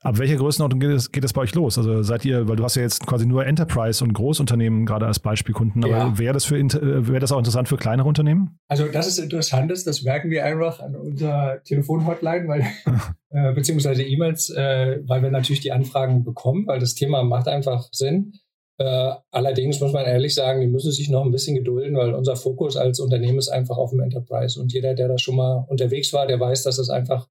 Ab 0.00 0.18
welcher 0.18 0.36
Größenordnung 0.36 0.78
geht 0.78 0.90
es, 0.90 1.10
geht 1.10 1.24
es 1.24 1.32
bei 1.32 1.40
euch 1.40 1.54
los? 1.56 1.76
Also 1.76 2.02
seid 2.02 2.24
ihr, 2.24 2.46
weil 2.48 2.54
du 2.54 2.62
hast 2.62 2.76
ja 2.76 2.82
jetzt 2.82 3.04
quasi 3.04 3.26
nur 3.26 3.44
Enterprise 3.44 4.04
und 4.04 4.12
Großunternehmen 4.12 4.86
gerade 4.86 5.06
als 5.06 5.18
Beispielkunden, 5.18 5.82
aber 5.84 5.96
ja. 5.96 6.18
wäre 6.18 6.34
das, 6.34 6.44
für, 6.44 6.56
äh, 6.56 7.08
wäre 7.08 7.18
das 7.18 7.32
auch 7.32 7.38
interessant 7.38 7.68
für 7.68 7.76
kleinere 7.76 8.06
Unternehmen? 8.06 8.58
Also 8.68 8.86
das 8.86 9.08
ist 9.08 9.18
interessant, 9.18 9.72
das 9.72 10.02
merken 10.02 10.30
wir 10.30 10.44
einfach 10.44 10.78
an 10.78 10.94
unserer 10.94 11.60
Telefonhotline, 11.64 12.46
weil 12.46 12.60
äh, 13.30 13.52
beziehungsweise 13.54 14.04
E-Mails, 14.04 14.50
äh, 14.50 15.00
weil 15.04 15.20
wir 15.22 15.32
natürlich 15.32 15.60
die 15.60 15.72
Anfragen 15.72 16.22
bekommen, 16.22 16.68
weil 16.68 16.78
das 16.78 16.94
Thema 16.94 17.24
macht 17.24 17.48
einfach 17.48 17.88
Sinn. 17.90 18.34
Äh, 18.78 19.14
allerdings 19.32 19.80
muss 19.80 19.92
man 19.92 20.06
ehrlich 20.06 20.36
sagen, 20.36 20.60
die 20.60 20.68
müssen 20.68 20.92
sich 20.92 21.08
noch 21.08 21.24
ein 21.24 21.32
bisschen 21.32 21.56
gedulden, 21.56 21.96
weil 21.96 22.14
unser 22.14 22.36
Fokus 22.36 22.76
als 22.76 23.00
Unternehmen 23.00 23.38
ist 23.38 23.48
einfach 23.48 23.76
auf 23.76 23.90
dem 23.90 23.98
Enterprise. 23.98 24.60
Und 24.60 24.72
jeder, 24.72 24.94
der 24.94 25.08
da 25.08 25.18
schon 25.18 25.34
mal 25.34 25.64
unterwegs 25.68 26.12
war, 26.12 26.28
der 26.28 26.38
weiß, 26.38 26.62
dass 26.62 26.78
es 26.78 26.88
einfach 26.88 27.26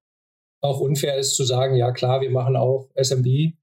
auch 0.62 0.80
unfair 0.80 1.18
ist 1.18 1.36
zu 1.36 1.44
sagen, 1.44 1.76
ja 1.76 1.92
klar, 1.92 2.22
wir 2.22 2.32
machen 2.32 2.56
auch 2.56 2.90
SMB, 2.96 3.54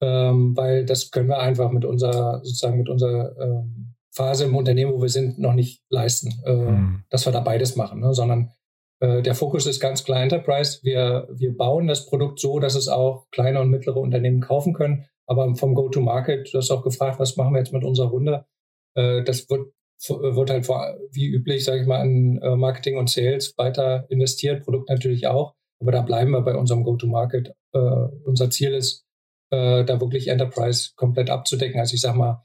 ähm, 0.00 0.56
weil 0.56 0.84
das 0.84 1.10
können 1.10 1.28
wir 1.28 1.38
einfach 1.38 1.70
mit 1.70 1.84
unserer, 1.84 2.40
sozusagen 2.44 2.78
mit 2.78 2.88
unserer 2.88 3.34
ähm, 3.40 3.94
Phase 4.12 4.44
im 4.44 4.54
Unternehmen, 4.54 4.92
wo 4.92 5.02
wir 5.02 5.08
sind, 5.08 5.38
noch 5.38 5.54
nicht 5.54 5.82
leisten, 5.88 6.32
äh, 6.46 6.54
mhm. 6.54 7.04
dass 7.10 7.26
wir 7.26 7.32
da 7.32 7.40
beides 7.40 7.76
machen, 7.76 8.00
ne? 8.00 8.14
sondern 8.14 8.52
äh, 9.00 9.22
der 9.22 9.34
Fokus 9.34 9.66
ist 9.66 9.80
ganz 9.80 10.04
klar 10.04 10.22
Enterprise. 10.22 10.80
Wir, 10.82 11.28
wir 11.32 11.56
bauen 11.56 11.88
das 11.88 12.06
Produkt 12.06 12.38
so, 12.38 12.58
dass 12.58 12.74
es 12.74 12.88
auch 12.88 13.26
kleine 13.30 13.60
und 13.60 13.70
mittlere 13.70 13.96
Unternehmen 13.96 14.40
kaufen 14.40 14.72
können. 14.72 15.06
Aber 15.26 15.54
vom 15.56 15.74
Go-to-Market, 15.74 16.52
du 16.52 16.58
hast 16.58 16.70
auch 16.70 16.82
gefragt, 16.82 17.18
was 17.18 17.36
machen 17.36 17.54
wir 17.54 17.58
jetzt 17.58 17.72
mit 17.72 17.84
unserer 17.84 18.08
Runde? 18.08 18.46
Äh, 18.94 19.24
das 19.24 19.48
wird, 19.50 19.72
wird 20.08 20.50
halt 20.50 20.66
vor, 20.66 20.96
wie 21.10 21.26
üblich, 21.26 21.64
sage 21.64 21.80
ich 21.80 21.86
mal, 21.86 22.04
in 22.04 22.40
äh, 22.42 22.56
Marketing 22.56 22.98
und 22.98 23.10
Sales 23.10 23.54
weiter 23.56 24.06
investiert, 24.10 24.64
Produkt 24.64 24.88
natürlich 24.88 25.26
auch. 25.26 25.54
Aber 25.80 25.92
da 25.92 26.02
bleiben 26.02 26.30
wir 26.30 26.42
bei 26.42 26.54
unserem 26.54 26.84
Go-to-Market. 26.84 27.54
Äh, 27.72 27.78
unser 28.24 28.50
Ziel 28.50 28.72
ist, 28.72 29.04
äh, 29.50 29.84
da 29.84 30.00
wirklich 30.00 30.28
Enterprise 30.28 30.92
komplett 30.96 31.30
abzudecken. 31.30 31.80
Also 31.80 31.94
ich 31.94 32.00
sag 32.00 32.14
mal, 32.14 32.44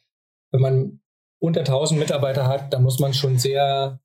wenn 0.52 0.62
man 0.62 1.00
unter 1.39 1.62
1000 1.62 2.00
Mitarbeiter 2.00 2.48
hat, 2.48 2.74
da 2.74 2.80
muss 2.80 3.00
man 3.00 3.13
schon 3.13 3.38
sehr, 3.38 4.00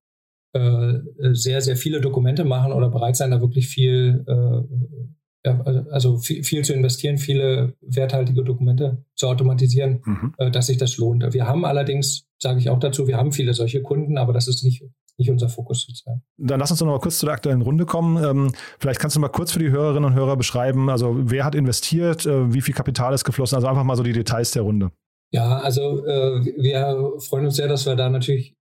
äh, 0.52 0.94
sehr, 1.32 1.60
sehr 1.60 1.76
viele 1.76 2.00
Dokumente 2.00 2.44
machen 2.44 2.72
oder 2.72 2.90
bereit 2.90 3.16
sein, 3.16 3.30
da 3.30 3.40
wirklich 3.40 3.68
viel, 3.68 4.24
äh, 4.26 5.50
also 5.90 6.16
viel, 6.18 6.42
viel, 6.42 6.64
zu 6.64 6.72
investieren, 6.72 7.18
viele 7.18 7.74
werthaltige 7.82 8.44
Dokumente 8.44 9.04
zu 9.14 9.28
automatisieren, 9.28 10.00
mhm. 10.04 10.34
Äh, 10.38 10.50
dass 10.50 10.68
sich 10.68 10.78
das 10.78 10.96
lohnt. 10.96 11.34
Wir 11.34 11.46
haben 11.46 11.64
allerdings, 11.64 12.26
sage 12.38 12.60
ich 12.60 12.70
auch 12.70 12.78
dazu, 12.78 13.06
wir 13.08 13.16
haben 13.16 13.32
viele 13.32 13.52
solche 13.52 13.82
Kunden, 13.82 14.16
aber 14.16 14.32
das 14.32 14.48
ist 14.48 14.62
nicht 14.62 14.84
nicht 15.18 15.31
unser 15.31 15.48
Fokus 15.48 15.83
sozusagen. 15.87 16.22
Dann 16.37 16.61
lass 16.61 16.70
uns 16.70 16.81
doch 16.81 16.87
noch 16.87 16.94
mal 16.94 17.00
kurz 17.00 17.18
zu 17.18 17.27
der 17.27 17.35
aktuellen 17.35 17.62
Runde 17.62 17.87
kommen. 17.87 18.22
Ähm, 18.22 18.53
vielleicht 18.79 19.00
kannst 19.00 19.16
du 19.16 19.20
mal 19.20 19.29
kurz 19.29 19.53
für 19.53 19.59
die 19.59 19.70
Hörerinnen 19.70 20.05
und 20.05 20.14
Hörer 20.14 20.37
beschreiben, 20.37 20.90
also 20.90 21.16
wer 21.16 21.44
hat 21.44 21.55
investiert, 21.55 22.27
äh, 22.27 22.53
wie 22.53 22.61
viel 22.61 22.74
Kapital 22.74 23.14
ist 23.14 23.24
geflossen, 23.24 23.57
also 23.57 23.68
einfach 23.68 23.85
mal 23.85 23.96
so 23.96 24.03
die 24.03 24.12
Details 24.12 24.50
der 24.50 24.62
Runde. 24.62 24.90
Ja, 25.33 25.59
also 25.59 26.05
äh, 26.07 26.44
wir 26.57 27.14
freuen 27.18 27.46
uns 27.46 27.57
sehr, 27.57 27.68
dass 27.68 27.87
wir 27.87 27.96
da 27.96 28.09
natürlich 28.09 28.55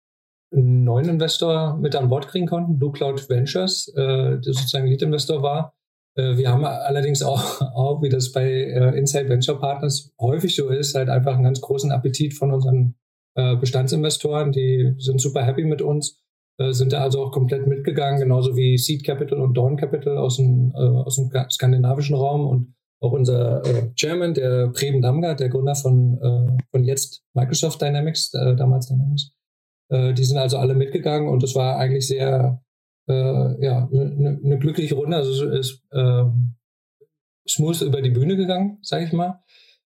einen 0.53 0.83
neuen 0.83 1.09
Investor 1.09 1.77
mit 1.77 1.95
an 1.95 2.09
Bord 2.09 2.27
kriegen 2.27 2.47
konnten, 2.47 2.77
Blue 2.77 2.91
Cloud 2.91 3.29
Ventures, 3.29 3.87
äh, 3.95 4.39
der 4.39 4.53
sozusagen 4.53 4.87
Lead-Investor 4.87 5.41
war. 5.41 5.73
Äh, 6.15 6.37
wir 6.37 6.49
haben 6.49 6.63
allerdings 6.63 7.23
auch, 7.23 7.61
auch, 7.75 8.01
wie 8.01 8.09
das 8.09 8.31
bei 8.31 8.45
äh, 8.45 8.97
Inside 8.97 9.29
Venture 9.29 9.59
Partners 9.59 10.11
häufig 10.19 10.55
so 10.55 10.69
ist, 10.69 10.95
halt 10.95 11.09
einfach 11.09 11.33
einen 11.33 11.43
ganz 11.43 11.61
großen 11.61 11.91
Appetit 11.91 12.33
von 12.33 12.51
unseren 12.51 12.95
Bestandsinvestoren. 13.35 14.51
Die 14.51 14.93
sind 14.99 15.19
super 15.19 15.43
happy 15.43 15.63
mit 15.65 15.81
uns 15.81 16.22
sind 16.71 16.93
da 16.93 17.01
also 17.01 17.23
auch 17.23 17.31
komplett 17.31 17.67
mitgegangen, 17.67 18.19
genauso 18.19 18.55
wie 18.55 18.77
Seed 18.77 19.03
Capital 19.03 19.39
und 19.39 19.55
Dawn 19.55 19.75
Capital 19.75 20.17
aus 20.17 20.37
dem, 20.37 20.71
äh, 20.75 20.79
aus 20.79 21.15
dem 21.15 21.31
skandinavischen 21.49 22.15
Raum 22.15 22.47
und 22.47 22.75
auch 22.99 23.11
unser 23.11 23.65
äh, 23.65 23.91
Chairman, 23.95 24.33
der 24.33 24.69
Preben 24.69 25.01
Damgard, 25.01 25.39
der 25.39 25.49
Gründer 25.49 25.75
von, 25.75 26.19
äh, 26.21 26.63
von 26.71 26.83
jetzt 26.85 27.23
Microsoft 27.33 27.81
Dynamics, 27.81 28.33
äh, 28.33 28.55
damals 28.55 28.87
Dynamics, 28.87 29.31
äh, 29.89 30.13
die 30.13 30.23
sind 30.23 30.37
also 30.37 30.57
alle 30.57 30.73
mitgegangen 30.73 31.27
und 31.27 31.43
das 31.43 31.53
war 31.55 31.77
eigentlich 31.77 32.07
sehr, 32.07 32.63
äh, 33.09 33.65
ja, 33.65 33.89
eine 33.91 34.39
ne 34.41 34.57
glückliche 34.57 34.95
Runde. 34.95 35.17
Also 35.17 35.47
es 35.47 35.71
ist 35.71 35.83
äh, 35.91 36.23
smooth 37.47 37.81
über 37.81 38.01
die 38.01 38.11
Bühne 38.11 38.37
gegangen, 38.37 38.77
sage 38.81 39.05
ich 39.05 39.11
mal. 39.11 39.41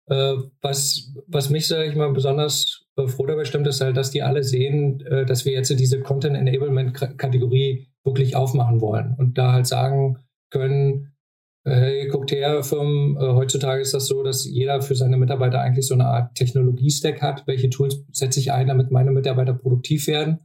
Äh, 0.08 0.36
was, 0.62 1.14
was 1.28 1.50
mich, 1.50 1.68
sage 1.68 1.90
ich 1.90 1.96
mal, 1.96 2.12
besonders 2.12 2.86
äh, 2.91 2.91
froh 3.08 3.26
dabei 3.26 3.46
stimmt, 3.46 3.68
ist 3.68 3.82
halt, 3.82 3.98
dass 3.98 4.12
die 4.12 4.24
alle 4.24 4.44
sehen, 4.44 5.02
äh, 5.06 5.26
dass 5.26 5.46
wir 5.46 5.54
jetzt 5.54 5.70
diese 5.70 6.02
Content 6.02 6.36
Enablement 6.36 6.94
Kategorie 6.94 7.88
wirklich 8.04 8.36
aufmachen 8.36 8.82
wollen 8.82 9.16
und 9.18 9.38
da 9.38 9.54
halt 9.54 9.68
sagen 9.68 10.18
können, 10.52 11.14
hey, 11.64 12.08
guckt 12.08 12.32
her, 12.32 12.64
Firmen, 12.64 13.18
heutzutage 13.20 13.82
ist 13.82 13.94
das 13.94 14.08
so, 14.08 14.24
dass 14.24 14.46
jeder 14.46 14.82
für 14.82 14.96
seine 14.96 15.18
Mitarbeiter 15.18 15.62
eigentlich 15.62 15.86
so 15.86 15.94
eine 15.94 16.08
Art 16.08 16.34
Technologie-Stack 16.34 17.22
hat. 17.22 17.46
Welche 17.46 17.70
Tools 17.70 18.04
setze 18.12 18.40
ich 18.40 18.52
ein, 18.52 18.68
damit 18.68 18.90
meine 18.90 19.12
Mitarbeiter 19.12 19.54
produktiv 19.54 20.08
werden? 20.08 20.40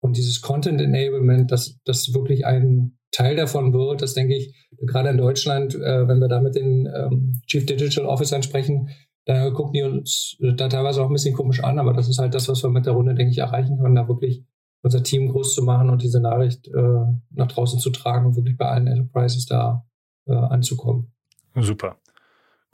Und 0.00 0.16
dieses 0.16 0.40
Content 0.40 0.80
Enablement, 0.80 1.50
dass 1.50 1.78
das 1.84 2.14
wirklich 2.14 2.46
ein 2.46 2.98
Teil 3.10 3.36
davon 3.36 3.72
wird, 3.72 4.02
das 4.02 4.14
denke 4.14 4.36
ich, 4.36 4.54
gerade 4.80 5.08
in 5.08 5.16
Deutschland, 5.16 5.74
äh, 5.74 6.06
wenn 6.06 6.20
wir 6.20 6.28
da 6.28 6.40
mit 6.40 6.54
den 6.54 6.86
ähm, 6.86 7.40
Chief 7.46 7.64
Digital 7.64 8.04
Officern 8.04 8.42
sprechen, 8.42 8.90
da 9.28 9.50
gucken 9.50 9.74
die 9.74 9.82
uns 9.82 10.38
da 10.40 10.68
teilweise 10.68 11.02
auch 11.02 11.08
ein 11.08 11.12
bisschen 11.12 11.34
komisch 11.34 11.62
an, 11.62 11.78
aber 11.78 11.92
das 11.92 12.08
ist 12.08 12.18
halt 12.18 12.32
das, 12.32 12.48
was 12.48 12.62
wir 12.62 12.70
mit 12.70 12.86
der 12.86 12.94
Runde, 12.94 13.14
denke 13.14 13.30
ich, 13.30 13.38
erreichen 13.38 13.78
können, 13.78 13.94
da 13.94 14.08
wirklich 14.08 14.42
unser 14.80 15.02
Team 15.02 15.28
groß 15.28 15.54
zu 15.54 15.62
machen 15.62 15.90
und 15.90 16.02
diese 16.02 16.18
Nachricht 16.18 16.66
äh, 16.68 17.04
nach 17.30 17.48
draußen 17.48 17.78
zu 17.78 17.90
tragen 17.90 18.24
und 18.24 18.36
wirklich 18.36 18.56
bei 18.56 18.64
allen 18.64 18.86
Enterprises 18.86 19.44
da 19.44 19.84
äh, 20.26 20.32
anzukommen. 20.32 21.12
Super. 21.54 21.96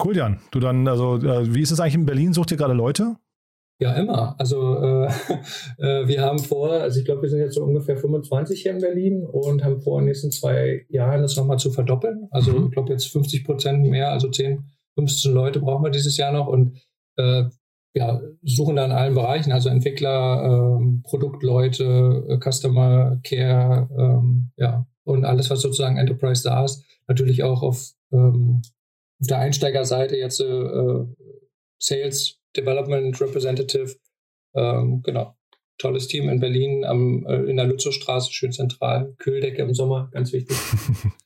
Cool, 0.03 0.17
Jan. 0.17 0.39
Du 0.53 0.61
dann, 0.61 0.87
also, 0.87 1.17
äh, 1.17 1.53
wie 1.53 1.61
ist 1.61 1.73
es 1.73 1.81
eigentlich 1.81 1.97
in 1.97 2.07
Berlin? 2.07 2.33
Sucht 2.33 2.53
ihr 2.53 2.57
gerade 2.57 2.75
Leute? 2.75 3.17
Ja, 3.81 3.95
immer. 3.95 4.37
Also 4.39 4.77
äh, 4.81 5.07
äh, 5.79 6.07
wir 6.07 6.23
haben 6.23 6.39
vor, 6.39 6.71
also 6.71 7.01
ich 7.01 7.05
glaube, 7.05 7.23
wir 7.23 7.31
sind 7.31 7.41
jetzt 7.41 7.55
so 7.55 7.65
ungefähr 7.65 7.97
25 7.97 8.63
hier 8.63 8.73
in 8.73 8.81
Berlin 8.81 9.25
und 9.25 9.65
haben 9.65 9.81
vor, 9.81 9.99
in 9.99 10.05
den 10.05 10.11
nächsten 10.11 10.31
zwei 10.31 10.87
Jahren 10.89 11.23
das 11.23 11.37
nochmal 11.37 11.59
zu 11.59 11.73
verdoppeln. 11.73 12.29
Also 12.31 12.53
mhm. 12.53 12.67
ich 12.67 12.71
glaube 12.71 12.93
jetzt 12.93 13.09
50 13.09 13.45
Prozent 13.45 13.83
mehr, 13.83 14.13
also 14.13 14.31
10, 14.31 14.65
15 14.95 15.33
Leute 15.33 15.61
brauchen 15.61 15.85
wir 15.85 15.91
dieses 15.91 16.17
Jahr 16.17 16.33
noch 16.33 16.47
und 16.47 16.81
äh, 17.17 17.45
ja, 17.97 18.21
suchen 18.43 18.77
da 18.77 18.85
in 18.85 18.93
allen 18.93 19.15
Bereichen, 19.15 19.53
also 19.53 19.69
Entwickler, 19.69 20.79
ähm, 20.81 21.03
Produktleute, 21.05 22.25
äh, 22.29 22.39
Customer 22.39 23.21
Care, 23.23 23.89
ähm, 23.97 24.51
ja, 24.57 24.87
und 25.05 25.25
alles, 25.25 25.49
was 25.51 25.61
sozusagen 25.61 25.97
Enterprise 25.97 26.43
da 26.43 26.65
ist. 26.65 26.85
Natürlich 27.07 27.45
auch 27.45 27.63
auf, 27.63 27.93
ähm, 28.13 28.63
auf 29.21 29.27
der 29.29 29.39
Einsteigerseite 29.39 30.17
jetzt 30.17 30.41
äh, 30.41 31.05
Sales 31.79 32.41
Development 32.57 33.21
Representative. 33.21 33.97
Ähm, 34.55 35.03
genau. 35.03 35.37
Tolles 35.79 36.07
Team 36.09 36.29
in 36.29 36.41
Berlin 36.41 36.85
am, 36.85 37.27
äh, 37.27 37.43
in 37.45 37.57
der 37.57 37.67
Lützowstraße, 37.67 38.33
schön 38.33 38.53
zentral. 38.53 39.15
Kühldecke 39.19 39.63
im 39.63 39.75
Sommer, 39.75 40.09
ganz 40.13 40.33
wichtig. 40.33 40.57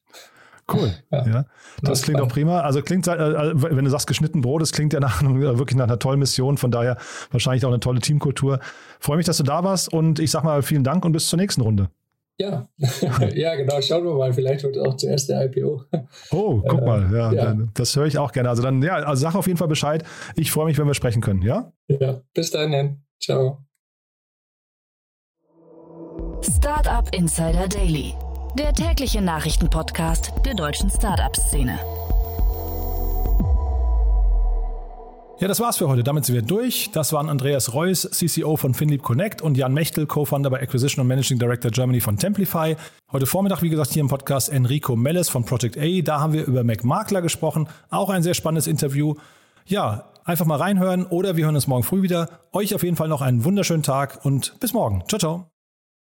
Cool. 0.71 0.93
Ja, 1.11 1.27
ja. 1.27 1.45
Das 1.83 2.03
klingt 2.03 2.21
auch 2.21 2.29
prima. 2.29 2.61
Also 2.61 2.83
klingt, 2.83 3.07
äh, 3.07 3.12
äh, 3.12 3.53
wenn 3.55 3.85
du 3.85 3.91
sagst 3.91 4.07
geschnitten 4.07 4.43
Brot, 4.43 4.61
das 4.61 4.73
klingt 4.73 4.93
ja 4.93 5.01
nach, 5.01 5.23
wirklich 5.25 5.77
nach 5.77 5.85
einer 5.85 5.99
tollen 5.99 6.19
Mission. 6.19 6.59
Von 6.59 6.71
daher 6.71 6.99
wahrscheinlich 7.31 7.64
auch 7.64 7.71
eine 7.71 7.81
tolle 7.81 8.01
Teamkultur. 8.01 8.61
Freue 9.01 9.16
mich, 9.16 9.27
dass 9.27 9.39
du 9.39 9.45
da 9.45 9.64
warst 9.64 9.93
und 9.93 10.19
ich 10.19 10.31
sag 10.31 10.45
mal 10.45 10.62
vielen 10.62 10.85
Dank 10.85 11.05
und 11.05 11.12
bis 11.12 11.29
zur 11.29 11.39
nächsten 11.39 11.62
Runde. 11.62 11.89
Ja, 12.41 12.69
ja, 13.35 13.57
genau. 13.57 13.81
Schauen 13.81 14.05
wir 14.05 14.14
mal. 14.14 14.33
Vielleicht 14.33 14.62
wird 14.62 14.79
auch 14.79 14.97
zuerst 14.97 15.29
der 15.29 15.47
IPO. 15.47 15.83
Oh, 16.31 16.62
guck 16.69 16.85
mal. 16.85 17.11
Ja, 17.12 17.33
ja. 17.33 17.57
Das 17.75 17.97
höre 17.97 18.07
ich 18.07 18.16
auch 18.19 18.31
gerne. 18.31 18.49
Also 18.49 18.62
dann, 18.62 18.81
ja, 18.81 18.95
also 18.95 19.23
sag 19.23 19.35
auf 19.35 19.49
jeden 19.49 19.59
Fall 19.59 19.69
Bescheid. 19.69 20.05
Ich 20.37 20.53
freue 20.53 20.66
mich, 20.66 20.79
wenn 20.79 20.87
wir 20.87 20.95
sprechen 20.95 21.21
können. 21.21 21.43
Ja? 21.43 21.73
Ja, 21.89 22.21
bis 22.35 22.53
dann. 22.53 23.03
Ciao. 23.21 23.64
Startup 26.43 27.12
Insider 27.12 27.66
Daily, 27.66 28.14
der 28.57 28.72
tägliche 28.72 29.20
Nachrichtenpodcast 29.20 30.32
der 30.44 30.55
deutschen 30.55 30.90
Startup-Szene. 30.90 31.78
Ja, 35.40 35.46
das 35.46 35.61
war's 35.61 35.76
für 35.76 35.88
heute. 35.88 36.03
Damit 36.03 36.24
sind 36.24 36.34
wir 36.34 36.42
durch. 36.42 36.90
Das 36.92 37.12
waren 37.12 37.28
Andreas 37.28 37.72
Reuss, 37.72 38.09
CCO 38.11 38.57
von 38.57 38.74
FinLeap 38.74 39.03
Connect 39.03 39.40
und 39.40 39.57
Jan 39.57 39.72
Mechtel, 39.72 40.07
Co-Founder 40.07 40.51
bei 40.51 40.61
Acquisition 40.61 41.03
und 41.03 41.07
Managing 41.07 41.38
Director 41.38 41.70
Germany 41.70 42.01
von 42.01 42.16
Templify. 42.16 42.76
Heute 43.12 43.26
Vormittag, 43.26 43.62
wie 43.62 43.68
gesagt, 43.68 43.92
hier 43.92 44.01
im 44.01 44.09
Podcast 44.09 44.49
Enrico 44.49 44.96
Melles 44.96 45.28
von 45.28 45.44
Project 45.44 45.78
A. 45.78 46.03
Da 46.03 46.18
haben 46.18 46.32
wir 46.32 46.44
über 46.44 46.64
Mac 46.64 46.82
Makler 46.82 47.22
gesprochen. 47.22 47.68
Auch 47.90 48.11
ein 48.11 48.24
sehr 48.24 48.34
spannendes 48.34 48.66
Interview. 48.66 49.14
Ja, 49.66 50.07
einfach 50.24 50.44
mal 50.44 50.57
reinhören 50.57 51.07
oder 51.07 51.36
wir 51.36 51.44
hören 51.44 51.55
uns 51.55 51.68
morgen 51.68 51.84
früh 51.84 52.03
wieder. 52.03 52.28
Euch 52.53 52.74
auf 52.74 52.82
jeden 52.82 52.96
Fall 52.96 53.09
noch 53.09 53.22
einen 53.22 53.44
wunderschönen 53.44 53.84
Tag 53.84 54.24
und 54.24 54.59
bis 54.59 54.72
morgen. 54.72 55.05
Ciao, 55.07 55.20
ciao. 55.20 55.58